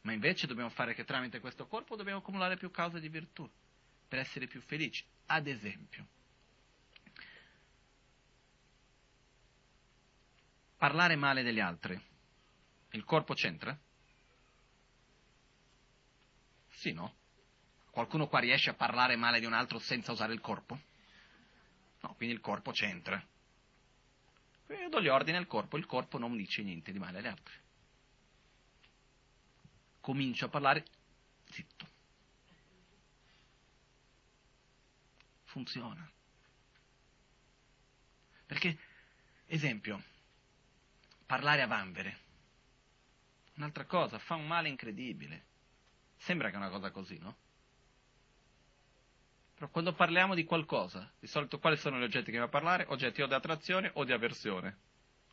Ma 0.01 0.11
invece 0.11 0.47
dobbiamo 0.47 0.69
fare 0.69 0.93
che 0.93 1.05
tramite 1.05 1.39
questo 1.39 1.65
corpo 1.67 1.95
dobbiamo 1.95 2.19
accumulare 2.19 2.57
più 2.57 2.71
cause 2.71 2.99
di 2.99 3.07
virtù, 3.07 3.49
per 4.07 4.19
essere 4.19 4.47
più 4.47 4.59
felici. 4.61 5.05
Ad 5.27 5.47
esempio, 5.47 6.05
parlare 10.81 11.15
male 11.15 11.43
degli 11.43 11.59
altri. 11.59 11.93
Il 12.93 13.03
corpo 13.03 13.35
c'entra? 13.35 13.79
Sì, 16.69 16.91
no? 16.91 17.17
Qualcuno 17.91 18.27
qua 18.27 18.39
riesce 18.39 18.71
a 18.71 18.73
parlare 18.73 19.15
male 19.15 19.39
di 19.39 19.45
un 19.45 19.53
altro 19.53 19.77
senza 19.77 20.11
usare 20.11 20.33
il 20.33 20.41
corpo? 20.41 20.79
No, 21.99 22.15
quindi 22.15 22.33
il 22.33 22.41
corpo 22.41 22.71
c'entra. 22.71 23.23
Io 24.69 24.89
do 24.89 24.99
gli 24.99 25.07
ordini 25.07 25.37
al 25.37 25.45
corpo, 25.45 25.77
il 25.77 25.85
corpo 25.85 26.17
non 26.17 26.35
dice 26.35 26.63
niente 26.63 26.91
di 26.91 26.97
male 26.97 27.19
agli 27.19 27.27
altri. 27.27 27.53
Comincio 29.99 30.45
a 30.45 30.49
parlare 30.49 30.83
zitto. 31.45 31.87
Funziona. 35.43 36.11
Perché, 38.47 38.79
esempio, 39.45 40.09
parlare 41.31 41.61
a 41.61 41.67
vanvere. 41.67 42.17
Un'altra 43.55 43.85
cosa, 43.85 44.19
fa 44.19 44.35
un 44.35 44.45
male 44.45 44.67
incredibile. 44.67 45.45
Sembra 46.17 46.49
che 46.49 46.55
è 46.55 46.57
una 46.57 46.67
cosa 46.67 46.91
così, 46.91 47.17
no? 47.19 47.37
Però 49.55 49.69
quando 49.69 49.93
parliamo 49.93 50.35
di 50.35 50.43
qualcosa, 50.43 51.09
di 51.17 51.27
solito 51.27 51.57
quali 51.57 51.77
sono 51.77 51.97
gli 51.97 52.03
oggetti 52.03 52.31
che 52.31 52.37
va 52.37 52.45
a 52.45 52.49
parlare? 52.49 52.83
Oggetti 52.89 53.21
o 53.21 53.27
di 53.27 53.33
attrazione 53.33 53.91
o 53.93 54.03
di 54.03 54.11
avversione 54.11 54.75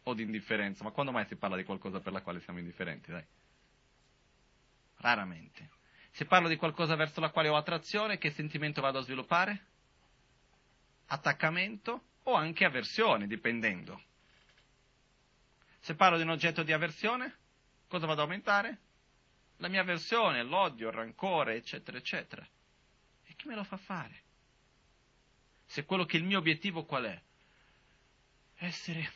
o 0.05 0.15
di 0.15 0.23
indifferenza. 0.23 0.85
Ma 0.85 0.93
quando 0.93 1.11
mai 1.11 1.27
si 1.27 1.35
parla 1.35 1.57
di 1.57 1.65
qualcosa 1.65 1.99
per 1.99 2.13
la 2.13 2.23
quale 2.23 2.39
siamo 2.43 2.61
indifferenti, 2.61 3.11
dai? 3.11 3.27
Raramente. 4.99 5.71
Se 6.13 6.27
parlo 6.27 6.47
di 6.47 6.55
qualcosa 6.55 6.95
verso 6.95 7.19
la 7.19 7.31
quale 7.31 7.49
ho 7.49 7.57
attrazione, 7.57 8.19
che 8.19 8.31
sentimento 8.31 8.81
vado 8.81 8.99
a 8.99 9.03
sviluppare? 9.03 9.67
Attaccamento 11.07 12.03
o 12.23 12.35
anche 12.35 12.65
avversione, 12.65 13.27
dipendendo. 13.27 14.07
Se 15.81 15.95
parlo 15.95 16.17
di 16.17 16.23
un 16.23 16.31
oggetto 16.31 16.63
di 16.63 16.73
avversione, 16.73 17.37
cosa 17.87 18.07
vado 18.07 18.23
ad 18.23 18.29
aumentare? 18.29 18.79
La 19.59 19.69
mia 19.69 19.81
avversione, 19.81 20.43
l'odio, 20.43 20.89
il 20.89 20.95
rancore, 20.95 21.57
eccetera, 21.57 21.99
eccetera. 21.99 22.47
E 23.25 23.35
chi 23.35 23.49
me 23.49 23.55
lo 23.55 23.65
fa 23.65 23.77
fare? 23.77 24.23
Se 25.67 25.85
quello 25.85 26.05
che 26.05 26.17
è 26.17 26.21
il 26.21 26.27
mio 26.27 26.39
obiettivo 26.39 26.85
qual 26.85 27.05
è? 27.05 27.23
Essere 28.57 29.11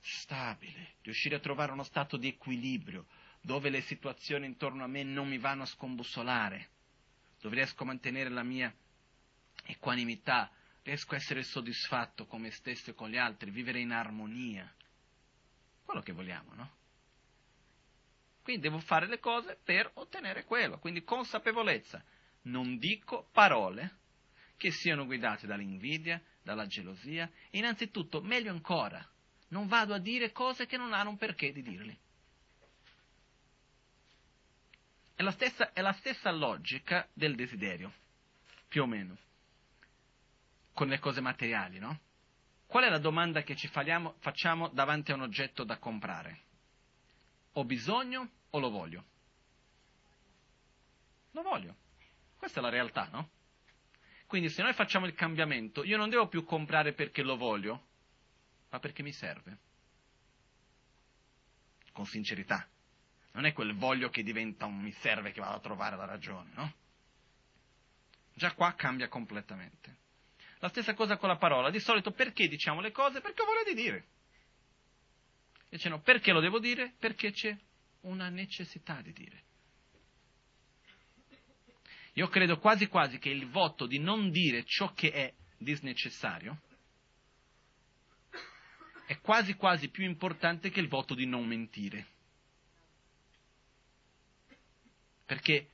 stabile, 0.00 0.94
riuscire 1.02 1.36
a 1.36 1.40
trovare 1.40 1.72
uno 1.72 1.84
stato 1.84 2.16
di 2.16 2.28
equilibrio, 2.28 3.06
dove 3.40 3.70
le 3.70 3.80
situazioni 3.82 4.46
intorno 4.46 4.84
a 4.84 4.88
me 4.88 5.02
non 5.02 5.28
mi 5.28 5.38
vanno 5.38 5.62
a 5.62 5.66
scombussolare, 5.66 6.68
dove 7.40 7.56
riesco 7.56 7.82
a 7.82 7.86
mantenere 7.86 8.30
la 8.30 8.42
mia 8.42 8.72
equanimità, 9.64 10.50
riesco 10.82 11.14
a 11.14 11.16
essere 11.16 11.42
soddisfatto 11.42 12.26
con 12.26 12.40
me 12.40 12.50
stesso 12.50 12.90
e 12.90 12.94
con 12.94 13.10
gli 13.10 13.16
altri, 13.16 13.50
vivere 13.50 13.80
in 13.80 13.92
armonia 13.92 14.72
quello 15.84 16.00
che 16.00 16.12
vogliamo, 16.12 16.54
no? 16.54 16.70
Quindi 18.42 18.62
devo 18.62 18.78
fare 18.78 19.06
le 19.06 19.20
cose 19.20 19.58
per 19.62 19.90
ottenere 19.94 20.44
quello, 20.44 20.78
quindi 20.78 21.04
consapevolezza. 21.04 22.02
Non 22.42 22.78
dico 22.78 23.28
parole 23.32 23.98
che 24.56 24.72
siano 24.72 25.06
guidate 25.06 25.46
dall'invidia, 25.46 26.20
dalla 26.42 26.66
gelosia, 26.66 27.30
innanzitutto, 27.50 28.20
meglio 28.20 28.50
ancora, 28.50 29.04
non 29.48 29.66
vado 29.66 29.94
a 29.94 29.98
dire 29.98 30.32
cose 30.32 30.66
che 30.66 30.76
non 30.76 30.92
hanno 30.92 31.10
un 31.10 31.16
perché 31.18 31.52
di 31.52 31.62
dirli. 31.62 31.96
È 35.14 35.22
la 35.22 35.30
stessa, 35.30 35.72
è 35.72 35.80
la 35.80 35.92
stessa 35.92 36.30
logica 36.32 37.06
del 37.12 37.36
desiderio, 37.36 37.92
più 38.66 38.82
o 38.82 38.86
meno, 38.86 39.16
con 40.72 40.88
le 40.88 40.98
cose 40.98 41.20
materiali, 41.20 41.78
no? 41.78 42.00
Qual 42.72 42.84
è 42.84 42.88
la 42.88 42.96
domanda 42.96 43.42
che 43.42 43.54
ci 43.54 43.68
facciamo, 43.68 44.14
facciamo 44.20 44.68
davanti 44.68 45.12
a 45.12 45.14
un 45.14 45.20
oggetto 45.20 45.62
da 45.62 45.76
comprare? 45.76 46.40
Ho 47.52 47.66
bisogno 47.66 48.30
o 48.48 48.58
lo 48.58 48.70
voglio? 48.70 49.04
Lo 51.32 51.42
voglio. 51.42 51.76
Questa 52.34 52.60
è 52.60 52.62
la 52.62 52.70
realtà, 52.70 53.10
no? 53.12 53.28
Quindi 54.26 54.48
se 54.48 54.62
noi 54.62 54.72
facciamo 54.72 55.04
il 55.04 55.12
cambiamento, 55.12 55.84
io 55.84 55.98
non 55.98 56.08
devo 56.08 56.28
più 56.28 56.44
comprare 56.44 56.94
perché 56.94 57.22
lo 57.22 57.36
voglio, 57.36 57.88
ma 58.70 58.78
perché 58.78 59.02
mi 59.02 59.12
serve. 59.12 59.58
Con 61.92 62.06
sincerità. 62.06 62.66
Non 63.32 63.44
è 63.44 63.52
quel 63.52 63.74
voglio 63.74 64.08
che 64.08 64.22
diventa 64.22 64.64
un 64.64 64.78
mi 64.78 64.92
serve 64.92 65.32
che 65.32 65.42
vado 65.42 65.56
a 65.56 65.60
trovare 65.60 65.96
la 65.96 66.06
ragione, 66.06 66.50
no? 66.54 66.72
Già 68.32 68.54
qua 68.54 68.72
cambia 68.72 69.08
completamente. 69.08 70.00
La 70.62 70.68
stessa 70.68 70.94
cosa 70.94 71.16
con 71.16 71.28
la 71.28 71.38
parola. 71.38 71.70
Di 71.70 71.80
solito 71.80 72.12
perché 72.12 72.46
diciamo 72.46 72.80
le 72.80 72.92
cose? 72.92 73.20
Perché 73.20 73.42
ho 73.42 73.46
voglia 73.46 73.64
di 73.64 73.74
dire. 73.74 74.06
Invece 75.64 75.88
no, 75.88 76.00
perché 76.00 76.30
lo 76.30 76.38
devo 76.38 76.60
dire? 76.60 76.94
Perché 77.00 77.32
c'è 77.32 77.56
una 78.02 78.28
necessità 78.28 79.00
di 79.02 79.12
dire. 79.12 79.42
Io 82.12 82.28
credo 82.28 82.58
quasi 82.58 82.86
quasi 82.86 83.18
che 83.18 83.30
il 83.30 83.48
voto 83.48 83.86
di 83.86 83.98
non 83.98 84.30
dire 84.30 84.64
ciò 84.64 84.92
che 84.92 85.10
è 85.10 85.34
disnecessario 85.56 86.60
è 89.06 89.18
quasi 89.20 89.54
quasi 89.54 89.88
più 89.88 90.04
importante 90.04 90.70
che 90.70 90.78
il 90.78 90.88
voto 90.88 91.14
di 91.14 91.26
non 91.26 91.44
mentire. 91.44 92.06
Perché 95.26 95.70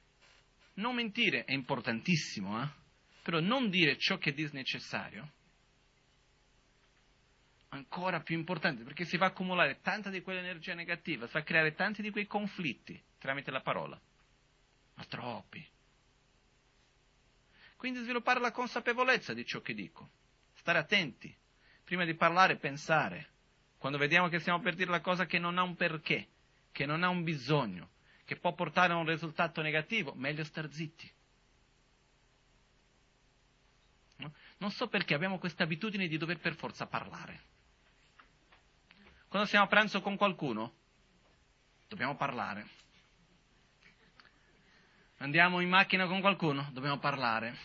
non 0.75 0.95
mentire 0.95 1.45
è 1.45 1.53
importantissimo, 1.53 2.63
eh? 2.63 2.78
Però 3.29 3.41
non 3.41 3.69
dire 3.69 3.99
ciò 3.99 4.17
che 4.17 4.31
è 4.31 4.33
disnecessario, 4.33 5.33
ancora 7.69 8.21
più 8.21 8.35
importante, 8.39 8.85
perché 8.85 9.05
si 9.05 9.19
va 9.19 9.27
a 9.27 9.29
accumulare 9.29 9.81
tanta 9.83 10.09
di 10.09 10.23
quell'energia 10.23 10.73
negativa, 10.73 11.27
si 11.27 11.35
va 11.35 11.41
a 11.41 11.43
creare 11.43 11.75
tanti 11.75 12.01
di 12.01 12.09
quei 12.09 12.27
conflitti 12.27 12.99
tramite 13.19 13.51
la 13.51 13.61
parola, 13.61 14.01
ma 14.95 15.05
troppi. 15.05 15.63
Quindi 17.77 18.01
sviluppare 18.01 18.41
la 18.41 18.51
consapevolezza 18.51 19.35
di 19.35 19.45
ciò 19.45 19.61
che 19.61 19.75
dico, 19.75 20.09
stare 20.55 20.79
attenti, 20.79 21.31
prima 21.85 22.07
di 22.07 22.15
parlare 22.15 22.57
pensare, 22.57 23.29
quando 23.77 23.99
vediamo 23.99 24.29
che 24.29 24.39
stiamo 24.39 24.61
per 24.61 24.75
dire 24.75 24.91
la 24.91 25.03
cosa 25.03 25.27
che 25.27 25.39
non 25.39 25.59
ha 25.59 25.63
un 25.63 25.77
perché, 25.77 26.29
che 26.73 26.87
non 26.87 27.03
ha 27.03 27.11
un 27.11 27.23
bisogno, 27.25 27.91
che 28.25 28.37
può 28.37 28.55
portare 28.55 28.95
a 28.95 28.97
un 28.97 29.05
risultato 29.05 29.61
negativo, 29.61 30.15
meglio 30.15 30.45
star 30.45 30.73
zitti. 30.73 31.17
Non 34.59 34.71
so 34.71 34.89
perché 34.89 35.15
abbiamo 35.15 35.39
questa 35.39 35.63
abitudine 35.63 36.09
di 36.09 36.17
dover 36.17 36.39
per 36.39 36.55
forza 36.55 36.87
parlare. 36.87 37.43
Quando 39.29 39.47
siamo 39.47 39.67
a 39.67 39.69
pranzo 39.69 40.01
con 40.01 40.17
qualcuno, 40.17 40.75
dobbiamo 41.87 42.17
parlare. 42.17 42.67
Andiamo 45.19 45.61
in 45.61 45.69
macchina 45.69 46.07
con 46.07 46.21
qualcuno, 46.21 46.69
dobbiamo 46.73 46.99
parlare. 46.99 47.57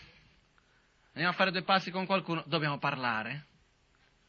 Andiamo 1.08 1.30
a 1.30 1.34
fare 1.34 1.50
due 1.50 1.62
passi 1.62 1.90
con 1.90 2.06
qualcuno, 2.06 2.42
dobbiamo 2.46 2.78
parlare. 2.78 3.46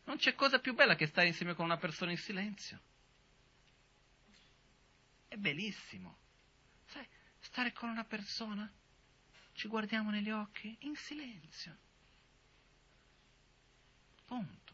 Non 0.06 0.18
c'è 0.18 0.36
cosa 0.36 0.60
più 0.60 0.74
bella 0.74 0.96
che 0.96 1.08
stare 1.08 1.28
insieme 1.28 1.56
con 1.56 1.66
una 1.66 1.78
persona 1.78 2.12
in 2.12 2.18
silenzio. 2.18 2.80
È 5.28 5.36
bellissimo. 5.36 6.18
Sai, 6.86 7.06
stare 7.40 7.74
con 7.74 7.90
una 7.90 8.06
persona, 8.06 8.72
ci 9.54 9.68
guardiamo 9.68 10.12
negli 10.12 10.30
occhi 10.30 10.76
in 10.82 10.96
silenzio. 10.96 11.78
Punto. 14.26 14.74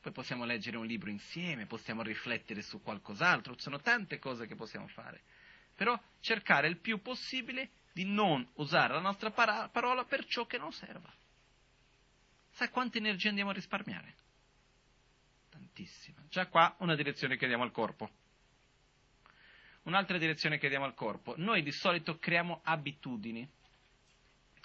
Poi 0.00 0.12
possiamo 0.12 0.44
leggere 0.44 0.76
un 0.76 0.86
libro 0.86 1.10
insieme, 1.10 1.66
possiamo 1.66 2.02
riflettere 2.02 2.60
su 2.60 2.82
qualcos'altro, 2.82 3.54
ci 3.54 3.62
sono 3.62 3.80
tante 3.80 4.18
cose 4.18 4.46
che 4.46 4.56
possiamo 4.56 4.88
fare. 4.88 5.22
Però 5.76 5.98
cercare 6.20 6.66
il 6.68 6.78
più 6.78 7.00
possibile 7.00 7.70
di 7.92 8.04
non 8.04 8.46
usare 8.54 8.94
la 8.94 9.00
nostra 9.00 9.30
parola 9.30 10.04
per 10.04 10.24
ciò 10.24 10.44
che 10.46 10.58
non 10.58 10.72
serva. 10.72 11.12
Sai 12.50 12.68
quanta 12.70 12.98
energia 12.98 13.28
andiamo 13.28 13.50
a 13.50 13.54
risparmiare? 13.54 14.14
Tantissima. 15.50 16.20
Già 16.28 16.46
qua 16.46 16.74
una 16.78 16.96
direzione 16.96 17.36
che 17.36 17.46
diamo 17.46 17.62
al 17.62 17.70
corpo. 17.70 18.10
Un'altra 19.84 20.18
direzione 20.18 20.58
che 20.58 20.68
diamo 20.68 20.84
al 20.84 20.94
corpo. 20.94 21.34
Noi 21.36 21.62
di 21.62 21.72
solito 21.72 22.18
creiamo 22.18 22.60
abitudini. 22.64 23.48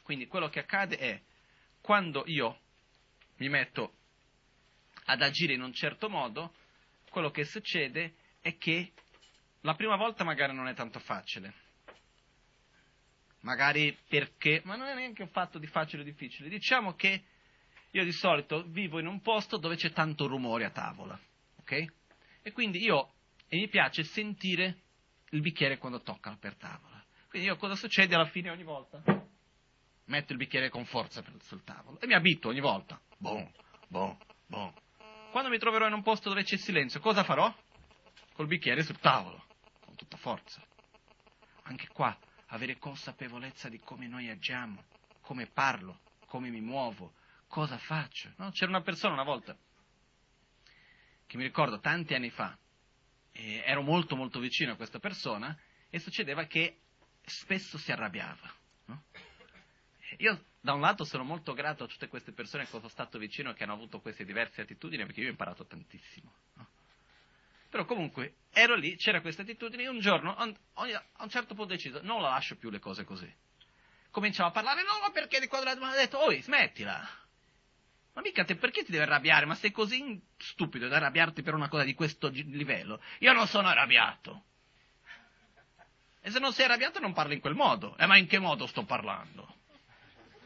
Quindi 0.03 0.27
quello 0.27 0.49
che 0.49 0.59
accade 0.59 0.97
è 0.97 1.21
quando 1.87 2.23
io 2.25 2.59
mi 3.37 3.47
metto 3.47 3.93
ad 5.05 5.21
agire 5.21 5.53
in 5.53 5.61
un 5.61 5.71
certo 5.71 6.09
modo, 6.09 6.53
quello 7.09 7.31
che 7.31 7.45
succede 7.45 8.15
è 8.41 8.57
che 8.57 8.91
la 9.61 9.73
prima 9.73 9.95
volta 9.95 10.25
magari 10.25 10.53
non 10.53 10.67
è 10.67 10.73
tanto 10.73 10.99
facile. 10.99 11.53
Magari 13.39 13.97
perché, 14.09 14.61
ma 14.65 14.75
non 14.75 14.87
è 14.87 14.95
neanche 14.95 15.21
un 15.21 15.29
fatto 15.29 15.59
di 15.59 15.67
facile 15.67 16.01
o 16.01 16.03
difficile. 16.03 16.49
Diciamo 16.49 16.93
che 16.95 17.23
io 17.91 18.03
di 18.03 18.11
solito 18.11 18.63
vivo 18.63 18.99
in 18.99 19.07
un 19.07 19.21
posto 19.21 19.55
dove 19.55 19.77
c'è 19.77 19.93
tanto 19.93 20.27
rumore 20.27 20.65
a 20.65 20.71
tavola, 20.71 21.17
ok? 21.61 21.85
E 22.41 22.51
quindi 22.51 22.83
io, 22.83 23.13
e 23.47 23.55
mi 23.55 23.69
piace 23.69 24.03
sentire 24.03 24.81
il 25.29 25.39
bicchiere 25.39 25.77
quando 25.77 26.01
tocca 26.01 26.35
per 26.37 26.57
tavola. 26.57 27.01
Quindi 27.29 27.47
io 27.47 27.55
cosa 27.55 27.75
succede 27.75 28.13
alla 28.13 28.25
fine 28.25 28.49
ogni 28.49 28.63
volta? 28.63 29.16
Metto 30.07 30.31
il 30.31 30.37
bicchiere 30.37 30.69
con 30.69 30.85
forza 30.85 31.23
sul 31.41 31.63
tavolo 31.63 31.99
e 31.99 32.07
mi 32.07 32.13
abito 32.13 32.49
ogni 32.49 32.61
volta. 32.61 32.99
Boom, 33.17 33.49
boom, 33.87 34.17
boom. 34.45 34.73
Quando 35.31 35.49
mi 35.49 35.57
troverò 35.57 35.85
in 35.87 35.93
un 35.93 36.01
posto 36.01 36.29
dove 36.29 36.43
c'è 36.43 36.57
silenzio, 36.57 36.99
cosa 36.99 37.23
farò? 37.23 37.53
Col 38.33 38.47
bicchiere 38.47 38.83
sul 38.83 38.99
tavolo, 38.99 39.45
con 39.81 39.95
tutta 39.95 40.15
forza. 40.17 40.61
Anche 41.63 41.87
qua, 41.89 42.17
avere 42.47 42.77
consapevolezza 42.77 43.67
di 43.67 43.79
come 43.79 44.07
noi 44.07 44.29
agiamo, 44.29 44.83
come 45.21 45.47
parlo, 45.47 45.99
come 46.27 46.49
mi 46.49 46.61
muovo, 46.61 47.13
cosa 47.47 47.77
faccio. 47.77 48.31
No? 48.37 48.51
C'era 48.51 48.71
una 48.71 48.81
persona 48.81 49.13
una 49.13 49.23
volta 49.23 49.57
che 51.25 51.37
mi 51.37 51.43
ricordo 51.43 51.79
tanti 51.79 52.13
anni 52.13 52.29
fa, 52.29 52.57
ero 53.31 53.81
molto 53.81 54.15
molto 54.15 54.39
vicino 54.39 54.71
a 54.71 54.75
questa 54.75 54.99
persona 54.99 55.55
e 55.89 55.99
succedeva 55.99 56.45
che 56.45 56.79
spesso 57.21 57.77
si 57.77 57.91
arrabbiava. 57.91 58.49
Io 60.17 60.45
da 60.59 60.73
un 60.73 60.81
lato 60.81 61.03
sono 61.03 61.23
molto 61.23 61.53
grato 61.53 61.83
a 61.83 61.87
tutte 61.87 62.07
queste 62.07 62.31
persone 62.31 62.63
che 62.63 62.69
sono 62.69 62.87
stato 62.87 63.17
vicino 63.17 63.51
e 63.51 63.53
che 63.53 63.63
hanno 63.63 63.73
avuto 63.73 63.99
queste 63.99 64.25
diverse 64.25 64.61
attitudini 64.61 65.05
perché 65.05 65.21
io 65.21 65.27
ho 65.27 65.31
imparato 65.31 65.65
tantissimo. 65.65 66.33
Però 67.69 67.85
comunque 67.85 68.35
ero 68.51 68.75
lì, 68.75 68.95
c'era 68.95 69.21
questa 69.21 69.41
attitudine 69.41 69.83
e 69.83 69.87
un 69.89 69.99
giorno 69.99 70.35
a 70.35 70.43
un 70.43 71.29
certo 71.29 71.53
punto 71.53 71.73
ho 71.73 71.75
deciso 71.75 72.01
non 72.01 72.21
la 72.21 72.29
lascio 72.29 72.55
più 72.55 72.69
le 72.69 72.79
cose 72.79 73.03
così. 73.03 73.31
Cominciavo 74.09 74.49
a 74.49 74.51
parlare, 74.51 74.81
no, 74.83 74.99
ma 75.01 75.11
perché 75.11 75.39
di 75.39 75.47
quadrato? 75.47 75.79
Mi 75.79 75.91
ha 75.91 75.95
detto, 75.95 76.23
oi, 76.23 76.41
smettila. 76.41 77.07
Ma 78.13 78.21
mica 78.21 78.43
te 78.45 78.55
perché 78.55 78.83
ti 78.83 78.91
devi 78.91 79.03
arrabbiare? 79.03 79.45
Ma 79.45 79.53
sei 79.53 79.71
così 79.71 80.19
stupido 80.37 80.87
da 80.87 80.95
arrabbiarti 80.95 81.43
per 81.43 81.53
una 81.53 81.67
cosa 81.67 81.83
di 81.83 81.93
questo 81.93 82.29
livello? 82.29 82.99
Io 83.19 83.31
non 83.33 83.45
sono 83.45 83.67
arrabbiato. 83.67 84.45
E 86.21 86.31
se 86.31 86.39
non 86.39 86.51
sei 86.51 86.65
arrabbiato 86.65 86.99
non 86.99 87.13
parli 87.13 87.35
in 87.35 87.41
quel 87.41 87.53
modo. 87.53 87.95
Eh, 87.97 88.07
ma 88.07 88.17
in 88.17 88.25
che 88.25 88.39
modo 88.39 88.65
sto 88.65 88.85
parlando? 88.85 89.56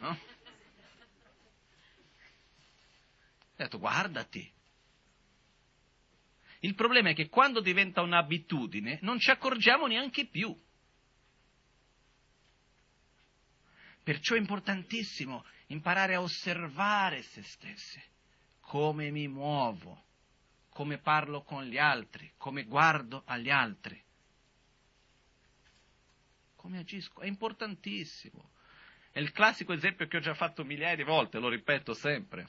No? 0.01 0.09
Ho 0.09 0.17
detto, 3.55 3.79
guardati. 3.79 4.51
Il 6.63 6.75
problema 6.75 7.09
è 7.09 7.13
che 7.15 7.29
quando 7.29 7.59
diventa 7.59 8.01
un'abitudine 8.01 8.99
non 9.01 9.19
ci 9.19 9.31
accorgiamo 9.31 9.87
neanche 9.87 10.25
più. 10.27 10.55
Perciò 14.03 14.35
è 14.35 14.39
importantissimo 14.39 15.45
imparare 15.67 16.15
a 16.15 16.21
osservare 16.21 17.21
se 17.21 17.43
stessi, 17.43 18.01
come 18.59 19.11
mi 19.11 19.27
muovo, 19.27 20.05
come 20.69 20.97
parlo 20.97 21.43
con 21.43 21.63
gli 21.65 21.77
altri, 21.77 22.31
come 22.37 22.63
guardo 22.63 23.23
agli 23.25 23.49
altri, 23.49 24.01
come 26.55 26.79
agisco. 26.79 27.21
È 27.21 27.27
importantissimo. 27.27 28.50
È 29.11 29.19
il 29.19 29.31
classico 29.31 29.73
esempio 29.73 30.07
che 30.07 30.17
ho 30.17 30.21
già 30.21 30.33
fatto 30.33 30.63
migliaia 30.63 30.95
di 30.95 31.03
volte, 31.03 31.37
lo 31.37 31.49
ripeto 31.49 31.93
sempre, 31.93 32.47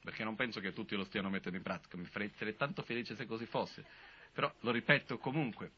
perché 0.00 0.24
non 0.24 0.36
penso 0.36 0.58
che 0.58 0.72
tutti 0.72 0.96
lo 0.96 1.04
stiano 1.04 1.28
mettendo 1.28 1.58
in 1.58 1.62
pratica, 1.62 1.98
mi 1.98 2.06
farei 2.06 2.56
tanto 2.56 2.82
felice 2.82 3.14
se 3.14 3.26
così 3.26 3.44
fosse, 3.44 3.84
però 4.32 4.50
lo 4.60 4.70
ripeto 4.70 5.18
comunque. 5.18 5.70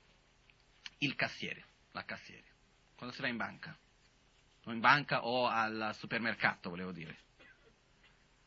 Il 0.98 1.16
cassiere, 1.16 1.64
la 1.92 2.04
cassiere, 2.04 2.44
quando 2.94 3.14
si 3.14 3.20
va 3.20 3.26
in 3.26 3.36
banca, 3.36 3.76
o 4.64 4.72
in 4.72 4.78
banca 4.78 5.24
o 5.24 5.48
al 5.48 5.94
supermercato, 5.94 6.70
volevo 6.70 6.92
dire. 6.92 7.18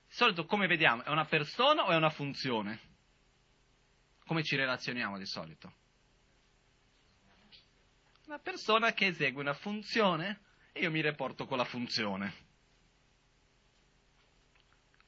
Di 0.08 0.20
solito 0.20 0.46
come 0.46 0.68
vediamo? 0.68 1.04
È 1.04 1.10
una 1.10 1.26
persona 1.26 1.84
o 1.84 1.90
è 1.90 1.96
una 1.96 2.12
funzione? 2.12 2.80
Come 4.26 4.44
ci 4.44 4.56
relazioniamo 4.56 5.18
di 5.18 5.26
solito? 5.26 5.74
Una 8.28 8.40
persona 8.40 8.94
che 8.94 9.08
esegue 9.08 9.42
una 9.42 9.54
funzione 9.54 10.40
e 10.74 10.82
io 10.82 10.91
mi 10.91 11.01
reporto 11.01 11.45
con 11.45 11.57
la 11.57 11.65
funzione. 11.65 12.51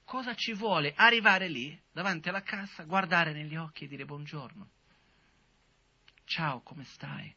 Cosa 0.05 0.35
ci 0.35 0.53
vuole 0.53 0.93
arrivare 0.95 1.47
lì, 1.49 1.77
davanti 1.91 2.29
alla 2.29 2.43
cassa, 2.43 2.83
guardare 2.83 3.33
negli 3.33 3.55
occhi 3.55 3.85
e 3.85 3.87
dire 3.87 4.05
buongiorno? 4.05 4.69
Ciao, 6.25 6.61
come 6.61 6.83
stai? 6.83 7.35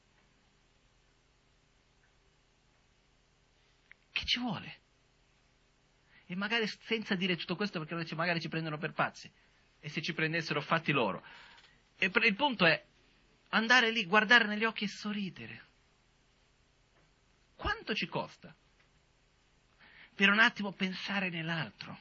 Che 4.12 4.24
ci 4.24 4.38
vuole? 4.38 4.76
E 6.26 6.36
magari 6.36 6.66
senza 6.66 7.14
dire 7.14 7.36
tutto 7.36 7.56
questo 7.56 7.82
perché 7.82 8.14
magari 8.14 8.40
ci 8.40 8.48
prendono 8.48 8.76
per 8.76 8.92
pazzi. 8.92 9.30
E 9.80 9.88
se 9.88 10.02
ci 10.02 10.12
prendessero 10.12 10.60
fatti 10.60 10.92
loro. 10.92 11.24
E 11.96 12.10
il 12.12 12.34
punto 12.34 12.66
è 12.66 12.84
andare 13.50 13.90
lì, 13.90 14.04
guardare 14.04 14.46
negli 14.46 14.64
occhi 14.64 14.84
e 14.84 14.88
sorridere. 14.88 15.67
Quanto 17.58 17.92
ci 17.92 18.06
costa? 18.06 18.54
Per 20.14 20.30
un 20.30 20.38
attimo 20.38 20.70
pensare 20.70 21.28
nell'altro, 21.28 21.98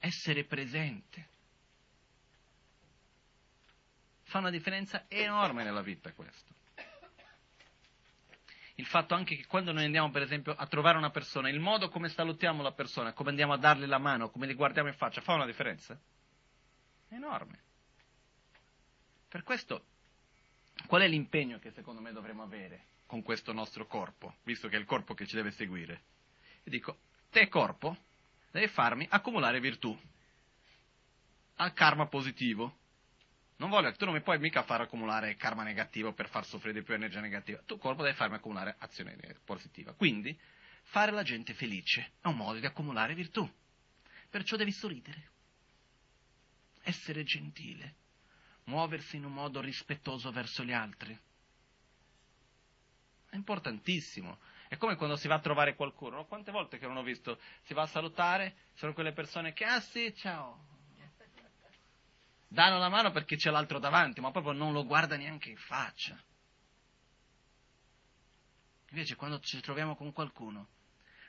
essere 0.00 0.42
presente. 0.42 1.28
Fa 4.24 4.38
una 4.38 4.50
differenza 4.50 5.04
enorme 5.06 5.62
nella 5.62 5.82
vita 5.82 6.12
questo 6.12 6.56
il 8.74 8.86
fatto 8.86 9.14
anche 9.14 9.36
che 9.36 9.46
quando 9.46 9.72
noi 9.72 9.84
andiamo 9.84 10.10
per 10.10 10.22
esempio 10.22 10.54
a 10.54 10.66
trovare 10.66 10.98
una 10.98 11.10
persona, 11.10 11.48
il 11.48 11.58
modo 11.58 11.88
come 11.88 12.08
salutiamo 12.08 12.62
la 12.62 12.70
persona, 12.70 13.12
come 13.12 13.30
andiamo 13.30 13.52
a 13.52 13.58
darle 13.58 13.86
la 13.86 13.98
mano, 13.98 14.30
come 14.30 14.46
li 14.46 14.54
guardiamo 14.54 14.88
in 14.88 14.94
faccia, 14.94 15.20
fa 15.20 15.34
una 15.34 15.46
differenza? 15.46 15.98
Enorme. 17.08 17.58
Per 19.28 19.42
questo, 19.42 19.84
qual 20.86 21.02
è 21.02 21.08
l'impegno 21.08 21.58
che 21.58 21.72
secondo 21.72 22.00
me 22.00 22.12
dovremmo 22.12 22.44
avere 22.44 22.96
con 23.08 23.22
questo 23.22 23.52
nostro 23.52 23.86
corpo, 23.86 24.36
visto 24.44 24.68
che 24.68 24.76
è 24.76 24.78
il 24.78 24.84
corpo 24.84 25.14
che 25.14 25.26
ci 25.26 25.34
deve 25.34 25.50
seguire? 25.52 26.02
E 26.62 26.68
dico, 26.68 26.98
te 27.30 27.48
corpo, 27.48 27.96
devi 28.50 28.68
farmi 28.68 29.06
accumulare 29.10 29.60
virtù, 29.60 29.98
al 31.56 31.72
karma 31.72 32.06
positivo, 32.06 32.76
non 33.56 33.70
voglio, 33.70 33.90
tu 33.92 34.04
non 34.04 34.12
mi 34.12 34.20
puoi 34.20 34.38
mica 34.38 34.62
far 34.62 34.82
accumulare 34.82 35.34
karma 35.36 35.62
negativo 35.62 36.12
per 36.12 36.28
far 36.28 36.44
soffrire 36.44 36.78
di 36.78 36.84
più 36.84 36.94
energia 36.94 37.20
negativa. 37.20 37.60
Tu 37.64 37.78
corpo 37.78 38.02
devi 38.02 38.14
farmi 38.14 38.36
accumulare 38.36 38.76
azione 38.78 39.16
positiva. 39.42 39.94
Quindi, 39.94 40.38
fare 40.82 41.10
la 41.10 41.22
gente 41.22 41.54
felice 41.54 42.12
è 42.20 42.28
un 42.28 42.36
modo 42.36 42.60
di 42.60 42.66
accumulare 42.66 43.14
virtù. 43.14 43.50
Perciò 44.30 44.56
devi 44.56 44.70
sorridere, 44.70 45.30
essere 46.82 47.24
gentile, 47.24 47.94
muoversi 48.64 49.16
in 49.16 49.24
un 49.24 49.32
modo 49.32 49.60
rispettoso 49.60 50.30
verso 50.30 50.62
gli 50.62 50.72
altri. 50.72 51.18
È 53.30 53.36
importantissimo. 53.36 54.38
È 54.68 54.76
come 54.76 54.96
quando 54.96 55.16
si 55.16 55.28
va 55.28 55.36
a 55.36 55.40
trovare 55.40 55.74
qualcuno. 55.74 56.16
No? 56.16 56.26
Quante 56.26 56.50
volte 56.50 56.78
che 56.78 56.86
non 56.86 56.96
ho 56.96 57.02
visto, 57.02 57.38
si 57.62 57.74
va 57.74 57.82
a 57.82 57.86
salutare, 57.86 58.56
sono 58.74 58.92
quelle 58.92 59.12
persone 59.12 59.52
che, 59.52 59.64
ah 59.64 59.80
sì, 59.80 60.14
ciao, 60.14 60.66
danno 62.48 62.78
la 62.78 62.88
mano 62.88 63.10
perché 63.10 63.36
c'è 63.36 63.50
l'altro 63.50 63.78
davanti, 63.78 64.20
ma 64.20 64.30
proprio 64.30 64.52
non 64.52 64.72
lo 64.72 64.84
guarda 64.84 65.16
neanche 65.16 65.50
in 65.50 65.56
faccia. 65.56 66.20
Invece 68.90 69.16
quando 69.16 69.38
ci 69.40 69.60
troviamo 69.60 69.94
con 69.94 70.12
qualcuno, 70.12 70.68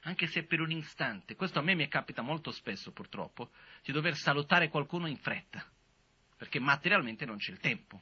anche 0.03 0.27
se 0.27 0.43
per 0.43 0.61
un 0.61 0.71
istante, 0.71 1.35
questo 1.35 1.59
a 1.59 1.61
me 1.61 1.75
mi 1.75 1.87
capita 1.89 2.21
molto 2.21 2.51
spesso 2.51 2.91
purtroppo, 2.91 3.51
di 3.83 3.91
dover 3.91 4.15
salutare 4.15 4.69
qualcuno 4.69 5.07
in 5.07 5.17
fretta, 5.17 5.65
perché 6.37 6.59
materialmente 6.59 7.25
non 7.25 7.37
c'è 7.37 7.51
il 7.51 7.59
tempo. 7.59 8.01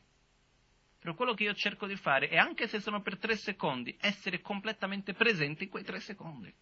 Però 1.07 1.15
quello 1.15 1.35
che 1.35 1.43
io 1.43 1.53
cerco 1.53 1.87
di 1.87 1.95
fare 1.95 2.27
è, 2.27 2.35
anche 2.35 2.67
se 2.67 2.81
sono 2.81 3.01
per 3.01 3.17
tre 3.17 3.37
secondi, 3.37 3.95
essere 4.01 4.41
completamente 4.41 5.13
presente 5.13 5.63
in 5.63 5.69
quei 5.69 5.85
tre 5.85 6.01
secondi. 6.01 6.53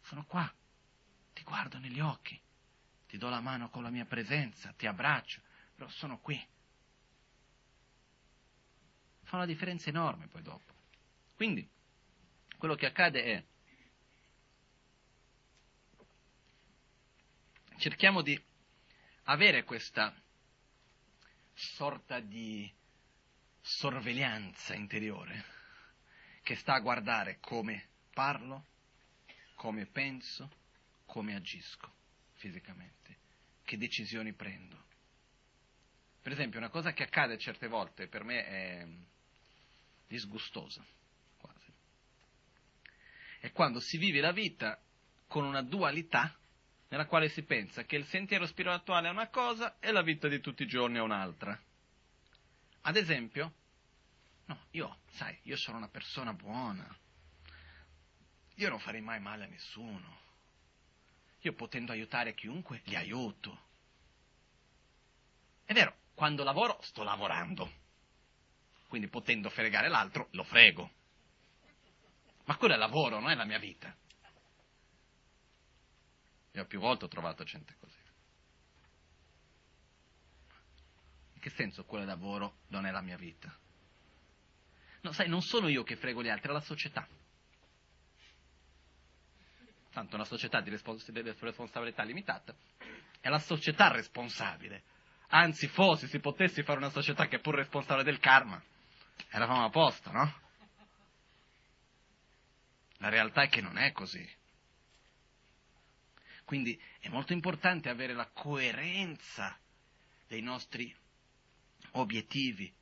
Sono 0.00 0.24
qua, 0.24 0.50
ti 1.34 1.42
guardo 1.42 1.78
negli 1.78 2.00
occhi, 2.00 2.40
ti 3.06 3.18
do 3.18 3.28
la 3.28 3.42
mano 3.42 3.68
con 3.68 3.82
la 3.82 3.90
mia 3.90 4.06
presenza, 4.06 4.72
ti 4.72 4.86
abbraccio, 4.86 5.42
però 5.74 5.90
sono 5.90 6.20
qui. 6.20 6.42
Fa 9.24 9.36
una 9.36 9.44
differenza 9.44 9.90
enorme 9.90 10.26
poi 10.28 10.40
dopo. 10.40 10.72
Quindi, 11.36 11.68
quello 12.56 12.76
che 12.76 12.86
accade 12.86 13.24
è, 13.24 13.44
cerchiamo 17.76 18.22
di 18.22 18.42
avere 19.24 19.64
questa 19.64 20.21
sorta 21.62 22.18
di 22.20 22.70
sorveglianza 23.60 24.74
interiore 24.74 25.44
che 26.42 26.56
sta 26.56 26.74
a 26.74 26.80
guardare 26.80 27.38
come 27.38 27.88
parlo, 28.12 28.66
come 29.54 29.86
penso, 29.86 30.50
come 31.06 31.36
agisco 31.36 31.94
fisicamente, 32.34 33.18
che 33.62 33.78
decisioni 33.78 34.32
prendo. 34.32 34.86
Per 36.20 36.32
esempio, 36.32 36.58
una 36.58 36.68
cosa 36.68 36.92
che 36.92 37.04
accade 37.04 37.38
certe 37.38 37.68
volte 37.68 38.08
per 38.08 38.24
me 38.24 38.44
è 38.44 38.86
disgustosa, 40.08 40.84
quasi. 41.38 41.72
È 43.38 43.52
quando 43.52 43.78
si 43.78 43.98
vive 43.98 44.20
la 44.20 44.32
vita 44.32 44.80
con 45.28 45.44
una 45.44 45.62
dualità 45.62 46.36
nella 46.92 47.06
quale 47.06 47.30
si 47.30 47.42
pensa 47.42 47.84
che 47.84 47.96
il 47.96 48.04
sentiero 48.04 48.46
spirituale 48.46 49.08
è 49.08 49.10
una 49.10 49.28
cosa 49.28 49.78
e 49.80 49.90
la 49.92 50.02
vita 50.02 50.28
di 50.28 50.40
tutti 50.40 50.62
i 50.62 50.66
giorni 50.66 50.98
è 50.98 51.00
un'altra. 51.00 51.58
Ad 52.82 52.96
esempio, 52.96 53.54
no, 54.44 54.66
io, 54.72 54.98
sai, 55.12 55.38
io 55.44 55.56
sono 55.56 55.78
una 55.78 55.88
persona 55.88 56.34
buona, 56.34 56.86
io 58.56 58.68
non 58.68 58.78
farei 58.78 59.00
mai 59.00 59.20
male 59.20 59.44
a 59.44 59.46
nessuno, 59.46 60.20
io 61.40 61.54
potendo 61.54 61.92
aiutare 61.92 62.34
chiunque, 62.34 62.82
li 62.84 62.94
aiuto. 62.94 63.68
È 65.64 65.72
vero, 65.72 65.96
quando 66.12 66.44
lavoro 66.44 66.78
sto 66.82 67.02
lavorando, 67.04 67.72
quindi 68.88 69.08
potendo 69.08 69.48
fregare 69.48 69.88
l'altro, 69.88 70.28
lo 70.32 70.44
frego. 70.44 70.90
Ma 72.44 72.56
quello 72.56 72.74
è 72.74 72.76
lavoro, 72.76 73.18
non 73.18 73.30
è 73.30 73.34
la 73.34 73.46
mia 73.46 73.58
vita. 73.58 73.96
Io 76.52 76.66
più 76.66 76.80
volte 76.80 77.06
ho 77.06 77.08
trovato 77.08 77.44
gente 77.44 77.74
così. 77.78 77.98
In 81.34 81.40
che 81.40 81.50
senso 81.50 81.84
quello 81.84 82.04
è 82.04 82.06
lavoro 82.06 82.58
non 82.68 82.86
è 82.86 82.90
la 82.90 83.00
mia 83.00 83.16
vita? 83.16 83.54
No, 85.00 85.12
sai, 85.12 85.28
non 85.28 85.42
sono 85.42 85.68
io 85.68 85.82
che 85.82 85.96
frego 85.96 86.22
gli 86.22 86.28
altri, 86.28 86.50
è 86.50 86.52
la 86.52 86.60
società. 86.60 87.06
Tanto 89.90 90.14
una 90.14 90.24
società 90.24 90.60
di 90.60 90.70
responsabilità 90.70 92.02
limitata 92.02 92.54
è 93.20 93.28
la 93.28 93.38
società 93.38 93.88
responsabile. 93.90 94.82
Anzi, 95.28 95.66
forse 95.68 96.06
si 96.08 96.18
potesse 96.18 96.62
fare 96.62 96.78
una 96.78 96.90
società 96.90 97.26
che 97.26 97.36
è 97.36 97.40
pur 97.40 97.54
responsabile 97.54 98.04
del 98.04 98.18
karma, 98.18 98.62
eravamo 99.30 99.64
a 99.64 99.70
posto, 99.70 100.10
no? 100.10 100.40
La 102.98 103.08
realtà 103.08 103.42
è 103.42 103.48
che 103.48 103.60
non 103.60 103.78
è 103.78 103.92
così. 103.92 104.40
Quindi 106.44 106.80
è 106.98 107.08
molto 107.08 107.32
importante 107.32 107.88
avere 107.88 108.12
la 108.12 108.28
coerenza 108.28 109.58
dei 110.26 110.42
nostri 110.42 110.94
obiettivi, 111.92 112.72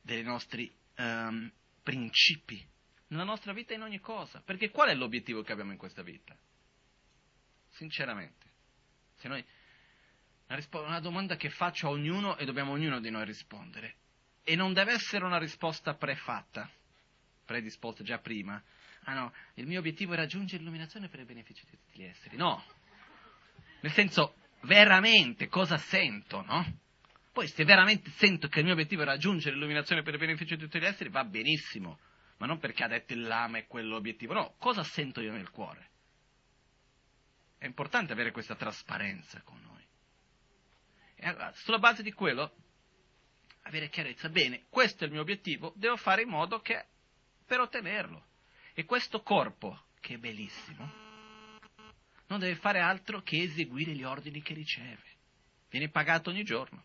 dei 0.00 0.22
nostri 0.22 0.72
um, 0.96 1.50
principi 1.82 2.64
nella 3.08 3.24
nostra 3.24 3.52
vita 3.52 3.74
in 3.74 3.82
ogni 3.82 4.00
cosa. 4.00 4.40
Perché 4.40 4.70
qual 4.70 4.88
è 4.88 4.94
l'obiettivo 4.94 5.42
che 5.42 5.52
abbiamo 5.52 5.72
in 5.72 5.78
questa 5.78 6.02
vita? 6.02 6.36
Sinceramente. 7.70 8.44
Se 9.16 9.28
noi, 9.28 9.44
una, 10.46 10.56
rispo- 10.56 10.82
una 10.82 11.00
domanda 11.00 11.36
che 11.36 11.50
faccio 11.50 11.86
a 11.86 11.90
ognuno 11.90 12.36
e 12.36 12.44
dobbiamo 12.44 12.72
ognuno 12.72 13.00
di 13.00 13.10
noi 13.10 13.24
rispondere. 13.24 13.96
E 14.42 14.54
non 14.56 14.72
deve 14.72 14.92
essere 14.92 15.24
una 15.24 15.38
risposta 15.38 15.94
prefatta, 15.94 16.70
predisposta 17.44 18.04
già 18.04 18.18
prima. 18.18 18.62
Ah 19.08 19.14
no, 19.14 19.32
il 19.54 19.66
mio 19.66 19.78
obiettivo 19.78 20.12
è 20.12 20.16
raggiungere 20.16 20.58
l'illuminazione 20.58 21.08
per 21.08 21.20
il 21.20 21.26
beneficio 21.26 21.64
di 21.64 21.76
tutti 21.76 21.98
gli 21.98 22.04
esseri. 22.04 22.36
No, 22.36 22.64
nel 23.86 23.94
senso, 23.94 24.34
veramente 24.62 25.46
cosa 25.46 25.76
sento, 25.76 26.42
no? 26.42 26.80
Poi 27.32 27.46
se 27.46 27.64
veramente 27.64 28.10
sento 28.10 28.48
che 28.48 28.58
il 28.58 28.64
mio 28.64 28.74
obiettivo 28.74 29.02
è 29.02 29.04
raggiungere 29.04 29.54
l'illuminazione 29.54 30.02
per 30.02 30.14
il 30.14 30.18
beneficio 30.18 30.56
di 30.56 30.62
tutti 30.62 30.80
gli 30.80 30.84
esseri, 30.84 31.08
va 31.08 31.24
benissimo, 31.24 32.00
ma 32.38 32.46
non 32.46 32.58
perché 32.58 32.82
ha 32.82 32.88
detto 32.88 33.12
il 33.12 33.22
lama 33.22 33.58
è 33.58 33.66
quell'obiettivo, 33.68 34.32
no, 34.32 34.54
cosa 34.58 34.82
sento 34.82 35.20
io 35.20 35.30
nel 35.30 35.50
cuore? 35.50 35.90
È 37.58 37.64
importante 37.66 38.12
avere 38.12 38.32
questa 38.32 38.56
trasparenza 38.56 39.40
con 39.42 39.60
noi. 39.62 39.84
E 41.14 41.28
allora, 41.28 41.52
sulla 41.52 41.78
base 41.78 42.02
di 42.02 42.12
quello, 42.12 42.54
avere 43.62 43.88
chiarezza, 43.88 44.28
bene, 44.30 44.64
questo 44.68 45.04
è 45.04 45.06
il 45.06 45.12
mio 45.12 45.22
obiettivo, 45.22 45.72
devo 45.76 45.96
fare 45.96 46.22
in 46.22 46.28
modo 46.28 46.58
che 46.58 46.86
per 47.46 47.60
ottenerlo. 47.60 48.24
E 48.74 48.84
questo 48.84 49.22
corpo, 49.22 49.84
che 50.00 50.14
è 50.14 50.18
bellissimo, 50.18 51.05
non 52.28 52.40
deve 52.40 52.56
fare 52.56 52.80
altro 52.80 53.22
che 53.22 53.42
eseguire 53.42 53.92
gli 53.92 54.02
ordini 54.02 54.42
che 54.42 54.54
riceve. 54.54 55.02
Viene 55.70 55.88
pagato 55.88 56.30
ogni 56.30 56.44
giorno. 56.44 56.84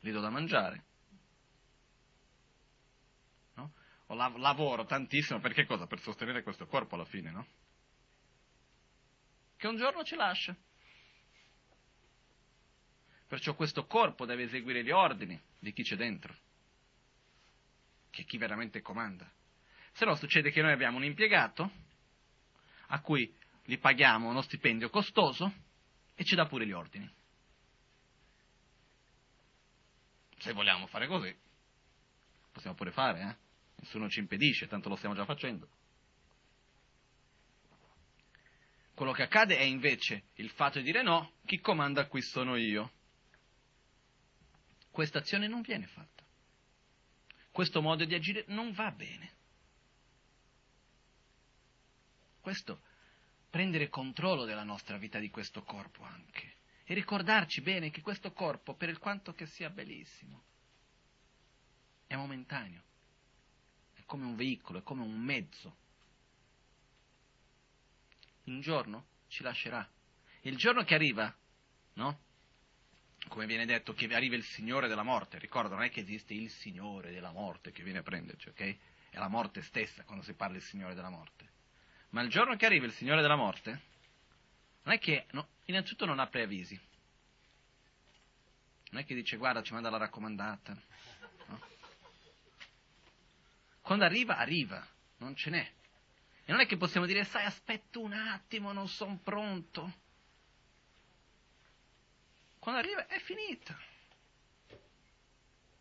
Gli 0.00 0.10
do 0.10 0.20
da 0.20 0.30
mangiare. 0.30 0.84
No? 3.54 3.72
O 4.06 4.14
lav- 4.14 4.36
lavoro 4.36 4.84
tantissimo, 4.84 5.40
perché 5.40 5.66
cosa? 5.66 5.86
Per 5.86 6.00
sostenere 6.00 6.42
questo 6.42 6.66
corpo 6.66 6.94
alla 6.94 7.04
fine, 7.04 7.30
no? 7.30 7.46
Che 9.56 9.66
un 9.66 9.76
giorno 9.76 10.04
ci 10.04 10.14
lascia. 10.14 10.54
Perciò 13.26 13.54
questo 13.54 13.86
corpo 13.86 14.26
deve 14.26 14.44
eseguire 14.44 14.84
gli 14.84 14.90
ordini 14.90 15.40
di 15.58 15.72
chi 15.72 15.82
c'è 15.82 15.96
dentro, 15.96 16.36
che 18.10 18.22
è 18.22 18.24
chi 18.24 18.36
veramente 18.36 18.80
comanda. 18.80 19.28
Se 19.92 20.04
no 20.04 20.14
succede 20.14 20.50
che 20.50 20.60
noi 20.60 20.72
abbiamo 20.72 20.98
un 20.98 21.04
impiegato 21.04 21.70
a 22.88 23.00
cui 23.00 23.34
gli 23.64 23.78
paghiamo 23.78 24.28
uno 24.28 24.42
stipendio 24.42 24.90
costoso 24.90 25.52
e 26.14 26.24
ci 26.24 26.34
dà 26.34 26.46
pure 26.46 26.66
gli 26.66 26.72
ordini. 26.72 27.10
Se 30.38 30.52
vogliamo 30.52 30.86
fare 30.86 31.06
così, 31.06 31.34
possiamo 32.52 32.76
pure 32.76 32.90
fare, 32.90 33.20
eh? 33.20 33.36
Nessuno 33.76 34.08
ci 34.08 34.20
impedisce, 34.20 34.66
tanto 34.66 34.88
lo 34.88 34.96
stiamo 34.96 35.14
già 35.14 35.24
facendo. 35.24 35.68
Quello 38.94 39.12
che 39.12 39.22
accade 39.22 39.56
è 39.56 39.62
invece 39.62 40.24
il 40.34 40.50
fatto 40.50 40.78
di 40.78 40.84
dire 40.84 41.02
no, 41.02 41.32
chi 41.46 41.58
comanda 41.58 42.06
qui 42.06 42.22
sono 42.22 42.56
io. 42.56 42.92
Questa 44.90 45.18
azione 45.18 45.48
non 45.48 45.62
viene 45.62 45.86
fatta. 45.86 46.22
Questo 47.50 47.80
modo 47.80 48.04
di 48.04 48.14
agire 48.14 48.44
non 48.48 48.72
va 48.72 48.90
bene. 48.92 49.32
Questo 52.40 52.80
prendere 53.54 53.88
controllo 53.88 54.46
della 54.46 54.64
nostra 54.64 54.96
vita 54.96 55.20
di 55.20 55.30
questo 55.30 55.62
corpo 55.62 56.02
anche 56.02 56.54
e 56.82 56.92
ricordarci 56.92 57.60
bene 57.60 57.88
che 57.90 58.00
questo 58.00 58.32
corpo, 58.32 58.74
per 58.74 58.88
il 58.88 58.98
quanto 58.98 59.32
che 59.32 59.46
sia 59.46 59.70
bellissimo, 59.70 60.42
è 62.08 62.16
momentaneo, 62.16 62.82
è 63.94 64.02
come 64.06 64.24
un 64.24 64.34
veicolo, 64.34 64.80
è 64.80 64.82
come 64.82 65.02
un 65.02 65.16
mezzo. 65.20 65.76
Un 68.46 68.60
giorno 68.60 69.06
ci 69.28 69.44
lascerà. 69.44 69.88
Il 70.40 70.56
giorno 70.56 70.82
che 70.82 70.96
arriva, 70.96 71.32
no? 71.92 72.18
Come 73.28 73.46
viene 73.46 73.66
detto, 73.66 73.94
che 73.94 74.12
arriva 74.12 74.34
il 74.34 74.42
Signore 74.42 74.88
della 74.88 75.04
morte. 75.04 75.38
Ricorda, 75.38 75.76
non 75.76 75.84
è 75.84 75.90
che 75.90 76.00
esiste 76.00 76.34
il 76.34 76.50
Signore 76.50 77.12
della 77.12 77.30
morte 77.30 77.70
che 77.70 77.84
viene 77.84 78.00
a 78.00 78.02
prenderci, 78.02 78.48
ok? 78.48 78.76
È 79.10 79.18
la 79.18 79.28
morte 79.28 79.62
stessa 79.62 80.02
quando 80.02 80.24
si 80.24 80.34
parla 80.34 80.54
del 80.54 80.62
Signore 80.62 80.94
della 80.94 81.08
morte. 81.08 81.52
Ma 82.14 82.22
il 82.22 82.30
giorno 82.30 82.54
che 82.54 82.64
arriva 82.64 82.86
il 82.86 82.92
Signore 82.92 83.22
della 83.22 83.34
morte, 83.34 83.82
non 84.84 84.94
è 84.94 85.00
che, 85.00 85.26
no, 85.32 85.48
innanzitutto 85.64 86.04
non 86.04 86.20
ha 86.20 86.28
preavvisi. 86.28 86.80
Non 88.90 89.00
è 89.02 89.04
che 89.04 89.16
dice 89.16 89.36
guarda 89.36 89.64
ci 89.64 89.72
manda 89.72 89.90
la 89.90 89.96
raccomandata. 89.96 90.80
No? 91.46 91.60
Quando 93.80 94.04
arriva, 94.04 94.36
arriva, 94.36 94.86
non 95.16 95.34
ce 95.34 95.50
n'è. 95.50 95.72
E 96.44 96.52
non 96.52 96.60
è 96.60 96.66
che 96.66 96.76
possiamo 96.76 97.04
dire 97.04 97.24
sai 97.24 97.46
aspetta 97.46 97.98
un 97.98 98.12
attimo, 98.12 98.70
non 98.72 98.86
sono 98.86 99.18
pronto. 99.20 99.92
Quando 102.60 102.80
arriva 102.80 103.08
è 103.08 103.18
finita. 103.18 103.76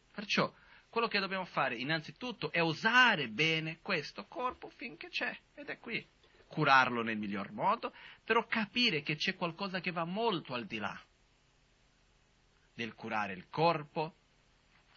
Perciò 0.09 0.51
quello 0.89 1.07
che 1.07 1.19
dobbiamo 1.19 1.45
fare 1.45 1.75
innanzitutto 1.75 2.51
è 2.51 2.59
usare 2.59 3.27
bene 3.27 3.81
questo 3.84 4.25
corpo 4.25 4.69
finché 4.69 5.09
c'è 5.09 5.38
ed 5.53 5.69
è 5.69 5.77
qui 5.77 6.21
curarlo 6.54 7.01
nel 7.01 7.18
miglior 7.18 7.51
modo, 7.51 7.91
però 8.24 8.45
capire 8.45 9.01
che 9.01 9.16
c'è 9.16 9.36
qualcosa 9.36 9.82
che 9.82 9.89
va 9.91 10.06
molto 10.06 10.54
al 10.54 10.68
di 10.68 10.78
là 10.78 11.01
del 12.76 12.93
curare 12.93 13.34
il 13.34 13.49
corpo, 13.49 14.14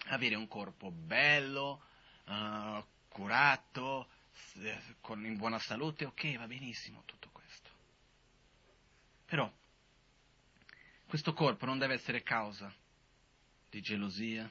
avere 0.08 0.34
un 0.34 0.46
corpo 0.48 0.90
bello, 0.90 1.82
uh, 2.26 2.84
curato, 3.08 4.08
con, 5.00 5.24
in 5.24 5.38
buona 5.38 5.58
salute, 5.58 6.04
ok, 6.04 6.36
va 6.36 6.46
benissimo 6.46 7.02
tutto 7.06 7.30
questo. 7.32 7.70
Però 9.24 9.50
questo 11.06 11.32
corpo 11.32 11.64
non 11.64 11.78
deve 11.78 11.94
essere 11.94 12.22
causa 12.22 12.72
di 13.70 13.80
gelosia, 13.80 14.50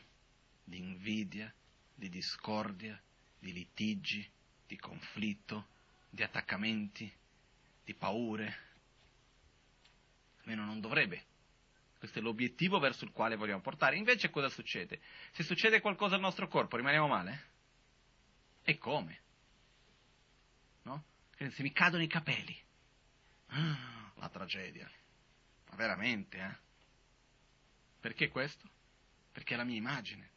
di 0.63 0.79
invidia, 0.79 1.53
di 1.93 2.09
discordia, 2.09 2.99
di 3.37 3.53
litigi, 3.53 4.27
di 4.65 4.77
conflitto, 4.77 5.67
di 6.15 6.23
attaccamenti, 6.23 7.11
di 7.83 7.93
paure. 7.93 8.63
Almeno 10.39 10.65
non 10.65 10.79
dovrebbe. 10.79 11.23
Questo 11.99 12.19
è 12.19 12.21
l'obiettivo 12.21 12.79
verso 12.79 13.03
il 13.03 13.11
quale 13.11 13.35
vogliamo 13.35 13.61
portare. 13.61 13.97
Invece 13.97 14.29
cosa 14.29 14.49
succede? 14.49 15.01
Se 15.33 15.43
succede 15.43 15.81
qualcosa 15.81 16.15
al 16.15 16.21
nostro 16.21 16.47
corpo, 16.47 16.77
rimaniamo 16.77 17.07
male? 17.07 17.53
E 18.63 18.77
come? 18.77 19.19
No? 20.83 21.03
Se 21.37 21.61
mi 21.61 21.71
cadono 21.71 22.03
i 22.03 22.07
capelli. 22.07 22.57
Ah, 23.47 24.11
la 24.15 24.29
tragedia. 24.29 24.89
Ma 25.69 25.75
veramente, 25.75 26.37
eh? 26.37 26.63
Perché 27.99 28.29
questo? 28.29 28.69
Perché 29.31 29.55
è 29.55 29.57
la 29.57 29.63
mia 29.63 29.77
immagine 29.77 30.33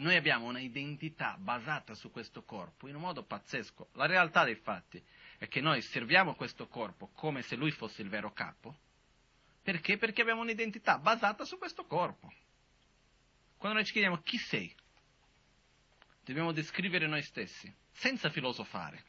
noi 0.00 0.16
abbiamo 0.16 0.46
una 0.46 0.60
identità 0.60 1.36
basata 1.38 1.94
su 1.94 2.10
questo 2.10 2.42
corpo 2.42 2.88
in 2.88 2.94
un 2.94 3.02
modo 3.02 3.22
pazzesco. 3.22 3.90
La 3.92 4.06
realtà 4.06 4.44
dei 4.44 4.56
fatti 4.56 5.02
è 5.36 5.46
che 5.46 5.60
noi 5.60 5.82
serviamo 5.82 6.34
questo 6.34 6.68
corpo 6.68 7.10
come 7.14 7.42
se 7.42 7.54
lui 7.54 7.70
fosse 7.70 8.02
il 8.02 8.08
vero 8.08 8.32
capo. 8.32 8.76
Perché? 9.62 9.98
Perché 9.98 10.22
abbiamo 10.22 10.40
un'identità 10.40 10.98
basata 10.98 11.44
su 11.44 11.58
questo 11.58 11.84
corpo. 11.84 12.32
Quando 13.58 13.76
noi 13.76 13.86
ci 13.86 13.92
chiediamo 13.92 14.22
chi 14.22 14.38
sei, 14.38 14.74
dobbiamo 16.24 16.52
descrivere 16.52 17.06
noi 17.06 17.22
stessi, 17.22 17.72
senza 17.92 18.30
filosofare, 18.30 19.04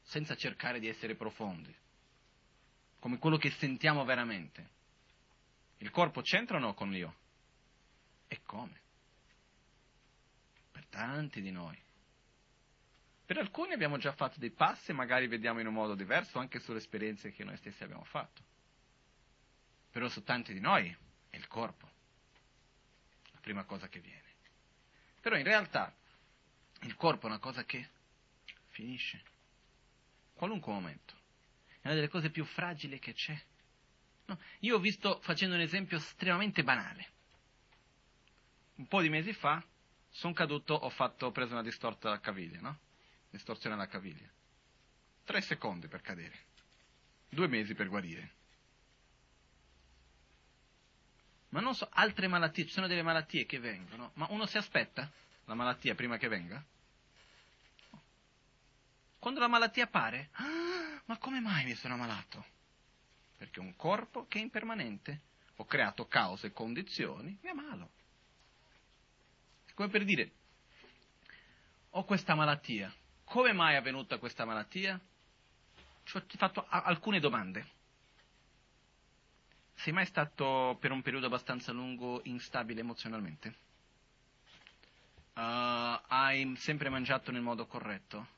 senza 0.00 0.34
cercare 0.36 0.80
di 0.80 0.88
essere 0.88 1.16
profondi, 1.16 1.74
come 2.98 3.18
quello 3.18 3.36
che 3.36 3.50
sentiamo 3.50 4.04
veramente. 4.06 4.70
Il 5.78 5.90
corpo 5.90 6.22
c'entra 6.22 6.56
o 6.56 6.60
no 6.60 6.72
con 6.72 6.90
l'io? 6.90 7.14
E 8.28 8.40
come? 8.42 8.84
Tanti 10.96 11.42
di 11.42 11.50
noi. 11.50 11.78
Per 13.26 13.36
alcuni 13.36 13.74
abbiamo 13.74 13.98
già 13.98 14.12
fatto 14.12 14.38
dei 14.38 14.50
passi, 14.50 14.94
magari 14.94 15.26
vediamo 15.26 15.60
in 15.60 15.66
un 15.66 15.74
modo 15.74 15.94
diverso 15.94 16.38
anche 16.38 16.58
sulle 16.58 16.78
esperienze 16.78 17.32
che 17.32 17.44
noi 17.44 17.58
stessi 17.58 17.82
abbiamo 17.82 18.04
fatto. 18.04 18.42
Però 19.90 20.08
su 20.08 20.22
tanti 20.22 20.54
di 20.54 20.60
noi 20.60 20.88
è 21.28 21.36
il 21.36 21.46
corpo, 21.48 21.86
la 23.30 23.40
prima 23.42 23.64
cosa 23.64 23.88
che 23.88 24.00
viene. 24.00 24.24
Però 25.20 25.36
in 25.36 25.44
realtà 25.44 25.94
il 26.80 26.96
corpo 26.96 27.26
è 27.26 27.28
una 27.28 27.40
cosa 27.40 27.62
che 27.64 27.90
finisce, 28.68 29.22
qualunque 30.32 30.72
momento. 30.72 31.14
È 31.82 31.88
una 31.88 31.94
delle 31.94 32.08
cose 32.08 32.30
più 32.30 32.46
fragili 32.46 32.98
che 32.98 33.12
c'è. 33.12 33.38
No, 34.28 34.40
io 34.60 34.76
ho 34.76 34.80
visto, 34.80 35.20
facendo 35.20 35.56
un 35.56 35.60
esempio 35.60 35.98
estremamente 35.98 36.62
banale, 36.62 37.08
un 38.76 38.86
po' 38.86 39.02
di 39.02 39.10
mesi 39.10 39.34
fa 39.34 39.62
sono 40.16 40.32
caduto, 40.32 40.72
ho, 40.72 40.88
fatto, 40.88 41.26
ho 41.26 41.30
preso 41.30 41.52
una 41.52 41.62
distorta 41.62 42.08
alla 42.08 42.20
caviglia, 42.20 42.60
no? 42.60 42.78
distorsione 43.28 43.74
alla 43.74 43.86
caviglia. 43.86 44.26
Tre 45.24 45.40
secondi 45.42 45.88
per 45.88 46.00
cadere, 46.00 46.38
due 47.28 47.46
mesi 47.48 47.74
per 47.74 47.88
guarire. 47.88 48.34
Ma 51.50 51.60
non 51.60 51.74
so, 51.74 51.86
altre 51.90 52.28
malattie, 52.28 52.64
ci 52.64 52.72
sono 52.72 52.86
delle 52.86 53.02
malattie 53.02 53.44
che 53.44 53.58
vengono, 53.58 54.12
ma 54.14 54.26
uno 54.30 54.46
si 54.46 54.56
aspetta 54.56 55.10
la 55.44 55.54
malattia 55.54 55.94
prima 55.94 56.16
che 56.16 56.28
venga? 56.28 56.64
Quando 59.18 59.40
la 59.40 59.48
malattia 59.48 59.84
appare, 59.84 60.30
ah, 60.32 61.02
ma 61.04 61.18
come 61.18 61.40
mai 61.40 61.64
mi 61.64 61.74
sono 61.74 61.94
ammalato? 61.94 62.44
Perché 63.36 63.60
un 63.60 63.76
corpo 63.76 64.26
che 64.28 64.38
è 64.38 64.42
impermanente, 64.42 65.20
ho 65.56 65.66
creato 65.66 66.06
cause 66.06 66.46
e 66.46 66.52
condizioni, 66.52 67.38
mi 67.42 67.50
ammalo. 67.50 67.90
Come 69.76 69.90
per 69.90 70.04
dire, 70.04 70.30
ho 71.90 72.04
questa 72.04 72.34
malattia, 72.34 72.90
come 73.24 73.52
mai 73.52 73.74
è 73.74 73.76
avvenuta 73.76 74.16
questa 74.16 74.46
malattia? 74.46 74.98
Ci 76.02 76.16
ho 76.16 76.24
fatto 76.38 76.64
alcune 76.66 77.20
domande. 77.20 77.74
Sei 79.74 79.92
mai 79.92 80.06
stato 80.06 80.78
per 80.80 80.92
un 80.92 81.02
periodo 81.02 81.26
abbastanza 81.26 81.72
lungo 81.72 82.22
instabile 82.24 82.80
emozionalmente? 82.80 83.48
Uh, 85.34 86.00
hai 86.06 86.54
sempre 86.56 86.88
mangiato 86.88 87.30
nel 87.30 87.42
modo 87.42 87.66
corretto? 87.66 88.28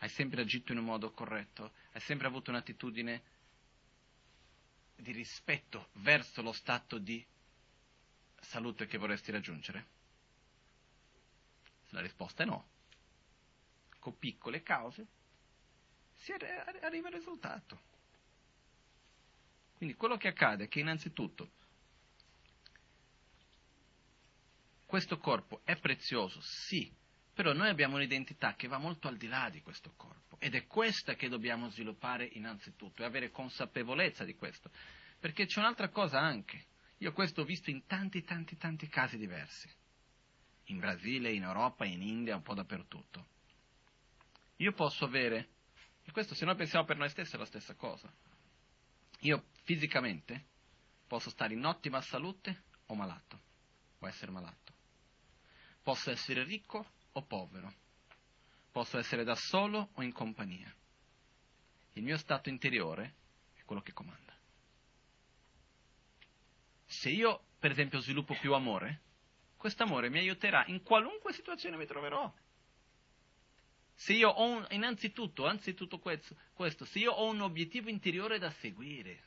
Hai 0.00 0.10
sempre 0.10 0.42
agito 0.42 0.72
in 0.72 0.78
un 0.78 0.84
modo 0.84 1.12
corretto? 1.12 1.72
Hai 1.92 2.00
sempre 2.02 2.26
avuto 2.26 2.50
un'attitudine 2.50 3.22
di 4.96 5.12
rispetto 5.12 5.88
verso 5.92 6.42
lo 6.42 6.52
stato 6.52 6.98
di 6.98 7.24
salute 8.38 8.86
che 8.86 8.98
vorresti 8.98 9.30
raggiungere? 9.30 10.02
La 11.94 12.02
risposta 12.02 12.42
è 12.42 12.46
no 12.46 12.68
con 14.04 14.18
piccole 14.18 14.62
cause, 14.62 15.06
si 16.12 16.32
arriva 16.32 17.08
al 17.08 17.14
risultato. 17.14 17.80
Quindi 19.72 19.94
quello 19.94 20.18
che 20.18 20.28
accade 20.28 20.64
è 20.64 20.68
che 20.68 20.80
innanzitutto 20.80 21.52
questo 24.84 25.16
corpo 25.16 25.62
è 25.64 25.78
prezioso, 25.78 26.38
sì, 26.42 26.94
però 27.32 27.54
noi 27.54 27.70
abbiamo 27.70 27.96
un'identità 27.96 28.54
che 28.56 28.68
va 28.68 28.76
molto 28.76 29.08
al 29.08 29.16
di 29.16 29.26
là 29.26 29.48
di 29.48 29.62
questo 29.62 29.94
corpo 29.96 30.36
ed 30.38 30.54
è 30.54 30.66
questa 30.66 31.14
che 31.14 31.30
dobbiamo 31.30 31.70
sviluppare 31.70 32.26
innanzitutto 32.26 33.00
e 33.00 33.06
avere 33.06 33.30
consapevolezza 33.30 34.24
di 34.24 34.34
questo. 34.34 34.70
Perché 35.18 35.46
c'è 35.46 35.60
un'altra 35.60 35.88
cosa 35.88 36.20
anche. 36.20 36.66
Io 36.98 37.12
questo 37.14 37.40
ho 37.40 37.44
visto 37.44 37.70
in 37.70 37.86
tanti, 37.86 38.22
tanti, 38.22 38.58
tanti 38.58 38.86
casi 38.86 39.16
diversi. 39.16 39.68
In 40.66 40.78
Brasile, 40.78 41.32
in 41.32 41.42
Europa, 41.42 41.84
in 41.84 42.02
India, 42.02 42.36
un 42.36 42.42
po' 42.42 42.54
dappertutto. 42.54 43.26
Io 44.56 44.72
posso 44.72 45.04
avere, 45.04 45.48
e 46.04 46.12
questo 46.12 46.34
se 46.34 46.44
noi 46.44 46.56
pensiamo 46.56 46.84
per 46.84 46.96
noi 46.96 47.08
stessi 47.10 47.34
è 47.34 47.38
la 47.38 47.44
stessa 47.44 47.74
cosa, 47.74 48.12
io 49.20 49.44
fisicamente 49.62 50.44
posso 51.06 51.30
stare 51.30 51.54
in 51.54 51.64
ottima 51.64 52.00
salute 52.00 52.62
o 52.86 52.94
malato, 52.94 53.40
o 53.98 54.08
essere 54.08 54.30
malato. 54.30 54.72
Posso 55.82 56.10
essere 56.10 56.44
ricco 56.44 56.86
o 57.12 57.22
povero. 57.22 57.72
Posso 58.72 58.98
essere 58.98 59.22
da 59.22 59.34
solo 59.36 59.90
o 59.92 60.02
in 60.02 60.12
compagnia. 60.12 60.72
Il 61.92 62.02
mio 62.02 62.16
stato 62.16 62.48
interiore 62.48 63.14
è 63.54 63.62
quello 63.64 63.82
che 63.82 63.92
comanda. 63.92 64.34
Se 66.86 67.10
io, 67.10 67.44
per 67.58 67.70
esempio, 67.70 68.00
sviluppo 68.00 68.34
più 68.40 68.52
amore, 68.54 69.00
questo 69.64 69.84
amore 69.84 70.10
mi 70.10 70.18
aiuterà 70.18 70.62
in 70.66 70.82
qualunque 70.82 71.32
situazione 71.32 71.78
mi 71.78 71.86
troverò. 71.86 72.30
Se 73.94 74.12
io 74.12 74.28
ho 74.28 74.46
un, 74.46 74.66
innanzitutto, 74.72 75.46
anzitutto 75.46 76.00
questo, 76.00 76.36
questo, 76.52 76.84
se 76.84 76.98
io 76.98 77.12
ho 77.12 77.30
un 77.30 77.40
obiettivo 77.40 77.88
interiore 77.88 78.38
da 78.38 78.50
seguire, 78.50 79.22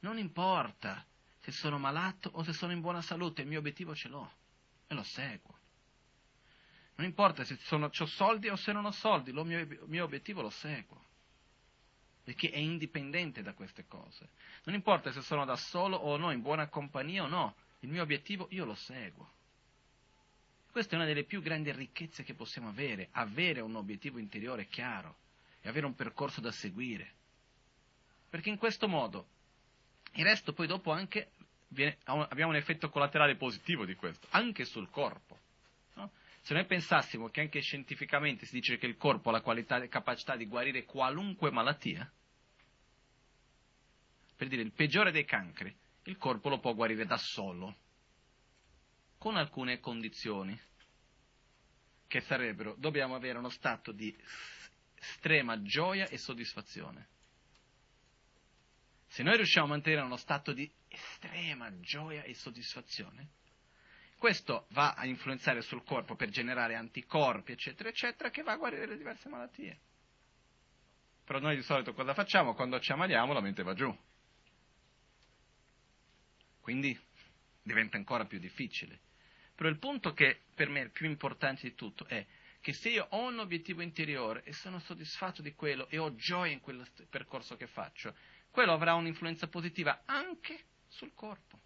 non 0.00 0.18
importa 0.18 1.06
se 1.38 1.52
sono 1.52 1.78
malato 1.78 2.28
o 2.32 2.42
se 2.42 2.52
sono 2.52 2.72
in 2.72 2.80
buona 2.80 3.02
salute, 3.02 3.42
il 3.42 3.46
mio 3.46 3.60
obiettivo 3.60 3.94
ce 3.94 4.08
l'ho 4.08 4.32
e 4.88 4.94
lo 4.94 5.04
seguo. 5.04 5.56
Non 6.96 7.06
importa 7.06 7.44
se 7.44 7.56
ho 7.76 8.06
soldi 8.06 8.48
o 8.48 8.56
se 8.56 8.72
non 8.72 8.84
ho 8.84 8.90
soldi, 8.90 9.30
il 9.30 9.44
mio, 9.44 9.86
mio 9.86 10.02
obiettivo 10.02 10.42
lo 10.42 10.50
seguo. 10.50 11.04
Perché 12.24 12.50
è 12.50 12.58
indipendente 12.58 13.42
da 13.42 13.54
queste 13.54 13.86
cose. 13.86 14.30
Non 14.64 14.74
importa 14.74 15.12
se 15.12 15.22
sono 15.22 15.44
da 15.44 15.54
solo 15.54 15.96
o 15.96 16.16
no, 16.16 16.32
in 16.32 16.42
buona 16.42 16.66
compagnia 16.66 17.22
o 17.22 17.28
no, 17.28 17.54
il 17.80 17.88
mio 17.88 18.02
obiettivo 18.02 18.46
io 18.50 18.64
lo 18.64 18.74
seguo. 18.74 19.32
Questa 20.70 20.92
è 20.92 20.96
una 20.96 21.06
delle 21.06 21.24
più 21.24 21.42
grandi 21.42 21.72
ricchezze 21.72 22.22
che 22.22 22.34
possiamo 22.34 22.68
avere, 22.68 23.08
avere 23.12 23.60
un 23.60 23.74
obiettivo 23.74 24.18
interiore 24.18 24.66
chiaro 24.66 25.16
e 25.60 25.68
avere 25.68 25.86
un 25.86 25.94
percorso 25.94 26.40
da 26.40 26.52
seguire. 26.52 27.14
Perché 28.28 28.50
in 28.50 28.58
questo 28.58 28.86
modo 28.86 29.26
il 30.12 30.24
resto 30.24 30.52
poi 30.52 30.66
dopo 30.66 30.92
anche 30.92 31.32
viene, 31.68 31.98
abbiamo 32.04 32.52
un 32.52 32.56
effetto 32.56 32.88
collaterale 32.88 33.36
positivo 33.36 33.84
di 33.84 33.94
questo, 33.94 34.26
anche 34.30 34.64
sul 34.64 34.88
corpo. 34.90 35.38
No? 35.94 36.12
Se 36.42 36.54
noi 36.54 36.66
pensassimo 36.66 37.28
che 37.28 37.40
anche 37.40 37.60
scientificamente 37.60 38.46
si 38.46 38.54
dice 38.54 38.78
che 38.78 38.86
il 38.86 38.96
corpo 38.96 39.30
ha 39.30 39.32
la 39.32 39.40
qualità 39.40 39.84
capacità 39.88 40.36
di 40.36 40.46
guarire 40.46 40.84
qualunque 40.84 41.50
malattia, 41.50 42.10
per 44.36 44.48
dire 44.48 44.62
il 44.62 44.72
peggiore 44.72 45.10
dei 45.10 45.24
cancri, 45.24 45.74
il 46.04 46.16
corpo 46.16 46.48
lo 46.48 46.58
può 46.58 46.74
guarire 46.74 47.04
da 47.04 47.16
solo 47.16 47.76
con 49.18 49.36
alcune 49.36 49.80
condizioni, 49.80 50.58
che 52.06 52.20
sarebbero, 52.22 52.74
dobbiamo 52.78 53.14
avere 53.14 53.38
uno 53.38 53.50
stato 53.50 53.92
di 53.92 54.16
estrema 54.94 55.60
gioia 55.62 56.08
e 56.08 56.16
soddisfazione. 56.16 57.08
Se 59.08 59.22
noi 59.22 59.36
riusciamo 59.36 59.66
a 59.66 59.70
mantenere 59.70 60.06
uno 60.06 60.16
stato 60.16 60.52
di 60.52 60.70
estrema 60.88 61.70
gioia 61.80 62.22
e 62.22 62.34
soddisfazione, 62.34 63.28
questo 64.16 64.66
va 64.70 64.94
a 64.94 65.06
influenzare 65.06 65.60
sul 65.62 65.82
corpo 65.82 66.14
per 66.14 66.30
generare 66.30 66.74
anticorpi, 66.74 67.52
eccetera, 67.52 67.88
eccetera, 67.88 68.30
che 68.30 68.42
va 68.42 68.52
a 68.52 68.56
guarire 68.56 68.86
le 68.86 68.96
diverse 68.96 69.28
malattie. 69.28 69.80
Però 71.24 71.38
noi 71.38 71.56
di 71.56 71.62
solito 71.62 71.92
cosa 71.92 72.14
facciamo? 72.14 72.54
Quando 72.54 72.80
ci 72.80 72.92
ammaliamo 72.92 73.32
la 73.32 73.40
mente 73.40 73.62
va 73.62 73.74
giù. 73.74 73.94
Quindi 76.70 76.96
diventa 77.62 77.96
ancora 77.96 78.26
più 78.26 78.38
difficile. 78.38 79.00
Però 79.56 79.68
il 79.68 79.80
punto 79.80 80.12
che 80.12 80.42
per 80.54 80.68
me 80.68 80.82
è 80.82 80.88
più 80.88 81.04
importante 81.08 81.68
di 81.68 81.74
tutto 81.74 82.06
è 82.06 82.24
che 82.60 82.72
se 82.72 82.90
io 82.90 83.08
ho 83.10 83.26
un 83.26 83.40
obiettivo 83.40 83.82
interiore 83.82 84.44
e 84.44 84.52
sono 84.52 84.78
soddisfatto 84.78 85.42
di 85.42 85.52
quello 85.56 85.88
e 85.88 85.98
ho 85.98 86.14
gioia 86.14 86.52
in 86.52 86.60
quel 86.60 86.86
percorso 87.08 87.56
che 87.56 87.66
faccio, 87.66 88.14
quello 88.52 88.72
avrà 88.72 88.94
un'influenza 88.94 89.48
positiva 89.48 90.02
anche 90.04 90.66
sul 90.86 91.12
corpo, 91.12 91.58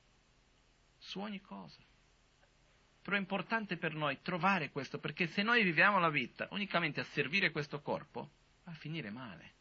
su 0.97 1.19
ogni 1.19 1.43
cosa. 1.43 1.85
Però 3.03 3.15
è 3.15 3.21
importante 3.21 3.77
per 3.77 3.93
noi 3.93 4.23
trovare 4.23 4.71
questo, 4.71 4.99
perché 4.99 5.27
se 5.27 5.43
noi 5.43 5.63
viviamo 5.65 5.99
la 5.99 6.09
vita 6.09 6.49
unicamente 6.53 7.01
a 7.01 7.05
servire 7.05 7.51
questo 7.51 7.83
corpo, 7.83 8.31
va 8.65 8.73
a 8.73 8.77
finire 8.77 9.11
male. 9.11 9.53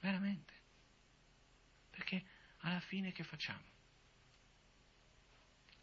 Veramente. 0.00 0.52
Perché 1.88 2.22
alla 2.66 2.80
fine 2.80 3.12
che 3.12 3.22
facciamo? 3.22 3.62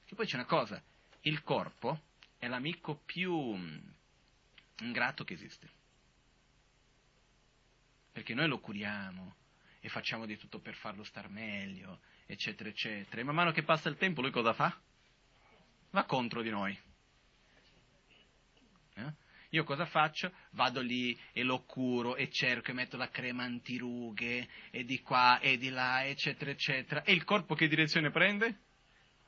E 0.06 0.16
poi 0.16 0.26
c'è 0.26 0.36
una 0.36 0.46
cosa, 0.46 0.82
il 1.22 1.42
corpo 1.42 2.02
è 2.38 2.48
l'amico 2.48 2.96
più, 3.06 3.34
ingrato 4.80 5.24
che 5.24 5.34
esiste. 5.34 5.82
Perché 8.12 8.34
noi 8.34 8.48
lo 8.48 8.60
curiamo 8.60 9.36
e 9.80 9.90
facciamo 9.90 10.26
di 10.26 10.38
tutto 10.38 10.60
per 10.60 10.76
farlo 10.76 11.04
star 11.04 11.30
meglio, 11.30 12.02
eccetera, 12.26 12.70
eccetera. 12.70 13.22
E 13.22 13.24
man 13.24 13.36
mano 13.36 13.52
che 13.52 13.64
passa 13.64 13.90
il 13.90 13.98
tempo 13.98 14.22
lui 14.22 14.32
cosa 14.32 14.54
fa? 14.54 14.80
Va 15.90 16.04
contro 16.04 16.42
di 16.42 16.50
noi. 16.50 16.80
Eh? 18.96 19.14
Io 19.54 19.64
cosa 19.64 19.86
faccio? 19.86 20.32
Vado 20.52 20.82
lì 20.82 21.18
e 21.32 21.44
lo 21.44 21.62
curo 21.62 22.16
e 22.16 22.32
cerco 22.32 22.72
e 22.72 22.74
metto 22.74 22.98
la 22.98 23.10
crema 23.10 23.44
antirughe 23.44 24.48
e 24.72 24.84
di 24.84 25.00
qua 25.02 25.40
e 25.40 25.58
di 25.58 25.70
là, 25.70 26.06
eccetera, 26.06 26.50
eccetera. 26.50 27.04
E 27.04 27.14
il 27.14 27.24
corpo 27.24 27.54
che 27.54 27.68
direzione 27.68 28.10
prende? 28.10 28.62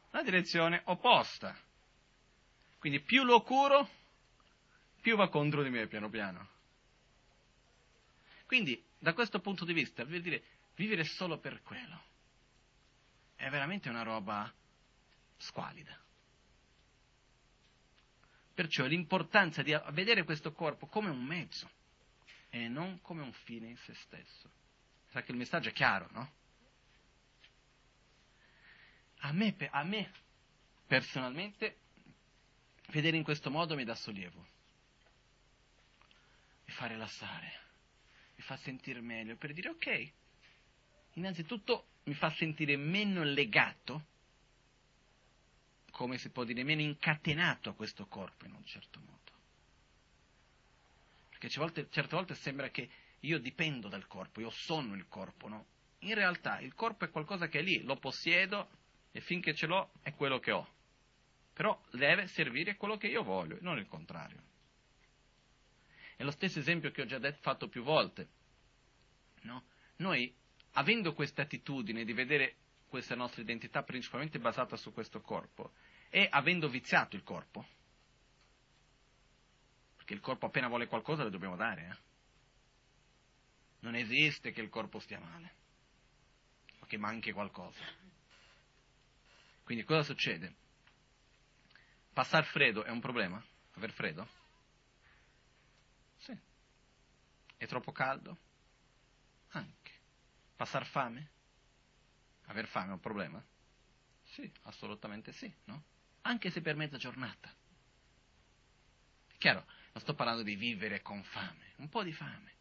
La 0.09 0.23
direzione 0.23 0.82
opposta. 0.86 1.55
Quindi 2.80 3.01
più 3.01 3.23
lo 3.23 3.43
curo, 3.43 3.88
più 5.01 5.15
va 5.15 5.30
contro 5.30 5.61
di 5.61 5.69
me 5.69 5.86
piano 5.86 6.09
piano. 6.09 6.49
Quindi, 8.47 8.84
da 8.97 9.13
questo 9.13 9.39
punto 9.39 9.63
di 9.63 9.73
vista, 9.73 10.05
vuol 10.05 10.21
dire 10.21 10.43
vivere 10.76 11.03
solo 11.03 11.38
per 11.38 11.61
quello. 11.61 12.01
È 13.36 13.47
veramente 13.49 13.89
una 13.89 14.01
roba 14.01 14.51
squalida. 15.38 16.04
Perciò 18.55 18.85
l'importanza 18.85 19.61
di 19.61 19.77
vedere 19.91 20.23
questo 20.23 20.53
corpo 20.53 20.87
come 20.87 21.09
un 21.09 21.21
mezzo 21.21 21.69
e 22.49 22.69
non 22.69 23.01
come 23.01 23.21
un 23.21 23.33
fine 23.33 23.67
in 23.67 23.75
se 23.75 23.93
stesso. 23.95 24.49
Sa 25.09 25.21
che 25.21 25.31
il 25.31 25.37
messaggio 25.37 25.69
è 25.69 25.73
chiaro, 25.73 26.07
no? 26.11 26.33
A 29.19 29.33
me, 29.33 29.55
a 29.71 29.83
me 29.83 30.11
personalmente 30.87 31.79
vedere 32.91 33.17
in 33.17 33.23
questo 33.23 33.51
modo 33.51 33.75
mi 33.75 33.83
dà 33.83 33.95
sollievo, 33.95 34.47
mi 36.65 36.73
fa 36.73 36.85
rilassare, 36.85 37.59
mi 38.35 38.43
fa 38.43 38.55
sentire 38.57 39.01
meglio 39.01 39.35
per 39.35 39.51
dire 39.51 39.69
ok, 39.69 40.11
innanzitutto 41.13 41.87
mi 42.05 42.13
fa 42.13 42.29
sentire 42.31 42.77
meno 42.77 43.23
legato 43.23 44.05
come 45.95 46.17
si 46.17 46.29
può 46.29 46.43
dire, 46.43 46.65
meno 46.65 46.81
incatenato 46.81 47.69
a 47.69 47.73
questo 47.73 48.05
corpo 48.07 48.45
in 48.45 48.53
un 48.53 48.65
certo 48.65 48.99
modo. 48.99 49.31
Perché 51.29 51.47
volte, 51.57 51.87
certe 51.89 52.15
volte 52.17 52.35
sembra 52.35 52.67
che 52.69 52.89
io 53.21 53.39
dipendo 53.39 53.87
dal 53.87 54.05
corpo, 54.05 54.41
io 54.41 54.49
sono 54.49 54.93
il 54.93 55.07
corpo, 55.07 55.47
no? 55.47 55.65
In 55.99 56.13
realtà 56.13 56.59
il 56.59 56.73
corpo 56.73 57.05
è 57.05 57.09
qualcosa 57.09 57.47
che 57.47 57.59
è 57.59 57.61
lì, 57.61 57.81
lo 57.83 57.95
possiedo 57.95 58.67
e 59.13 59.21
finché 59.21 59.55
ce 59.55 59.67
l'ho 59.67 59.91
è 60.01 60.13
quello 60.13 60.39
che 60.39 60.51
ho. 60.51 60.67
Però 61.53 61.81
deve 61.91 62.27
servire 62.27 62.75
quello 62.75 62.97
che 62.97 63.07
io 63.07 63.23
voglio, 63.23 63.57
non 63.61 63.77
il 63.77 63.87
contrario. 63.87 64.43
È 66.17 66.23
lo 66.23 66.31
stesso 66.31 66.59
esempio 66.59 66.91
che 66.91 67.03
ho 67.03 67.05
già 67.05 67.19
detto, 67.19 67.39
fatto 67.39 67.69
più 67.69 67.83
volte. 67.83 68.27
No? 69.43 69.63
Noi, 69.97 70.35
avendo 70.73 71.13
questa 71.13 71.43
attitudine 71.43 72.03
di 72.03 72.11
vedere 72.11 72.55
questa 72.95 73.15
nostra 73.15 73.41
identità 73.41 73.83
principalmente 73.83 74.39
basata 74.39 74.77
su 74.77 74.93
questo 74.93 75.19
corpo, 75.19 75.73
e 76.09 76.29
avendo 76.31 76.69
viziato 76.69 77.17
il 77.17 77.23
corpo, 77.23 77.67
perché 79.97 80.13
il 80.13 80.21
corpo 80.21 80.45
appena 80.45 80.69
vuole 80.69 80.87
qualcosa 80.87 81.25
le 81.25 81.29
dobbiamo 81.29 81.57
dare, 81.57 81.89
eh? 81.89 81.97
non 83.79 83.95
esiste 83.95 84.53
che 84.53 84.61
il 84.61 84.69
corpo 84.69 84.99
stia 84.99 85.19
male, 85.19 85.55
o 86.79 86.85
che 86.85 86.95
manchi 86.95 87.33
qualcosa. 87.33 87.83
Quindi 89.65 89.83
cosa 89.83 90.03
succede? 90.03 90.55
Passare 92.13 92.45
freddo 92.45 92.85
è 92.85 92.91
un 92.91 93.01
problema? 93.01 93.43
Aver 93.73 93.91
freddo? 93.91 94.25
Sì. 96.19 96.39
È 97.57 97.67
troppo 97.67 97.91
caldo? 97.91 98.37
Anche. 99.49 99.91
Passare 100.55 100.85
fame? 100.85 101.33
Aver 102.45 102.67
fame 102.67 102.89
è 102.89 102.93
un 102.93 102.99
problema? 102.99 103.43
Sì, 104.23 104.51
assolutamente 104.63 105.31
sì, 105.31 105.51
no? 105.65 105.83
Anche 106.21 106.49
se 106.49 106.61
per 106.61 106.75
mezza 106.75 106.97
giornata. 106.97 107.53
Chiaro, 109.37 109.65
non 109.93 110.01
sto 110.01 110.13
parlando 110.13 110.43
di 110.43 110.55
vivere 110.55 111.01
con 111.01 111.23
fame, 111.23 111.73
un 111.77 111.89
po' 111.89 112.03
di 112.03 112.11
fame. 112.11 112.53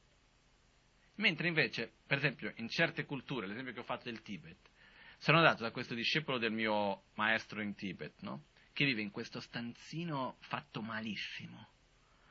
Mentre 1.16 1.48
invece, 1.48 1.92
per 2.06 2.18
esempio, 2.18 2.52
in 2.56 2.68
certe 2.68 3.04
culture, 3.04 3.46
l'esempio 3.46 3.72
che 3.72 3.80
ho 3.80 3.84
fatto 3.84 4.04
del 4.04 4.22
Tibet, 4.22 4.70
sono 5.18 5.38
andato 5.38 5.62
da 5.62 5.70
questo 5.70 5.94
discepolo 5.94 6.38
del 6.38 6.52
mio 6.52 7.04
maestro 7.14 7.62
in 7.62 7.74
Tibet, 7.74 8.20
no? 8.20 8.44
Che 8.72 8.84
vive 8.84 9.02
in 9.02 9.10
questo 9.10 9.40
stanzino 9.40 10.36
fatto 10.40 10.82
malissimo, 10.82 11.68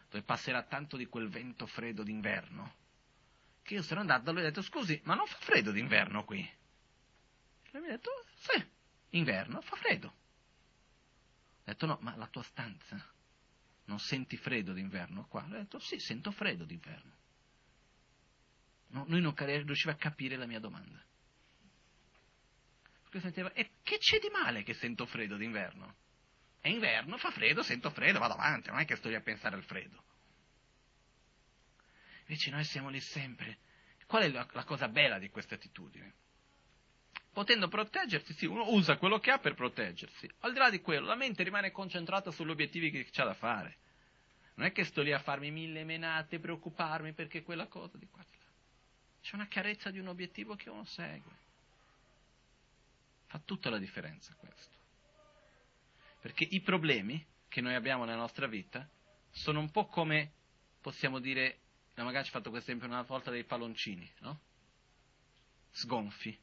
dove 0.10 0.24
passerà 0.24 0.64
tanto 0.64 0.98
di 0.98 1.06
quel 1.06 1.30
vento 1.30 1.66
freddo 1.66 2.04
d'inverno, 2.04 2.76
che 3.64 3.76
io 3.76 3.82
sono 3.82 4.02
andato 4.02 4.24
da 4.24 4.32
lui 4.32 4.42
e 4.42 4.44
ho 4.44 4.48
detto, 4.50 4.62
scusi, 4.62 5.00
ma 5.06 5.16
non 5.16 5.26
fa 5.26 5.38
freddo 5.38 5.72
d'inverno 5.72 6.26
qui? 6.26 6.48
E 7.74 7.80
mi 7.80 7.88
ha 7.88 7.90
detto, 7.90 8.12
sì, 8.36 8.64
inverno, 9.18 9.60
fa 9.62 9.76
freddo. 9.78 10.08
Ho 10.08 11.64
detto, 11.64 11.86
no, 11.88 11.98
ma 12.02 12.16
la 12.16 12.28
tua 12.28 12.44
stanza, 12.44 13.04
non 13.86 14.00
senti 14.00 14.38
freddo 14.38 14.74
d'inverno 14.74 15.26
qua? 15.28 15.44
Ha 15.44 15.48
detto, 15.48 15.80
sì, 15.80 15.98
sento 15.98 16.32
freddo 16.32 16.66
d'inverno. 16.66 17.12
No, 18.90 19.06
lui 19.08 19.22
non 19.22 19.34
riusciva 19.36 19.94
a 19.94 19.96
capire 19.96 20.36
la 20.36 20.46
mia 20.46 20.60
domanda. 20.60 21.04
Perché 23.02 23.22
sentiva, 23.22 23.52
e 23.54 23.72
che 23.82 23.98
c'è 23.98 24.20
di 24.20 24.30
male 24.30 24.62
che 24.62 24.76
sento 24.76 25.08
freddo 25.08 25.36
d'inverno? 25.36 25.96
È 26.60 26.70
inverno, 26.70 27.18
fa 27.18 27.32
freddo, 27.32 27.64
sento 27.64 27.90
freddo, 27.90 28.20
vado 28.20 28.36
avanti, 28.36 28.70
non 28.70 28.80
è 28.80 28.86
che 28.86 28.96
sto 28.98 29.10
lì 29.10 29.16
a 29.16 29.22
pensare 29.22 29.56
al 29.56 29.64
freddo. 29.64 30.04
Invece 32.28 32.52
noi 32.52 32.64
siamo 32.66 32.90
lì 32.90 33.00
sempre. 33.00 33.58
Qual 34.06 34.22
è 34.22 34.30
la, 34.30 34.48
la 34.52 34.64
cosa 34.64 34.88
bella 34.88 35.18
di 35.18 35.30
questa 35.30 35.56
attitudine? 35.56 36.14
Potendo 37.34 37.68
proteggersi, 37.68 38.34
sì, 38.34 38.46
uno 38.46 38.72
usa 38.72 38.98
quello 38.98 39.20
che 39.20 39.32
ha 39.32 39.40
per 39.40 39.56
proteggersi. 39.56 40.30
Al 40.42 40.54
di 40.54 40.60
là 40.60 40.70
di 40.70 40.80
quello, 40.80 41.08
la 41.08 41.16
mente 41.16 41.44
rimane 41.44 41.72
concentrata 41.72 42.32
sugli 42.32 42.52
obiettivi 42.52 42.92
che 42.92 43.08
c'ha 43.12 43.26
da 43.26 43.34
fare. 43.34 43.78
Non 44.54 44.68
è 44.68 44.72
che 44.72 44.86
sto 44.86 45.02
lì 45.02 45.12
a 45.12 45.20
farmi 45.20 45.50
mille 45.50 45.84
menate, 45.84 46.40
preoccuparmi 46.40 47.14
perché 47.14 47.42
quella 47.42 47.66
cosa 47.66 47.98
di 47.98 48.08
qua. 48.08 48.24
C'è 49.22 49.36
una 49.36 49.48
carezza 49.48 49.90
di 49.90 49.98
un 49.98 50.08
obiettivo 50.08 50.56
che 50.56 50.70
uno 50.70 50.86
segue. 50.86 51.32
Fa 53.26 53.42
tutta 53.44 53.72
la 53.72 53.80
differenza 53.80 54.36
questo. 54.36 54.78
Perché 56.22 56.48
i 56.48 56.62
problemi 56.62 57.26
che 57.48 57.62
noi 57.62 57.74
abbiamo 57.74 58.06
nella 58.06 58.18
nostra 58.18 58.46
vita 58.46 58.88
sono 59.32 59.60
un 59.60 59.72
po' 59.72 59.88
come, 59.88 60.34
possiamo 60.82 61.20
dire, 61.20 61.62
magari 61.96 62.26
ci 62.26 62.30
ho 62.30 62.34
fatto 62.34 62.52
questo 62.52 62.70
esempio 62.70 62.94
una 62.94 63.02
volta 63.02 63.32
dei 63.32 63.44
palloncini, 63.44 64.10
no? 64.20 64.40
Sgonfi 65.72 66.40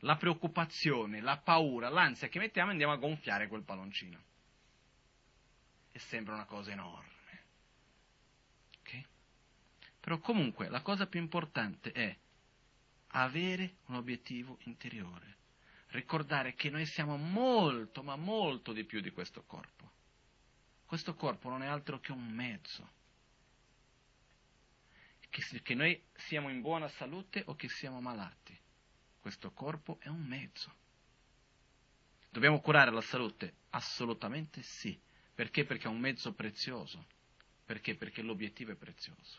la 0.00 0.16
preoccupazione, 0.16 1.20
la 1.20 1.38
paura, 1.38 1.88
l'ansia 1.88 2.28
che 2.28 2.38
mettiamo 2.38 2.70
andiamo 2.70 2.92
a 2.92 2.96
gonfiare 2.96 3.48
quel 3.48 3.62
palloncino. 3.62 4.18
E 5.92 5.98
sembra 5.98 6.34
una 6.34 6.44
cosa 6.44 6.70
enorme. 6.70 7.08
Okay? 8.80 9.04
Però 9.98 10.18
comunque 10.18 10.68
la 10.68 10.82
cosa 10.82 11.06
più 11.06 11.20
importante 11.20 11.92
è 11.92 12.16
avere 13.08 13.76
un 13.86 13.96
obiettivo 13.96 14.58
interiore. 14.64 15.36
Ricordare 15.88 16.54
che 16.54 16.70
noi 16.70 16.86
siamo 16.86 17.16
molto, 17.16 18.02
ma 18.02 18.14
molto 18.14 18.72
di 18.72 18.84
più 18.84 19.00
di 19.00 19.10
questo 19.10 19.42
corpo. 19.42 19.90
Questo 20.86 21.14
corpo 21.14 21.48
non 21.48 21.62
è 21.62 21.66
altro 21.66 21.98
che 21.98 22.12
un 22.12 22.28
mezzo. 22.28 22.98
Che, 25.28 25.62
che 25.62 25.74
noi 25.74 26.00
siamo 26.14 26.48
in 26.48 26.60
buona 26.60 26.88
salute 26.88 27.42
o 27.46 27.54
che 27.54 27.68
siamo 27.68 28.00
malati 28.00 28.58
questo 29.20 29.50
corpo 29.52 29.98
è 30.00 30.08
un 30.08 30.24
mezzo. 30.24 30.74
Dobbiamo 32.30 32.60
curare 32.60 32.90
la 32.90 33.00
salute? 33.00 33.54
Assolutamente 33.70 34.62
sì. 34.62 34.98
Perché? 35.34 35.64
Perché 35.64 35.86
è 35.86 35.90
un 35.90 35.98
mezzo 35.98 36.32
prezioso. 36.32 37.06
Perché? 37.64 37.96
Perché 37.96 38.22
l'obiettivo 38.22 38.72
è 38.72 38.76
prezioso. 38.76 39.38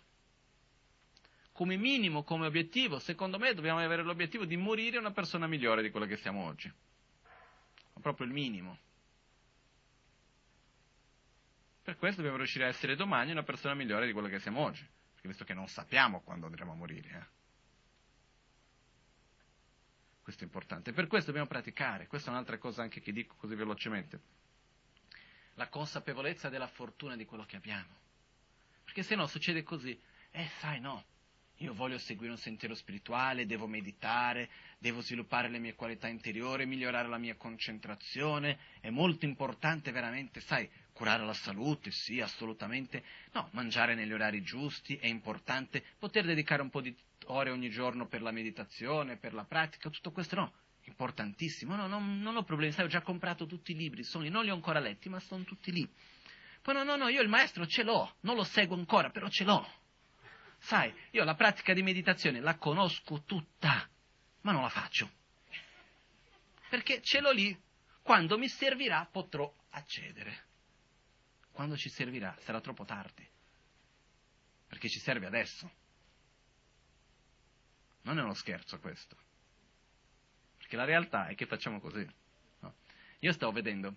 Come 1.52 1.76
minimo, 1.78 2.24
come 2.24 2.48
obiettivo, 2.48 3.00
secondo 3.00 3.38
me 3.38 3.54
dobbiamo 3.54 3.80
avere 3.80 4.04
l'obiettivo 4.04 4.46
di 4.46 4.56
morire 4.56 4.98
una 4.98 5.12
persona 5.12 5.48
migliore 5.48 5.82
di 5.82 5.90
quella 5.90 6.06
che 6.06 6.18
siamo 6.18 6.46
oggi. 6.46 6.68
È 6.68 8.00
proprio 8.00 8.26
il 8.26 8.34
minimo. 8.34 8.78
Per 11.84 11.98
questo 11.98 12.18
dobbiamo 12.18 12.38
riuscire 12.38 12.66
a 12.66 12.68
essere 12.68 12.96
domani 12.96 13.32
una 13.32 13.44
persona 13.44 13.74
migliore 13.74 14.06
di 14.06 14.14
quella 14.14 14.30
che 14.30 14.40
siamo 14.40 14.62
oggi. 14.62 14.88
Perché 15.14 15.28
visto 15.28 15.44
che 15.44 15.54
non 15.54 15.68
sappiamo 15.68 16.22
quando 16.22 16.46
andremo 16.46 16.72
a 16.72 16.76
morire. 16.76 17.10
Eh? 17.10 17.41
Questo 20.22 20.44
è 20.44 20.46
importante. 20.46 20.94
Per 20.94 21.08
questo 21.08 21.28
dobbiamo 21.28 21.50
praticare. 21.50 22.08
Questa 22.08 22.30
è 22.30 22.34
un'altra 22.34 22.58
cosa 22.58 22.82
anche 22.84 23.02
che 23.02 23.12
dico 23.12 23.36
così 23.36 23.56
velocemente. 23.56 24.20
La 25.56 25.68
consapevolezza 25.68 26.50
della 26.50 26.68
fortuna 26.68 27.16
di 27.16 27.26
quello 27.26 27.46
che 27.46 27.56
abbiamo. 27.56 28.00
Perché 28.84 29.04
se 29.04 29.16
no 29.16 29.26
succede 29.28 29.64
così. 29.64 30.00
Eh, 30.32 30.50
sai, 30.60 30.80
no. 30.80 31.04
Io 31.58 31.74
voglio 31.74 32.00
seguire 32.00 32.32
un 32.32 32.40
sentiero 32.40 32.74
spirituale, 32.74 33.46
devo 33.46 33.68
meditare, 33.68 34.50
devo 34.80 35.02
sviluppare 35.02 35.48
le 35.48 35.60
mie 35.60 35.76
qualità 35.76 36.08
interiori, 36.08 36.66
migliorare 36.66 37.08
la 37.08 37.20
mia 37.20 37.36
concentrazione. 37.36 38.58
È 38.80 38.90
molto 38.90 39.26
importante 39.26 39.92
veramente, 39.92 40.40
sai, 40.42 40.68
curare 40.92 41.24
la 41.24 41.34
salute, 41.34 41.92
sì, 41.92 42.20
assolutamente. 42.20 43.04
No, 43.34 43.48
mangiare 43.52 43.94
negli 43.94 44.12
orari 44.12 44.42
giusti 44.42 44.96
è 44.96 45.06
importante, 45.06 45.84
poter 46.00 46.26
dedicare 46.26 46.64
un 46.64 46.72
po' 46.72 46.82
di 46.82 46.96
ore 47.26 47.50
ogni 47.50 47.70
giorno 47.70 48.08
per 48.08 48.22
la 48.22 48.32
meditazione, 48.32 49.18
per 49.18 49.34
la 49.34 49.44
pratica, 49.44 49.90
tutto 49.90 50.12
questo 50.12 50.36
no, 50.36 50.54
importantissimo. 50.84 51.76
No, 51.76 51.88
non, 51.88 52.20
non 52.22 52.36
ho 52.36 52.44
problemi, 52.44 52.72
sai, 52.72 52.86
ho 52.86 52.90
già 52.90 53.02
comprato 53.02 53.46
tutti 53.46 53.72
i 53.72 53.76
libri, 53.76 54.04
sono 54.04 54.28
non 54.30 54.44
li 54.44 54.50
ho 54.50 54.54
ancora 54.54 54.80
letti, 54.80 55.10
ma 55.10 55.20
sono 55.20 55.44
tutti 55.44 55.72
lì. 55.72 55.90
Poi 56.62 56.74
no, 56.74 56.84
no, 56.84 56.96
no, 56.96 57.08
io 57.08 57.22
il 57.22 57.30
maestro 57.30 57.66
ce 57.66 57.84
l'ho, 57.84 58.16
non 58.22 58.36
lo 58.36 58.44
seguo 58.44 58.76
ancora, 58.76 59.10
però 59.10 59.28
ce 59.30 59.44
l'ho. 59.44 59.80
Sai, 60.60 60.94
io 61.12 61.24
la 61.24 61.34
pratica 61.34 61.74
di 61.74 61.82
meditazione 61.82 62.40
la 62.40 62.56
conosco 62.56 63.24
tutta, 63.24 63.90
ma 64.42 64.52
non 64.52 64.62
la 64.62 64.70
faccio. 64.70 65.10
Perché 66.70 67.02
ce 67.02 67.20
l'ho 67.20 67.32
lì, 67.32 67.60
quando 68.04 68.38
mi 68.38 68.48
servirà 68.48 69.08
potrò 69.12 69.52
accedere. 69.72 70.50
Quando 71.52 71.76
ci 71.76 71.90
servirà 71.90 72.36
sarà 72.42 72.62
troppo 72.62 72.86
tardi, 72.86 73.28
perché 74.68 74.88
ci 74.88 75.00
serve 75.00 75.26
adesso. 75.26 75.70
Non 78.04 78.18
è 78.18 78.22
uno 78.22 78.34
scherzo 78.34 78.80
questo, 78.80 79.16
perché 80.58 80.76
la 80.76 80.86
realtà 80.86 81.28
è 81.28 81.36
che 81.36 81.46
facciamo 81.46 81.80
così. 81.80 82.08
No. 82.60 82.76
Io 83.20 83.32
stavo 83.34 83.52
vedendo, 83.52 83.96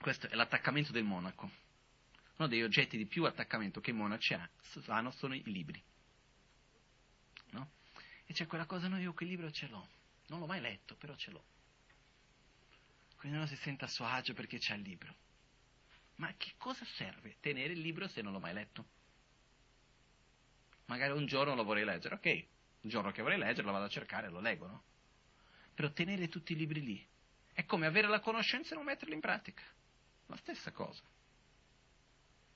questo 0.00 0.28
è 0.28 0.34
l'attaccamento 0.34 0.92
del 0.92 1.04
monaco. 1.04 1.50
Uno 2.36 2.48
degli 2.48 2.62
oggetti 2.62 2.96
di 2.96 3.06
più 3.06 3.24
attaccamento 3.24 3.80
che 3.80 3.90
i 3.90 3.94
monaci 3.94 4.36
hanno 4.86 5.10
sono 5.10 5.34
i 5.34 5.42
libri. 5.44 5.82
No? 7.50 7.70
E 8.26 8.32
c'è 8.32 8.46
quella 8.46 8.66
cosa, 8.66 8.86
no, 8.86 8.98
io 8.98 9.12
quel 9.12 9.28
libro 9.28 9.50
ce 9.50 9.66
l'ho. 9.66 9.88
Non 10.26 10.38
l'ho 10.38 10.46
mai 10.46 10.60
letto, 10.60 10.94
però 10.94 11.16
ce 11.16 11.30
l'ho. 11.32 11.44
Quindi 13.16 13.38
uno 13.38 13.46
si 13.46 13.56
sente 13.56 13.84
a 13.84 13.88
suo 13.88 14.04
agio 14.04 14.34
perché 14.34 14.58
c'è 14.58 14.74
il 14.74 14.82
libro. 14.82 15.12
Ma 16.16 16.32
che 16.36 16.52
cosa 16.58 16.84
serve 16.84 17.36
tenere 17.40 17.72
il 17.72 17.80
libro 17.80 18.06
se 18.06 18.22
non 18.22 18.32
l'ho 18.32 18.38
mai 18.38 18.54
letto? 18.54 18.86
Magari 20.86 21.12
un 21.12 21.26
giorno 21.26 21.54
lo 21.54 21.64
vorrei 21.64 21.84
leggere, 21.84 22.14
ok, 22.14 22.46
il 22.82 22.90
giorno 22.90 23.10
che 23.10 23.22
vorrei 23.22 23.38
leggere 23.38 23.66
lo 23.66 23.72
vado 23.72 23.86
a 23.86 23.88
cercare 23.88 24.26
e 24.26 24.30
lo 24.30 24.40
leggo, 24.40 24.66
no? 24.66 24.82
Però 25.74 25.90
tenere 25.92 26.28
tutti 26.28 26.52
i 26.52 26.56
libri 26.56 26.80
lì 26.80 27.06
è 27.52 27.64
come 27.64 27.86
avere 27.86 28.08
la 28.08 28.20
conoscenza 28.20 28.72
e 28.72 28.76
non 28.76 28.84
metterli 28.84 29.14
in 29.14 29.20
pratica. 29.20 29.62
La 30.26 30.36
stessa 30.36 30.70
cosa. 30.70 31.02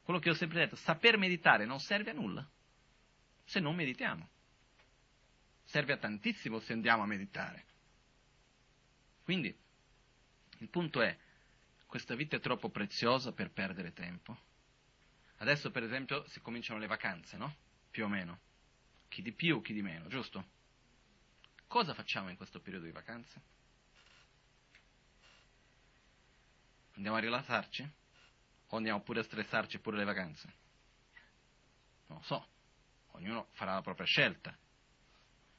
Quello 0.02 0.20
che 0.20 0.30
ho 0.30 0.34
sempre 0.34 0.60
detto, 0.60 0.76
saper 0.76 1.16
meditare 1.16 1.64
non 1.64 1.80
serve 1.80 2.10
a 2.10 2.14
nulla 2.14 2.48
se 3.44 3.60
non 3.60 3.74
meditiamo. 3.74 4.28
Serve 5.64 5.94
a 5.94 5.98
tantissimo 5.98 6.60
se 6.60 6.72
andiamo 6.72 7.02
a 7.02 7.06
meditare. 7.06 7.64
Quindi, 9.24 9.56
il 10.58 10.68
punto 10.68 11.00
è, 11.00 11.16
questa 11.86 12.14
vita 12.14 12.36
è 12.36 12.40
troppo 12.40 12.68
preziosa 12.70 13.32
per 13.32 13.50
perdere 13.50 13.92
tempo. 13.92 14.36
Adesso, 15.38 15.70
per 15.70 15.82
esempio, 15.82 16.26
si 16.28 16.40
cominciano 16.40 16.78
le 16.78 16.86
vacanze, 16.86 17.36
no? 17.36 17.54
Più 17.90 18.04
o 18.04 18.08
meno. 18.08 18.38
Chi 19.12 19.20
di 19.20 19.32
più, 19.32 19.60
chi 19.60 19.74
di 19.74 19.82
meno, 19.82 20.08
giusto? 20.08 20.42
Cosa 21.66 21.92
facciamo 21.92 22.30
in 22.30 22.36
questo 22.36 22.60
periodo 22.60 22.86
di 22.86 22.92
vacanze? 22.92 23.42
Andiamo 26.94 27.18
a 27.18 27.20
rilassarci? 27.20 27.86
O 28.68 28.76
andiamo 28.78 29.02
pure 29.02 29.20
a 29.20 29.22
stressarci 29.22 29.80
pure 29.80 29.98
le 29.98 30.04
vacanze? 30.04 30.54
Non 32.06 32.18
lo 32.20 32.24
so, 32.24 32.48
ognuno 33.10 33.48
farà 33.50 33.74
la 33.74 33.82
propria 33.82 34.06
scelta. 34.06 34.56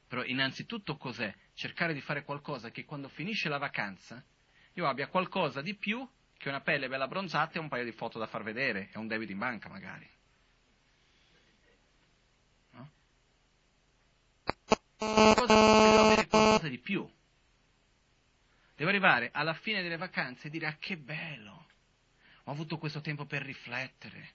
Però 0.07 0.23
innanzitutto 0.23 0.97
cos'è? 0.97 1.31
Cercare 1.53 1.93
di 1.93 2.01
fare 2.01 2.23
qualcosa 2.23 2.71
che 2.71 2.85
quando 2.85 3.07
finisce 3.07 3.49
la 3.49 3.59
vacanza 3.59 4.25
io 4.73 4.87
abbia 4.87 5.09
qualcosa 5.09 5.61
di 5.61 5.75
più 5.75 6.03
che 6.39 6.49
una 6.49 6.61
pelle 6.61 6.87
bella 6.87 7.07
bronzata 7.07 7.53
e 7.53 7.59
un 7.59 7.69
paio 7.69 7.83
di 7.83 7.91
foto 7.91 8.17
da 8.17 8.25
far 8.25 8.41
vedere 8.41 8.89
e 8.91 8.97
un 8.97 9.05
debito 9.05 9.31
in 9.31 9.37
banca 9.37 9.69
magari. 9.69 10.09
Cosa, 15.35 15.53
devo 15.53 16.05
avere 16.05 16.27
qualcosa 16.27 16.67
di 16.67 16.77
più. 16.79 17.07
Devo 18.75 18.89
arrivare 18.89 19.29
alla 19.31 19.53
fine 19.53 19.81
delle 19.81 19.97
vacanze 19.97 20.47
e 20.47 20.49
dire 20.49 20.65
ah 20.67 20.75
che 20.79 20.97
bello, 20.97 21.67
ho 22.45 22.51
avuto 22.51 22.77
questo 22.77 23.01
tempo 23.01 23.25
per 23.25 23.43
riflettere, 23.43 24.33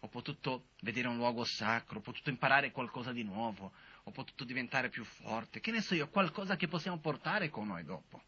ho 0.00 0.08
potuto 0.08 0.68
vedere 0.80 1.08
un 1.08 1.16
luogo 1.16 1.44
sacro, 1.44 1.98
ho 1.98 2.02
potuto 2.02 2.30
imparare 2.30 2.70
qualcosa 2.70 3.12
di 3.12 3.22
nuovo, 3.22 3.72
ho 4.04 4.10
potuto 4.10 4.44
diventare 4.44 4.88
più 4.88 5.04
forte, 5.04 5.60
che 5.60 5.70
ne 5.70 5.80
so 5.80 5.94
io, 5.94 6.08
qualcosa 6.08 6.56
che 6.56 6.68
possiamo 6.68 6.98
portare 6.98 7.50
con 7.50 7.66
noi 7.66 7.84
dopo. 7.84 8.22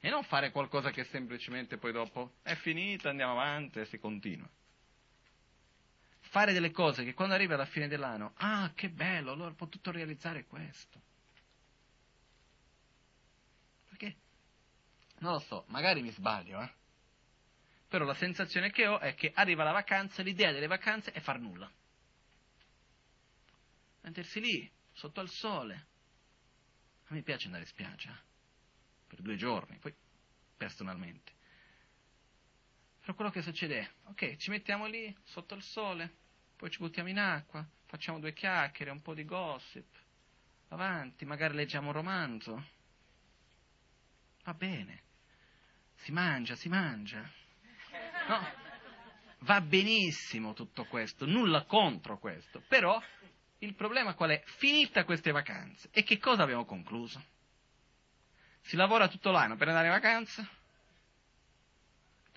E 0.00 0.10
non 0.10 0.22
fare 0.24 0.50
qualcosa 0.50 0.90
che 0.90 1.04
semplicemente 1.04 1.76
poi 1.76 1.92
dopo 1.92 2.34
è 2.42 2.54
finita, 2.54 3.10
andiamo 3.10 3.32
avanti 3.32 3.80
e 3.80 3.84
si 3.86 3.98
continua. 3.98 4.48
Fare 6.30 6.52
delle 6.52 6.70
cose 6.70 7.04
che 7.04 7.14
quando 7.14 7.34
arriva 7.34 7.54
alla 7.54 7.64
fine 7.64 7.88
dell'anno, 7.88 8.32
ah 8.36 8.70
che 8.74 8.90
bello, 8.90 9.32
allora 9.32 9.50
ho 9.50 9.54
potuto 9.54 9.90
realizzare 9.90 10.44
questo. 10.44 11.00
Perché? 13.88 14.14
Non 15.20 15.32
lo 15.32 15.38
so, 15.38 15.64
magari 15.68 16.02
mi 16.02 16.10
sbaglio, 16.10 16.60
eh? 16.60 16.70
Però 17.88 18.04
la 18.04 18.14
sensazione 18.14 18.70
che 18.70 18.86
ho 18.86 18.98
è 18.98 19.14
che 19.14 19.32
arriva 19.34 19.64
la 19.64 19.72
vacanza, 19.72 20.22
l'idea 20.22 20.52
delle 20.52 20.66
vacanze 20.66 21.12
è 21.12 21.20
far 21.20 21.38
nulla. 21.38 21.70
Mettersi 24.02 24.40
lì, 24.40 24.70
sotto 24.92 25.20
al 25.20 25.30
sole. 25.30 25.86
A 27.06 27.14
me 27.14 27.22
piace 27.22 27.46
andare 27.46 27.64
in 27.64 27.70
spiaggia, 27.70 28.14
per 29.06 29.22
due 29.22 29.36
giorni, 29.36 29.78
poi 29.78 29.94
personalmente. 30.58 31.36
Però 33.08 33.20
quello 33.20 33.34
che 33.34 33.40
succede 33.40 33.80
è, 33.80 33.90
ok, 34.10 34.36
ci 34.36 34.50
mettiamo 34.50 34.84
lì, 34.84 35.16
sotto 35.24 35.54
il 35.54 35.62
sole, 35.62 36.16
poi 36.54 36.68
ci 36.68 36.76
buttiamo 36.76 37.08
in 37.08 37.18
acqua, 37.18 37.66
facciamo 37.86 38.18
due 38.18 38.34
chiacchiere, 38.34 38.90
un 38.90 39.00
po' 39.00 39.14
di 39.14 39.24
gossip, 39.24 39.86
avanti, 40.68 41.24
magari 41.24 41.54
leggiamo 41.54 41.86
un 41.86 41.94
romanzo. 41.94 42.66
Va 44.44 44.52
bene, 44.52 45.04
si 45.94 46.12
mangia, 46.12 46.54
si 46.54 46.68
mangia. 46.68 47.22
No, 48.28 48.46
va 49.38 49.60
benissimo 49.62 50.52
tutto 50.52 50.84
questo, 50.84 51.24
nulla 51.24 51.64
contro 51.64 52.18
questo, 52.18 52.60
però 52.68 53.02
il 53.60 53.74
problema 53.74 54.12
qual 54.12 54.32
è? 54.32 54.42
Finita 54.44 55.06
queste 55.06 55.30
vacanze, 55.30 55.88
e 55.92 56.02
che 56.02 56.18
cosa 56.18 56.42
abbiamo 56.42 56.66
concluso? 56.66 57.24
Si 58.60 58.76
lavora 58.76 59.08
tutto 59.08 59.30
l'anno 59.30 59.56
per 59.56 59.68
andare 59.68 59.86
in 59.86 59.94
vacanza? 59.94 60.46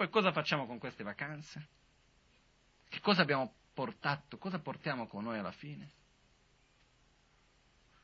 Poi 0.01 0.09
cosa 0.09 0.31
facciamo 0.31 0.65
con 0.65 0.79
queste 0.79 1.03
vacanze? 1.03 1.67
Che 2.89 2.99
cosa 3.01 3.21
abbiamo 3.21 3.53
portato? 3.71 4.39
Cosa 4.39 4.57
portiamo 4.57 5.05
con 5.05 5.25
noi 5.25 5.37
alla 5.37 5.51
fine? 5.51 5.91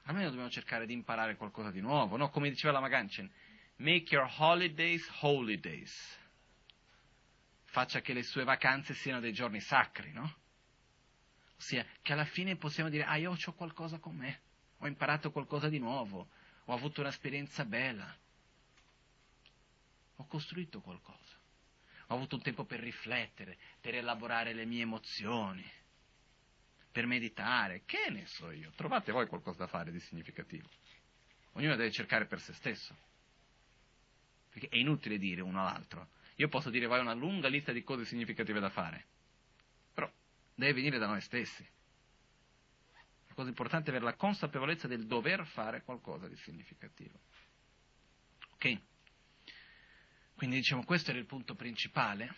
Almeno 0.04 0.30
dobbiamo 0.30 0.52
cercare 0.52 0.86
di 0.86 0.94
imparare 0.94 1.38
qualcosa 1.38 1.72
di 1.72 1.82
nuovo, 1.82 2.16
no? 2.16 2.30
Come 2.30 2.52
diceva 2.52 2.72
la 2.72 2.82
Maganchen, 2.82 3.28
make 3.78 4.14
your 4.14 4.32
holidays 4.38 5.10
holidays 5.22 6.20
faccia 7.64 8.00
che 8.02 8.14
le 8.14 8.22
sue 8.22 8.44
vacanze 8.44 8.94
siano 8.94 9.20
dei 9.20 9.34
giorni 9.34 9.60
sacri, 9.60 10.12
no? 10.12 10.36
Ossia, 11.58 11.84
che 12.04 12.14
alla 12.14 12.26
fine 12.26 12.58
possiamo 12.58 12.92
dire, 12.92 13.06
ah, 13.06 13.18
io 13.18 13.32
ho 13.32 13.54
qualcosa 13.54 13.98
con 13.98 14.16
me, 14.16 14.42
ho 14.78 14.86
imparato 14.86 15.32
qualcosa 15.32 15.68
di 15.68 15.80
nuovo, 15.80 16.30
ho 16.66 16.74
avuto 16.76 17.02
un'esperienza 17.02 17.66
bella, 17.66 18.16
ho 20.18 20.28
costruito 20.28 20.80
qualcosa, 20.80 21.37
ho 22.08 22.16
avuto 22.16 22.36
un 22.36 22.42
tempo 22.42 22.66
per 22.66 22.80
riflettere, 22.80 23.58
per 23.82 23.96
elaborare 23.96 24.54
le 24.54 24.66
mie 24.66 24.82
emozioni, 24.82 25.64
per 26.92 27.06
meditare, 27.06 27.84
che 27.86 28.10
ne 28.10 28.26
so 28.26 28.50
io, 28.52 28.72
trovate 28.76 29.12
voi 29.12 29.28
qualcosa 29.28 29.60
da 29.60 29.68
fare 29.68 29.92
di 29.92 30.00
significativo. 30.00 30.68
Ognuno 31.54 31.76
deve 31.76 31.92
cercare 31.92 32.26
per 32.26 32.40
se 32.40 32.54
stesso, 32.54 32.96
perché 34.50 34.68
è 34.70 34.78
inutile 34.78 35.18
dire 35.18 35.42
uno 35.42 35.60
all'altro, 35.60 36.10
io 36.36 36.48
posso 36.48 36.70
dire 36.70 36.88
vai 36.88 37.00
una 37.02 37.14
lunga 37.14 37.50
lista 37.50 37.72
di 37.72 37.84
cose 37.84 38.06
significative 38.06 38.60
da 38.60 38.70
fare, 38.70 39.06
però 39.94 40.10
deve 40.56 40.74
venire 40.74 40.98
da 40.98 41.08
noi 41.08 41.22
stessi. 41.22 41.68
La 43.28 43.34
cosa 43.34 43.50
importante 43.50 43.88
è 43.88 43.90
avere 43.90 44.06
la 44.06 44.16
consapevolezza 44.16 44.88
del 44.88 45.06
dover 45.06 45.46
fare 45.46 45.84
qualcosa 45.84 46.28
di 46.28 46.38
significativo. 46.38 47.20
Ok? 48.54 48.82
Quindi 50.38 50.58
diciamo 50.58 50.86
questo 50.86 51.10
era 51.10 51.20
il 51.20 51.26
punto 51.26 51.56
principale 51.56 52.36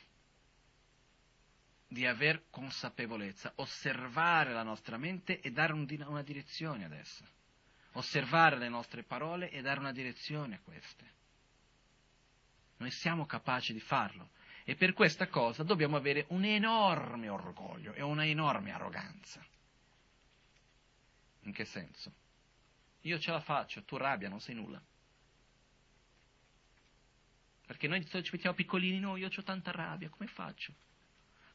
di 1.85 2.05
aver 2.05 2.45
consapevolezza, 2.49 3.51
osservare 3.55 4.53
la 4.53 4.63
nostra 4.63 4.95
mente 4.95 5.41
e 5.41 5.51
dare 5.51 5.73
un, 5.73 5.85
una 6.07 6.21
direzione 6.21 6.85
ad 6.85 6.93
essa, 6.93 7.25
osservare 7.93 8.57
le 8.57 8.69
nostre 8.69 9.03
parole 9.03 9.51
e 9.51 9.61
dare 9.61 9.81
una 9.81 9.91
direzione 9.91 10.55
a 10.55 10.59
queste. 10.63 11.11
Noi 12.77 12.91
siamo 12.91 13.25
capaci 13.25 13.73
di 13.73 13.81
farlo 13.81 14.29
e 14.63 14.75
per 14.75 14.93
questa 14.93 15.27
cosa 15.27 15.63
dobbiamo 15.63 15.97
avere 15.97 16.25
un 16.29 16.45
enorme 16.45 17.27
orgoglio 17.27 17.91
e 17.91 18.01
una 18.01 18.25
enorme 18.25 18.71
arroganza. 18.71 19.45
In 21.41 21.51
che 21.51 21.65
senso? 21.65 22.13
Io 23.01 23.19
ce 23.19 23.31
la 23.31 23.41
faccio, 23.41 23.83
tu 23.83 23.97
rabbia, 23.97 24.29
non 24.29 24.39
sei 24.39 24.55
nulla. 24.55 24.81
Perché 27.69 27.87
noi 27.87 28.03
ci 28.03 28.29
mettiamo 28.31 28.55
piccolini, 28.55 28.97
no, 28.97 29.15
io 29.15 29.27
ho 29.27 29.43
tanta 29.43 29.69
rabbia, 29.69 30.09
come 30.09 30.27
faccio? 30.27 30.73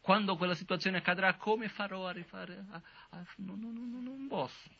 Quando 0.00 0.36
quella 0.36 0.54
situazione 0.54 0.98
accadrà, 0.98 1.34
come 1.34 1.68
farò 1.68 2.06
a 2.06 2.12
rifare? 2.12 2.64
A, 2.70 2.80
a, 3.10 3.24
no, 3.38 3.56
no, 3.56 3.72
no, 3.72 4.00
non 4.00 4.28
posso. 4.28 4.70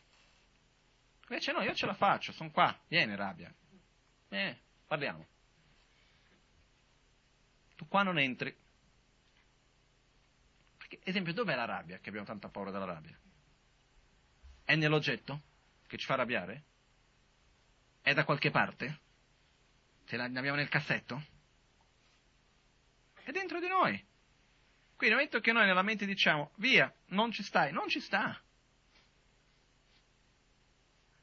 Invece 1.27 1.51
no, 1.51 1.61
io 1.61 1.73
ce 1.73 1.87
la 1.87 1.93
faccio, 1.93 2.31
sono 2.31 2.51
qua, 2.51 2.73
vieni 2.87 3.17
rabbia. 3.17 3.53
Eh, 4.29 4.57
parliamo. 4.87 5.27
Tu 7.75 7.85
qua 7.89 8.03
non 8.03 8.17
entri. 8.17 8.55
Perché, 10.77 11.01
esempio, 11.03 11.33
dov'è 11.33 11.55
la 11.55 11.65
rabbia, 11.65 11.99
che 11.99 12.07
abbiamo 12.07 12.27
tanta 12.27 12.47
paura 12.47 12.71
della 12.71 12.85
rabbia? 12.85 13.19
È 14.63 14.73
nell'oggetto 14.75 15.41
che 15.85 15.97
ci 15.97 16.05
fa 16.05 16.13
arrabbiare? 16.13 16.63
È 18.01 18.13
da 18.13 18.23
qualche 18.23 18.51
parte? 18.51 18.99
Ce 20.05 20.17
l'abbiamo 20.17 20.55
nel 20.55 20.69
cassetto? 20.69 21.23
È 23.23 23.31
dentro 23.31 23.59
di 23.59 23.67
noi. 23.67 23.91
Quindi 24.95 25.15
nel 25.15 25.15
momento 25.15 25.39
che 25.39 25.51
noi 25.51 25.65
nella 25.65 25.81
mente 25.81 26.05
diciamo 26.05 26.51
via, 26.57 26.93
non 27.07 27.31
ci 27.31 27.43
stai, 27.43 27.71
non 27.71 27.89
ci 27.89 27.99
sta. 27.99 28.39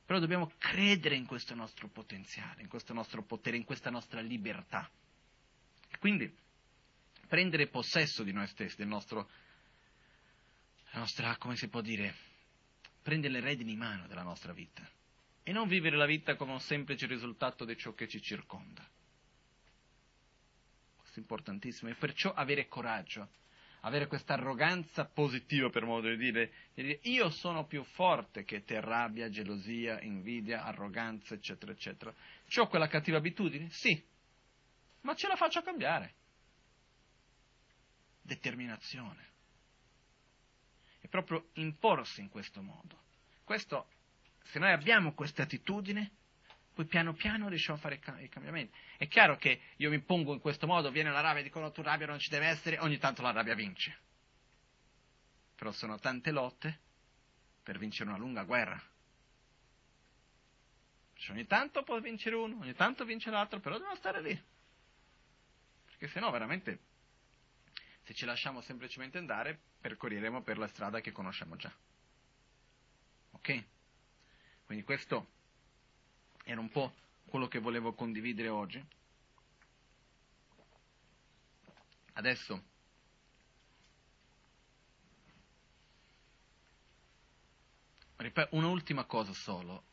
Però 0.05 0.19
dobbiamo 0.19 0.53
credere 0.59 1.15
in 1.15 1.27
questo 1.27 1.55
nostro 1.55 1.89
potenziale, 1.89 2.63
in 2.63 2.69
questo 2.69 2.93
nostro 2.93 3.23
potere, 3.23 3.57
in 3.57 3.65
questa 3.65 3.89
nostra 3.89 4.21
libertà. 4.21 4.91
E 5.89 5.99
quindi 5.99 6.31
prendere 7.29 7.69
possesso 7.69 8.23
di 8.25 8.33
noi 8.33 8.47
stessi, 8.49 8.77
del 8.77 8.89
nostro, 8.89 9.31
la 10.91 10.99
nostra, 10.99 11.37
come 11.37 11.57
si 11.57 11.69
può 11.69 11.81
dire, 11.81 12.15
prendere 13.01 13.35
le 13.35 13.41
redini 13.41 13.73
in 13.73 13.79
mano 13.79 14.07
della 14.07 14.23
nostra 14.23 14.53
vita 14.53 14.87
e 15.43 15.53
non 15.53 15.69
vivere 15.69 15.97
la 15.97 16.07
vita 16.07 16.37
come 16.37 16.53
un 16.53 16.61
semplice 16.61 17.07
risultato 17.07 17.65
di 17.65 17.77
ciò 17.77 17.93
che 17.93 18.09
ci 18.09 18.21
circonda. 18.21 18.87
Questo 20.99 21.19
è 21.19 21.21
importantissimo 21.21 21.91
e 21.91 21.95
perciò 21.95 22.33
avere 22.33 22.69
coraggio, 22.69 23.29
avere 23.81 24.07
questa 24.07 24.35
arroganza 24.35 25.05
positiva 25.05 25.69
per 25.69 25.85
modo 25.85 26.09
di 26.09 26.17
dire, 26.17 26.53
di 26.75 26.83
dire 26.83 27.01
io 27.03 27.31
sono 27.31 27.67
più 27.67 27.83
forte 27.83 28.45
che 28.45 28.65
te 28.65 28.81
rabbia, 28.81 29.29
gelosia, 29.29 30.01
invidia, 30.01 30.65
arroganza, 30.65 31.35
eccetera, 31.35 31.73
eccetera. 31.73 32.15
Ho 32.57 32.69
quella 32.69 32.87
cattiva 32.87 33.19
abitudine? 33.19 33.69
Sì, 33.71 34.01
ma 35.03 35.15
ce 35.15 35.27
la 35.27 35.37
faccio 35.37 35.59
a 35.59 35.63
cambiare. 35.63 36.15
Determinazione. 38.23 39.31
È 41.01 41.09
proprio 41.09 41.49
imporsi 41.55 42.21
in 42.21 42.29
questo 42.29 42.63
modo. 42.63 43.01
Questo, 43.43 43.89
se 44.45 44.59
noi 44.59 44.73
abbiamo 44.73 45.15
questa 45.15 45.43
attitudine, 45.43 46.11
poi 46.75 46.87
piano 46.87 47.13
piano 47.13 47.49
riusciamo 47.49 47.79
a 47.79 47.81
fare 47.81 48.01
i 48.21 48.29
cambiamenti. 48.29 48.77
È 48.97 49.07
chiaro 49.07 49.37
che 49.37 49.61
io 49.77 49.91
mi 49.91 50.01
pongo 50.01 50.33
in 50.33 50.41
questo 50.41 50.67
modo, 50.67 50.91
viene 50.91 51.11
la 51.11 51.21
rabbia, 51.21 51.43
dicono 51.43 51.71
tu 51.71 51.83
rabbia 51.83 52.07
non 52.07 52.19
ci 52.19 52.31
deve 52.31 52.47
essere, 52.47 52.79
ogni 52.79 52.99
tanto 52.99 53.23
la 53.23 53.31
rabbia 53.31 53.55
vince. 53.55 53.97
Però 55.57 55.71
sono 55.73 55.99
tante 55.99 56.31
lotte 56.31 56.81
per 57.63 57.79
vincere 57.79 58.09
una 58.09 58.19
lunga 58.19 58.45
guerra. 58.45 58.81
Cioè 61.15 61.35
ogni 61.35 61.47
tanto 61.47 61.83
può 61.83 62.01
vincere 62.01 62.35
uno, 62.35 62.59
ogni 62.61 62.75
tanto 62.75 63.05
vince 63.05 63.31
l'altro, 63.31 63.61
però 63.61 63.77
dobbiamo 63.77 63.97
stare 63.97 64.23
lì. 64.23 64.43
Perché 65.87 66.09
se 66.09 66.21
no 66.21 66.31
veramente, 66.31 66.81
se 68.03 68.15
ci 68.15 68.25
lasciamo 68.25 68.61
semplicemente 68.63 69.19
andare, 69.19 69.61
percorreremo 69.81 70.43
per 70.43 70.59
la 70.59 70.67
strada 70.69 71.01
che 71.01 71.13
conosciamo 71.13 71.55
già. 71.57 71.73
Ok? 73.33 73.65
Quindi 74.73 74.89
questo 74.89 75.27
era 76.45 76.59
un 76.59 76.71
po' 76.71 76.95
quello 77.27 77.47
che 77.47 77.59
volevo 77.59 77.93
condividere 77.93 78.49
oggi. 78.49 78.83
Adesso 82.15 82.65
un'ultima 88.53 89.05
cosa 89.05 89.35
solo. 89.35 89.85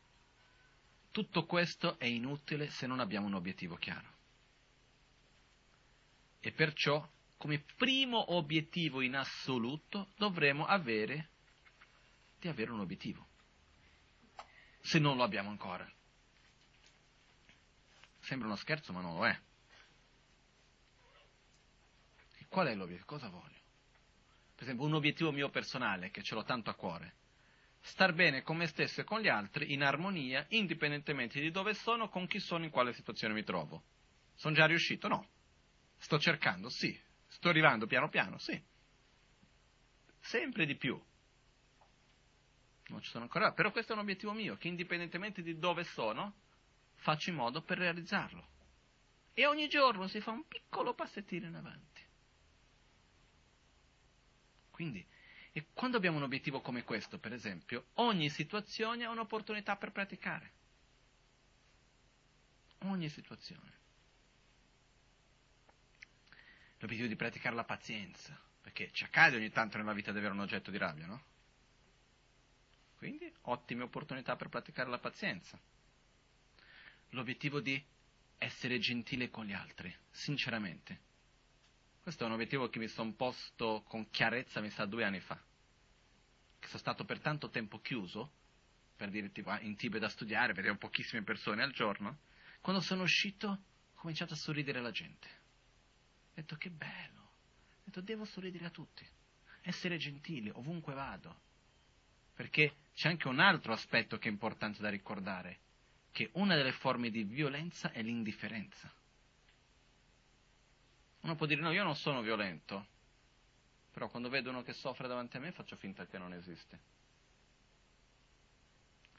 Tutto 1.11 1.45
questo 1.45 1.99
è 1.99 2.05
inutile 2.05 2.69
se 2.69 2.87
non 2.87 3.01
abbiamo 3.01 3.27
un 3.27 3.33
obiettivo 3.33 3.75
chiaro. 3.75 4.07
E 6.39 6.53
perciò, 6.53 7.05
come 7.35 7.65
primo 7.75 8.33
obiettivo 8.33 9.01
in 9.01 9.17
assoluto, 9.17 10.13
dovremo 10.15 10.65
avere 10.65 11.31
di 12.39 12.47
avere 12.47 12.71
un 12.71 12.79
obiettivo. 12.79 13.28
Se 14.81 14.99
non 14.99 15.17
lo 15.17 15.23
abbiamo 15.23 15.49
ancora. 15.49 15.89
Sembra 18.19 18.47
uno 18.47 18.55
scherzo, 18.55 18.93
ma 18.93 19.01
non 19.01 19.15
lo 19.15 19.25
è. 19.25 19.39
E 22.37 22.45
qual 22.47 22.67
è 22.67 22.75
l'obiettivo? 22.75 23.05
Cosa 23.05 23.29
voglio? 23.29 23.57
Per 24.55 24.63
esempio, 24.63 24.85
un 24.85 24.93
obiettivo 24.93 25.31
mio 25.31 25.49
personale, 25.49 26.11
che 26.11 26.21
ce 26.21 26.35
l'ho 26.35 26.43
tanto 26.43 26.69
a 26.69 26.75
cuore. 26.75 27.13
Star 27.81 28.13
bene 28.13 28.41
con 28.41 28.57
me 28.57 28.67
stesso 28.67 29.01
e 29.01 29.03
con 29.03 29.21
gli 29.21 29.29
altri, 29.29 29.71
in 29.71 29.83
armonia, 29.83 30.45
indipendentemente 30.49 31.39
di 31.39 31.49
dove 31.49 31.73
sono, 31.73 32.09
con 32.09 32.27
chi 32.27 32.39
sono, 32.39 32.65
in 32.65 32.69
quale 32.69 32.93
situazione 32.93 33.33
mi 33.33 33.43
trovo. 33.43 33.83
Sono 34.35 34.53
già 34.53 34.65
riuscito? 34.65 35.07
No. 35.07 35.27
Sto 35.97 36.19
cercando? 36.19 36.69
Sì. 36.69 36.97
Sto 37.27 37.49
arrivando 37.49 37.87
piano 37.87 38.09
piano? 38.09 38.37
Sì. 38.37 38.61
Sempre 40.19 40.65
di 40.65 40.75
più. 40.75 41.01
Non 42.89 43.01
ci 43.01 43.09
sono 43.09 43.25
ancora, 43.25 43.51
però 43.51 43.71
questo 43.71 43.91
è 43.91 43.95
un 43.95 44.01
obiettivo 44.01 44.33
mio, 44.33 44.57
che 44.57 44.67
indipendentemente 44.67 45.41
di 45.41 45.57
dove 45.57 45.83
sono, 45.83 46.33
faccio 46.95 47.29
in 47.29 47.35
modo 47.35 47.61
per 47.61 47.77
realizzarlo. 47.77 48.47
E 49.33 49.45
ogni 49.45 49.69
giorno 49.69 50.07
si 50.07 50.19
fa 50.19 50.31
un 50.31 50.47
piccolo 50.47 50.93
passettino 50.93 51.47
in 51.47 51.55
avanti. 51.55 52.01
Quindi, 54.71 55.05
e 55.51 55.67
quando 55.73 55.97
abbiamo 55.97 56.17
un 56.17 56.23
obiettivo 56.23 56.61
come 56.61 56.83
questo, 56.83 57.19
per 57.19 57.33
esempio, 57.33 57.87
ogni 57.95 58.29
situazione 58.29 59.03
è 59.03 59.07
un'opportunità 59.07 59.75
per 59.75 59.91
praticare. 59.91 60.51
Ogni 62.83 63.09
situazione. 63.09 63.77
L'obiettivo 66.79 67.09
di 67.09 67.15
praticare 67.15 67.55
la 67.55 67.65
pazienza, 67.65 68.39
perché 68.61 68.89
ci 68.93 69.03
accade 69.03 69.35
ogni 69.35 69.51
tanto 69.51 69.77
nella 69.77 69.93
vita 69.93 70.11
di 70.11 70.17
avere 70.17 70.33
un 70.33 70.39
oggetto 70.39 70.71
di 70.71 70.77
rabbia, 70.77 71.05
no? 71.05 71.23
Quindi, 72.99 73.33
ottime 73.43 73.83
opportunità 73.83 74.35
per 74.35 74.49
praticare 74.49 74.89
la 74.89 74.99
pazienza 74.99 75.59
l'obiettivo 77.11 77.59
di 77.59 77.81
essere 78.37 78.79
gentile 78.79 79.29
con 79.29 79.45
gli 79.45 79.53
altri, 79.53 79.93
sinceramente. 80.11 81.07
Questo 82.01 82.23
è 82.23 82.27
un 82.27 82.33
obiettivo 82.33 82.69
che 82.69 82.79
mi 82.79 82.87
sono 82.87 83.13
posto 83.13 83.83
con 83.87 84.09
chiarezza, 84.09 84.61
mi 84.61 84.69
sa, 84.69 84.85
due 84.85 85.03
anni 85.03 85.19
fa. 85.19 85.35
Che 86.59 86.67
sono 86.67 86.79
stato 86.79 87.05
per 87.05 87.19
tanto 87.19 87.49
tempo 87.49 87.79
chiuso, 87.79 88.31
per 88.95 89.09
dire 89.09 89.31
tipo, 89.31 89.55
in 89.59 89.75
Tibet 89.75 90.03
a 90.03 90.09
studiare, 90.09 90.53
vedevo 90.53 90.77
pochissime 90.77 91.23
persone 91.23 91.63
al 91.63 91.71
giorno. 91.71 92.19
Quando 92.61 92.81
sono 92.81 93.03
uscito, 93.03 93.47
ho 93.47 93.59
cominciato 93.95 94.33
a 94.33 94.37
sorridere 94.37 94.79
alla 94.79 94.91
gente. 94.91 95.27
Ho 95.27 96.35
detto 96.35 96.55
che 96.55 96.69
bello. 96.69 97.21
Ho 97.21 97.81
detto 97.83 98.01
devo 98.01 98.25
sorridere 98.25 98.65
a 98.65 98.69
tutti. 98.69 99.05
Essere 99.61 99.97
gentile 99.97 100.51
ovunque 100.51 100.93
vado. 100.93 101.41
Perché 102.33 102.75
c'è 102.99 103.07
anche 103.07 103.29
un 103.29 103.39
altro 103.39 103.71
aspetto 103.71 104.17
che 104.17 104.27
è 104.27 104.31
importante 104.31 104.81
da 104.81 104.89
ricordare 104.89 105.59
che 106.11 106.31
una 106.33 106.57
delle 106.57 106.73
forme 106.73 107.09
di 107.09 107.23
violenza 107.23 107.91
è 107.93 108.01
l'indifferenza. 108.01 108.91
Uno 111.21 111.35
può 111.37 111.45
dire 111.45 111.61
no, 111.61 111.71
io 111.71 111.85
non 111.85 111.95
sono 111.95 112.21
violento, 112.21 112.85
però 113.93 114.09
quando 114.09 114.27
vedo 114.27 114.49
uno 114.49 114.63
che 114.63 114.73
soffre 114.73 115.07
davanti 115.07 115.37
a 115.37 115.39
me 115.39 115.53
faccio 115.53 115.77
finta 115.77 116.05
che 116.07 116.17
non 116.17 116.33
esiste. 116.33 116.79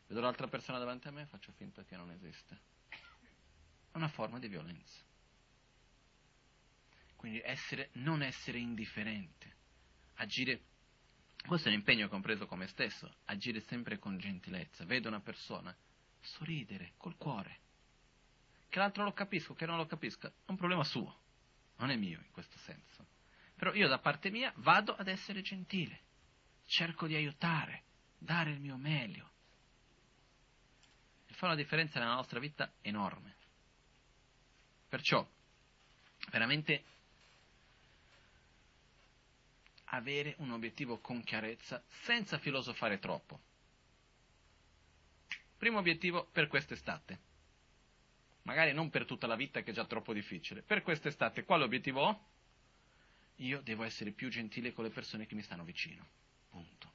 Vedo 0.08 0.20
l'altra 0.20 0.46
persona 0.46 0.76
davanti 0.76 1.08
a 1.08 1.12
me 1.12 1.24
faccio 1.24 1.50
finta 1.52 1.82
che 1.82 1.96
non 1.96 2.10
esiste. 2.10 2.58
È 3.92 3.96
una 3.96 4.08
forma 4.08 4.38
di 4.38 4.48
violenza. 4.48 5.00
Quindi 7.16 7.40
essere, 7.42 7.88
non 7.92 8.22
essere 8.22 8.58
indifferente, 8.58 9.54
agire, 10.16 10.60
questo 11.46 11.68
è 11.68 11.72
un 11.72 11.78
impegno 11.78 12.08
che 12.08 12.14
ho 12.14 12.20
preso 12.20 12.46
come 12.46 12.66
stesso, 12.66 13.12
agire 13.26 13.60
sempre 13.60 13.98
con 13.98 14.18
gentilezza. 14.18 14.84
Vedo 14.84 15.08
una 15.08 15.20
persona, 15.20 15.74
sorridere 16.20 16.92
col 16.96 17.16
cuore. 17.16 17.58
Che 18.68 18.78
l'altro 18.78 19.04
lo 19.04 19.12
capisco, 19.12 19.54
che 19.54 19.66
non 19.66 19.76
lo 19.76 19.86
capisca, 19.86 20.28
è 20.28 20.50
un 20.50 20.56
problema 20.56 20.84
suo, 20.84 21.18
non 21.76 21.90
è 21.90 21.96
mio 21.96 22.18
in 22.18 22.30
questo 22.30 22.56
senso. 22.58 23.06
Però 23.56 23.74
io 23.74 23.88
da 23.88 23.98
parte 23.98 24.30
mia 24.30 24.52
vado 24.56 24.94
ad 24.94 25.08
essere 25.08 25.42
gentile, 25.42 26.00
cerco 26.66 27.06
di 27.06 27.14
aiutare, 27.14 27.82
dare 28.16 28.52
il 28.52 28.60
mio 28.60 28.76
meglio. 28.76 29.28
E 31.26 31.34
fa 31.34 31.46
una 31.46 31.56
differenza 31.56 31.98
nella 31.98 32.14
nostra 32.14 32.38
vita 32.38 32.72
enorme. 32.80 33.34
Perciò, 34.88 35.28
veramente 36.30 36.84
avere 39.90 40.34
un 40.38 40.50
obiettivo 40.50 40.98
con 40.98 41.22
chiarezza 41.22 41.82
senza 42.02 42.38
filosofare 42.38 42.98
troppo. 42.98 43.40
Primo 45.56 45.78
obiettivo 45.78 46.28
per 46.32 46.48
quest'estate. 46.48 47.28
magari 48.42 48.72
non 48.72 48.90
per 48.90 49.04
tutta 49.04 49.26
la 49.26 49.36
vita 49.36 49.62
che 49.62 49.70
è 49.70 49.74
già 49.74 49.84
troppo 49.84 50.12
difficile, 50.12 50.62
per 50.62 50.82
quest'estate 50.82 51.44
quale 51.44 51.64
obiettivo 51.64 52.02
ho? 52.02 52.28
Io 53.36 53.60
devo 53.60 53.84
essere 53.84 54.10
più 54.10 54.28
gentile 54.28 54.72
con 54.72 54.84
le 54.84 54.90
persone 54.90 55.26
che 55.26 55.34
mi 55.34 55.42
stanno 55.42 55.64
vicino. 55.64 56.06
Punto. 56.48 56.92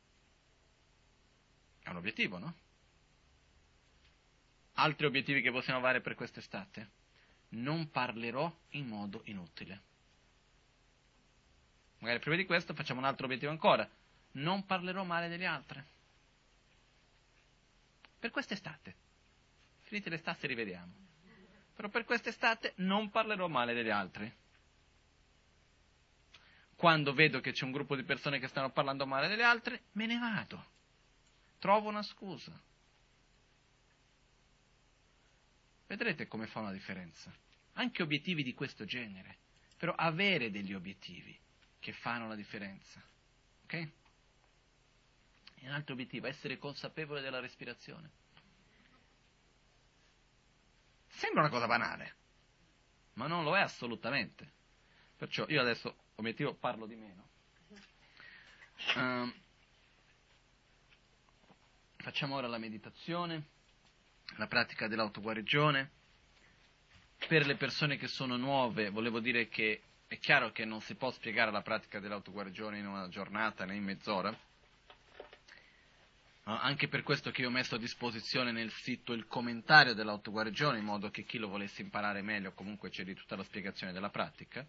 È 1.82 1.90
un 1.90 1.96
obiettivo, 1.96 2.38
no? 2.38 2.56
Altri 4.74 5.06
obiettivi 5.06 5.42
che 5.42 5.52
possiamo 5.52 5.80
avere 5.80 6.02
per 6.02 6.16
quest'estate? 6.16 6.90
Non 7.50 7.90
parlerò 7.90 8.54
in 8.72 8.88
modo 8.88 9.22
inutile. 9.26 9.82
Magari 12.00 12.20
prima 12.20 12.36
di 12.36 12.46
questo 12.46 12.74
facciamo 12.74 13.00
un 13.00 13.06
altro 13.06 13.26
obiettivo 13.26 13.52
ancora. 13.52 13.88
Non 14.34 14.66
parlerò 14.66 15.04
male 15.04 15.28
degli 15.28 15.46
altri. 15.46 15.84
Per 18.20 18.32
quest'estate. 18.32 18.96
Finite 19.84 20.10
l'estate 20.10 20.48
rivediamo. 20.48 20.94
Però 21.76 21.90
per 21.90 22.06
quest'estate 22.06 22.74
non 22.78 23.10
parlerò 23.10 23.48
male 23.48 23.74
degli 23.74 23.90
altri. 23.90 24.32
Quando 26.76 27.14
vedo 27.14 27.40
che 27.40 27.52
c'è 27.52 27.64
un 27.64 27.72
gruppo 27.72 27.96
di 27.96 28.04
persone 28.04 28.40
che 28.40 28.48
stanno 28.48 28.72
parlando 28.72 29.06
male 29.06 29.28
degli 29.28 29.42
altri, 29.42 29.80
me 29.94 30.06
ne 30.06 30.18
vado. 30.18 30.66
Trovo 31.60 31.90
una 31.90 32.04
scusa. 32.04 32.52
Vedrete 35.88 36.28
come 36.28 36.48
fa 36.48 36.60
una 36.60 36.72
differenza. 36.72 37.34
Anche 37.74 38.04
obiettivi 38.04 38.44
di 38.44 38.54
questo 38.54 38.86
genere. 38.86 39.38
Però 39.78 39.94
avere 39.94 40.52
degli 40.52 40.74
obiettivi 40.74 41.38
che 41.86 41.94
fanno 41.94 42.28
la 42.28 42.34
differenza. 42.34 43.00
Ok? 43.66 43.74
E 43.74 45.68
un 45.68 45.72
altro 45.72 45.94
obiettivo, 45.94 46.26
essere 46.26 46.58
consapevole 46.58 47.22
della 47.22 47.40
respirazione. 47.40 48.10
Sembra 51.10 51.42
una 51.42 51.52
cosa 51.52 51.68
banale, 51.68 52.16
ma 53.14 53.28
non 53.28 53.44
lo 53.44 53.56
è 53.56 53.60
assolutamente. 53.60 54.52
Perciò 55.16 55.46
io 55.48 55.62
adesso, 55.62 55.96
obiettivo, 56.16 56.56
parlo 56.56 56.88
di 56.88 56.96
meno. 56.96 57.28
Uh, 58.96 59.32
facciamo 61.98 62.34
ora 62.34 62.48
la 62.48 62.58
meditazione 62.58 63.46
la 64.38 64.48
pratica 64.48 64.88
dell'autoguarigione. 64.88 65.92
Per 67.28 67.46
le 67.46 67.56
persone 67.56 67.98
che 67.98 68.08
sono 68.08 68.38
nuove, 68.38 68.90
volevo 68.90 69.20
dire 69.20 69.48
che 69.50 69.84
è 70.08 70.20
chiaro 70.20 70.52
che 70.52 70.66
non 70.66 70.82
si 70.82 70.96
può 70.96 71.12
spiegare 71.12 71.52
la 71.52 71.62
pratica 71.62 72.00
dell'autoguarigione 72.00 72.78
in 72.78 72.88
una 72.88 73.08
giornata 73.10 73.66
né 73.66 73.76
in 73.76 73.84
mezz'ora. 73.84 74.36
Anche 76.48 76.88
per 76.88 77.02
questo 77.02 77.32
che 77.32 77.42
io 77.42 77.48
ho 77.48 77.52
messo 77.52 77.74
a 77.74 77.80
disposizione 77.80 78.52
nel 78.52 78.72
sito 78.72 79.14
il 79.14 79.26
commentario 79.26 79.96
dell'autoguarigione, 79.96 80.78
in 80.78 80.86
modo 80.86 81.10
che 81.10 81.24
chi 81.24 81.40
lo 81.40 81.48
volesse 81.48 81.82
imparare 81.82 82.22
meglio 82.22 82.54
comunque 82.54 82.90
c'è 82.92 83.04
di 83.04 83.16
tutta 83.16 83.36
la 83.36 83.44
spiegazione 83.44 83.92
della 83.92 84.12
pratica. 84.12 84.64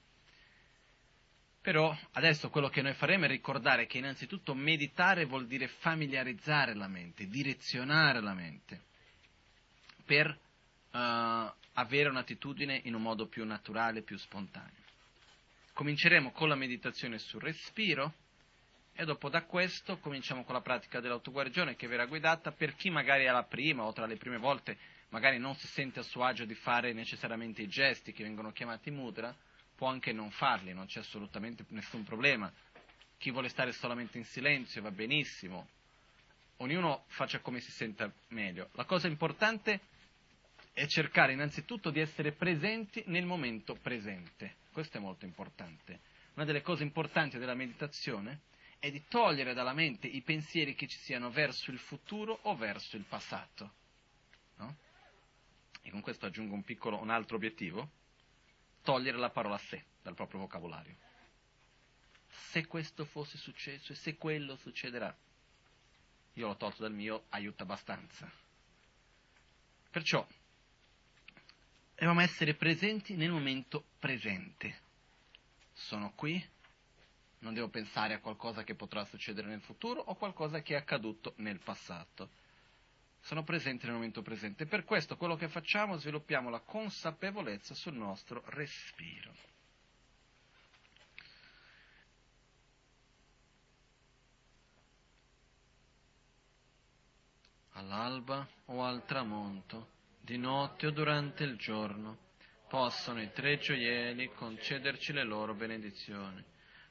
Però 1.61 1.95
adesso 2.13 2.49
quello 2.49 2.71
che 2.71 2.81
noi 2.81 2.95
faremo 2.95 3.27
è 3.27 3.29
ricordare 3.29 3.87
che 3.87 3.99
innanzitutto 3.99 4.55
meditare 4.55 5.27
vuol 5.27 5.47
dire 5.47 5.69
familiarizzare 5.69 6.75
la 6.75 6.89
mente, 6.89 7.27
direzionare 7.27 8.21
la 8.21 8.33
mente 8.33 8.85
per 10.07 10.29
uh, 10.29 11.53
avere 11.73 12.09
un'attitudine 12.09 12.81
in 12.85 12.95
un 12.95 13.03
modo 13.03 13.27
più 13.27 13.45
naturale, 13.45 14.01
più 14.01 14.17
spontaneo. 14.17 14.86
Cominceremo 15.77 16.31
con 16.31 16.49
la 16.49 16.55
meditazione 16.55 17.19
sul 17.19 17.43
respiro 17.43 18.15
e 18.95 19.05
dopo 19.05 19.29
da 19.29 19.43
questo 19.43 19.99
cominciamo 19.99 20.43
con 20.43 20.55
la 20.55 20.63
pratica 20.63 21.01
dell'autoguarigione 21.01 21.77
che 21.77 21.87
verrà 21.87 22.07
guidata 22.07 22.51
per 22.51 22.75
chi 22.77 22.89
magari 22.89 23.25
è 23.25 23.31
la 23.31 23.43
prima 23.43 23.83
o 23.83 23.93
tra 23.93 24.07
le 24.07 24.17
prime 24.17 24.39
volte 24.39 24.79
magari 25.11 25.37
non 25.37 25.55
si 25.55 25.67
sente 25.67 25.99
a 25.99 26.03
suo 26.03 26.25
agio 26.25 26.47
di 26.47 26.55
fare 26.55 26.95
necessariamente 26.95 27.61
i 27.61 27.69
gesti 27.69 28.15
che 28.15 28.23
vengono 28.23 28.53
chiamati 28.53 28.91
mudra, 28.91 29.37
può 29.77 29.89
anche 29.89 30.15
non 30.15 30.31
farli, 30.31 30.73
non 30.73 30.87
c'è 30.87 31.01
assolutamente 31.01 31.67
nessun 31.69 32.05
problema. 32.05 32.51
Chi 33.19 33.31
vuole 33.31 33.51
stare 33.51 33.73
solamente 33.73 34.17
in 34.17 34.25
silenzio 34.25 34.81
va 34.81 34.91
benissimo, 34.91 35.69
ognuno 36.57 37.05
faccia 37.09 37.41
come 37.41 37.61
si 37.61 37.71
senta 37.71 38.11
meglio. 38.29 38.71
La 38.73 38.87
cosa 38.87 39.09
importante 39.09 39.73
è 39.75 39.81
è 40.77 40.85
cercare 40.87 41.33
innanzitutto 41.33 41.89
di 41.89 42.01
essere 42.01 42.33
presenti 42.33 43.03
nel 43.07 43.25
momento 43.25 43.79
presente. 43.81 44.57
Questo 44.77 44.99
è 44.99 45.01
molto 45.01 45.25
importante. 45.25 46.01
Una 46.35 46.45
delle 46.45 46.61
cose 46.61 46.83
importanti 46.83 47.39
della 47.39 47.55
meditazione 47.55 48.43
è 48.79 48.91
di 48.91 49.03
togliere 49.09 49.55
dalla 49.55 49.73
mente 49.73 50.07
i 50.07 50.21
pensieri 50.21 50.75
che 50.75 50.87
ci 50.87 50.99
siano 50.99 51.31
verso 51.31 51.71
il 51.71 51.79
futuro 51.79 52.41
o 52.43 52.55
verso 52.57 52.99
il 52.99 53.05
passato. 53.05 53.73
No? 54.57 54.77
E 55.81 55.91
con 55.91 56.03
questo 56.03 56.27
aggiungo 56.27 56.53
un, 56.53 56.63
piccolo, 56.63 57.01
un 57.01 57.09
altro 57.09 57.37
obiettivo, 57.37 57.91
togliere 58.83 59.17
la 59.17 59.31
parola 59.31 59.57
se 59.57 59.83
dal 60.03 60.15
proprio 60.15 60.41
vocabolario. 60.41 60.95
Se 62.29 62.67
questo 62.67 63.07
fosse 63.07 63.39
successo 63.39 63.93
e 63.93 63.97
se 63.97 64.19
quello 64.19 64.57
succederà, 64.57 65.17
io 66.35 66.47
l'ho 66.47 66.57
tolto 66.59 66.83
dal 66.83 66.93
mio, 66.93 67.25
aiuta 67.31 67.63
abbastanza. 67.63 68.31
Perciò 69.89 70.27
Dobbiamo 71.99 72.21
essere 72.21 72.53
presenti 72.53 73.17
nel 73.17 73.31
momento 73.31 73.87
presente. 73.99 74.81
Sono 75.73 76.13
qui, 76.15 76.47
non 77.39 77.55
devo 77.55 77.69
pensare 77.69 78.13
a 78.13 78.21
qualcosa 78.21 78.65
che 78.65 78.75
potrà 78.75 79.03
succedere 79.07 79.49
nel 79.49 79.63
futuro 79.63 80.01
o 80.01 80.15
qualcosa 80.15 80.61
che 80.61 80.75
è 80.75 80.77
accaduto 80.77 81.33
nel 81.37 81.59
passato. 81.59 82.29
Sono 83.21 83.45
presente 83.45 83.87
nel 83.87 83.95
momento 83.95 84.21
presente. 84.21 84.67
Per 84.67 84.85
questo 84.85 85.17
quello 85.17 85.37
che 85.37 85.49
facciamo 85.49 85.97
sviluppiamo 85.97 86.51
la 86.51 86.61
consapevolezza 86.61 87.73
sul 87.73 87.95
nostro 87.95 88.43
respiro. 88.49 89.33
All'alba 97.73 98.47
o 98.67 98.85
al 98.85 99.03
tramonto 99.07 99.95
di 100.27 100.39
notte 100.39 100.89
o 100.89 100.91
durante 100.91 101.45
il 101.45 101.57
giorno, 101.57 102.19
possono 102.69 103.23
i 103.23 103.31
tre 103.33 103.59
gioielli 103.59 104.33
concederci 104.35 105.13
le 105.13 105.23
loro 105.23 105.55
benedizioni, 105.55 106.45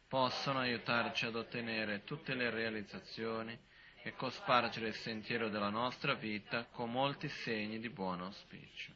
possono 0.07 0.59
aiutarci 0.59 1.25
ad 1.25 1.35
ottenere 1.35 2.05
tutte 2.05 2.33
le 2.33 2.49
realizzazioni 2.49 3.59
e 4.03 4.13
cospargere 4.13 4.87
il 4.87 4.95
sentiero 4.95 5.49
della 5.49 5.67
nostra 5.67 6.13
vita 6.13 6.63
con 6.71 6.89
molti 6.89 7.27
segni 7.27 7.79
di 7.79 7.89
buon 7.89 8.21
auspicio. 8.21 8.93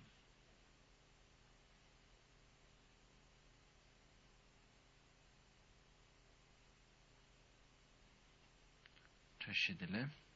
Di 9.45 10.28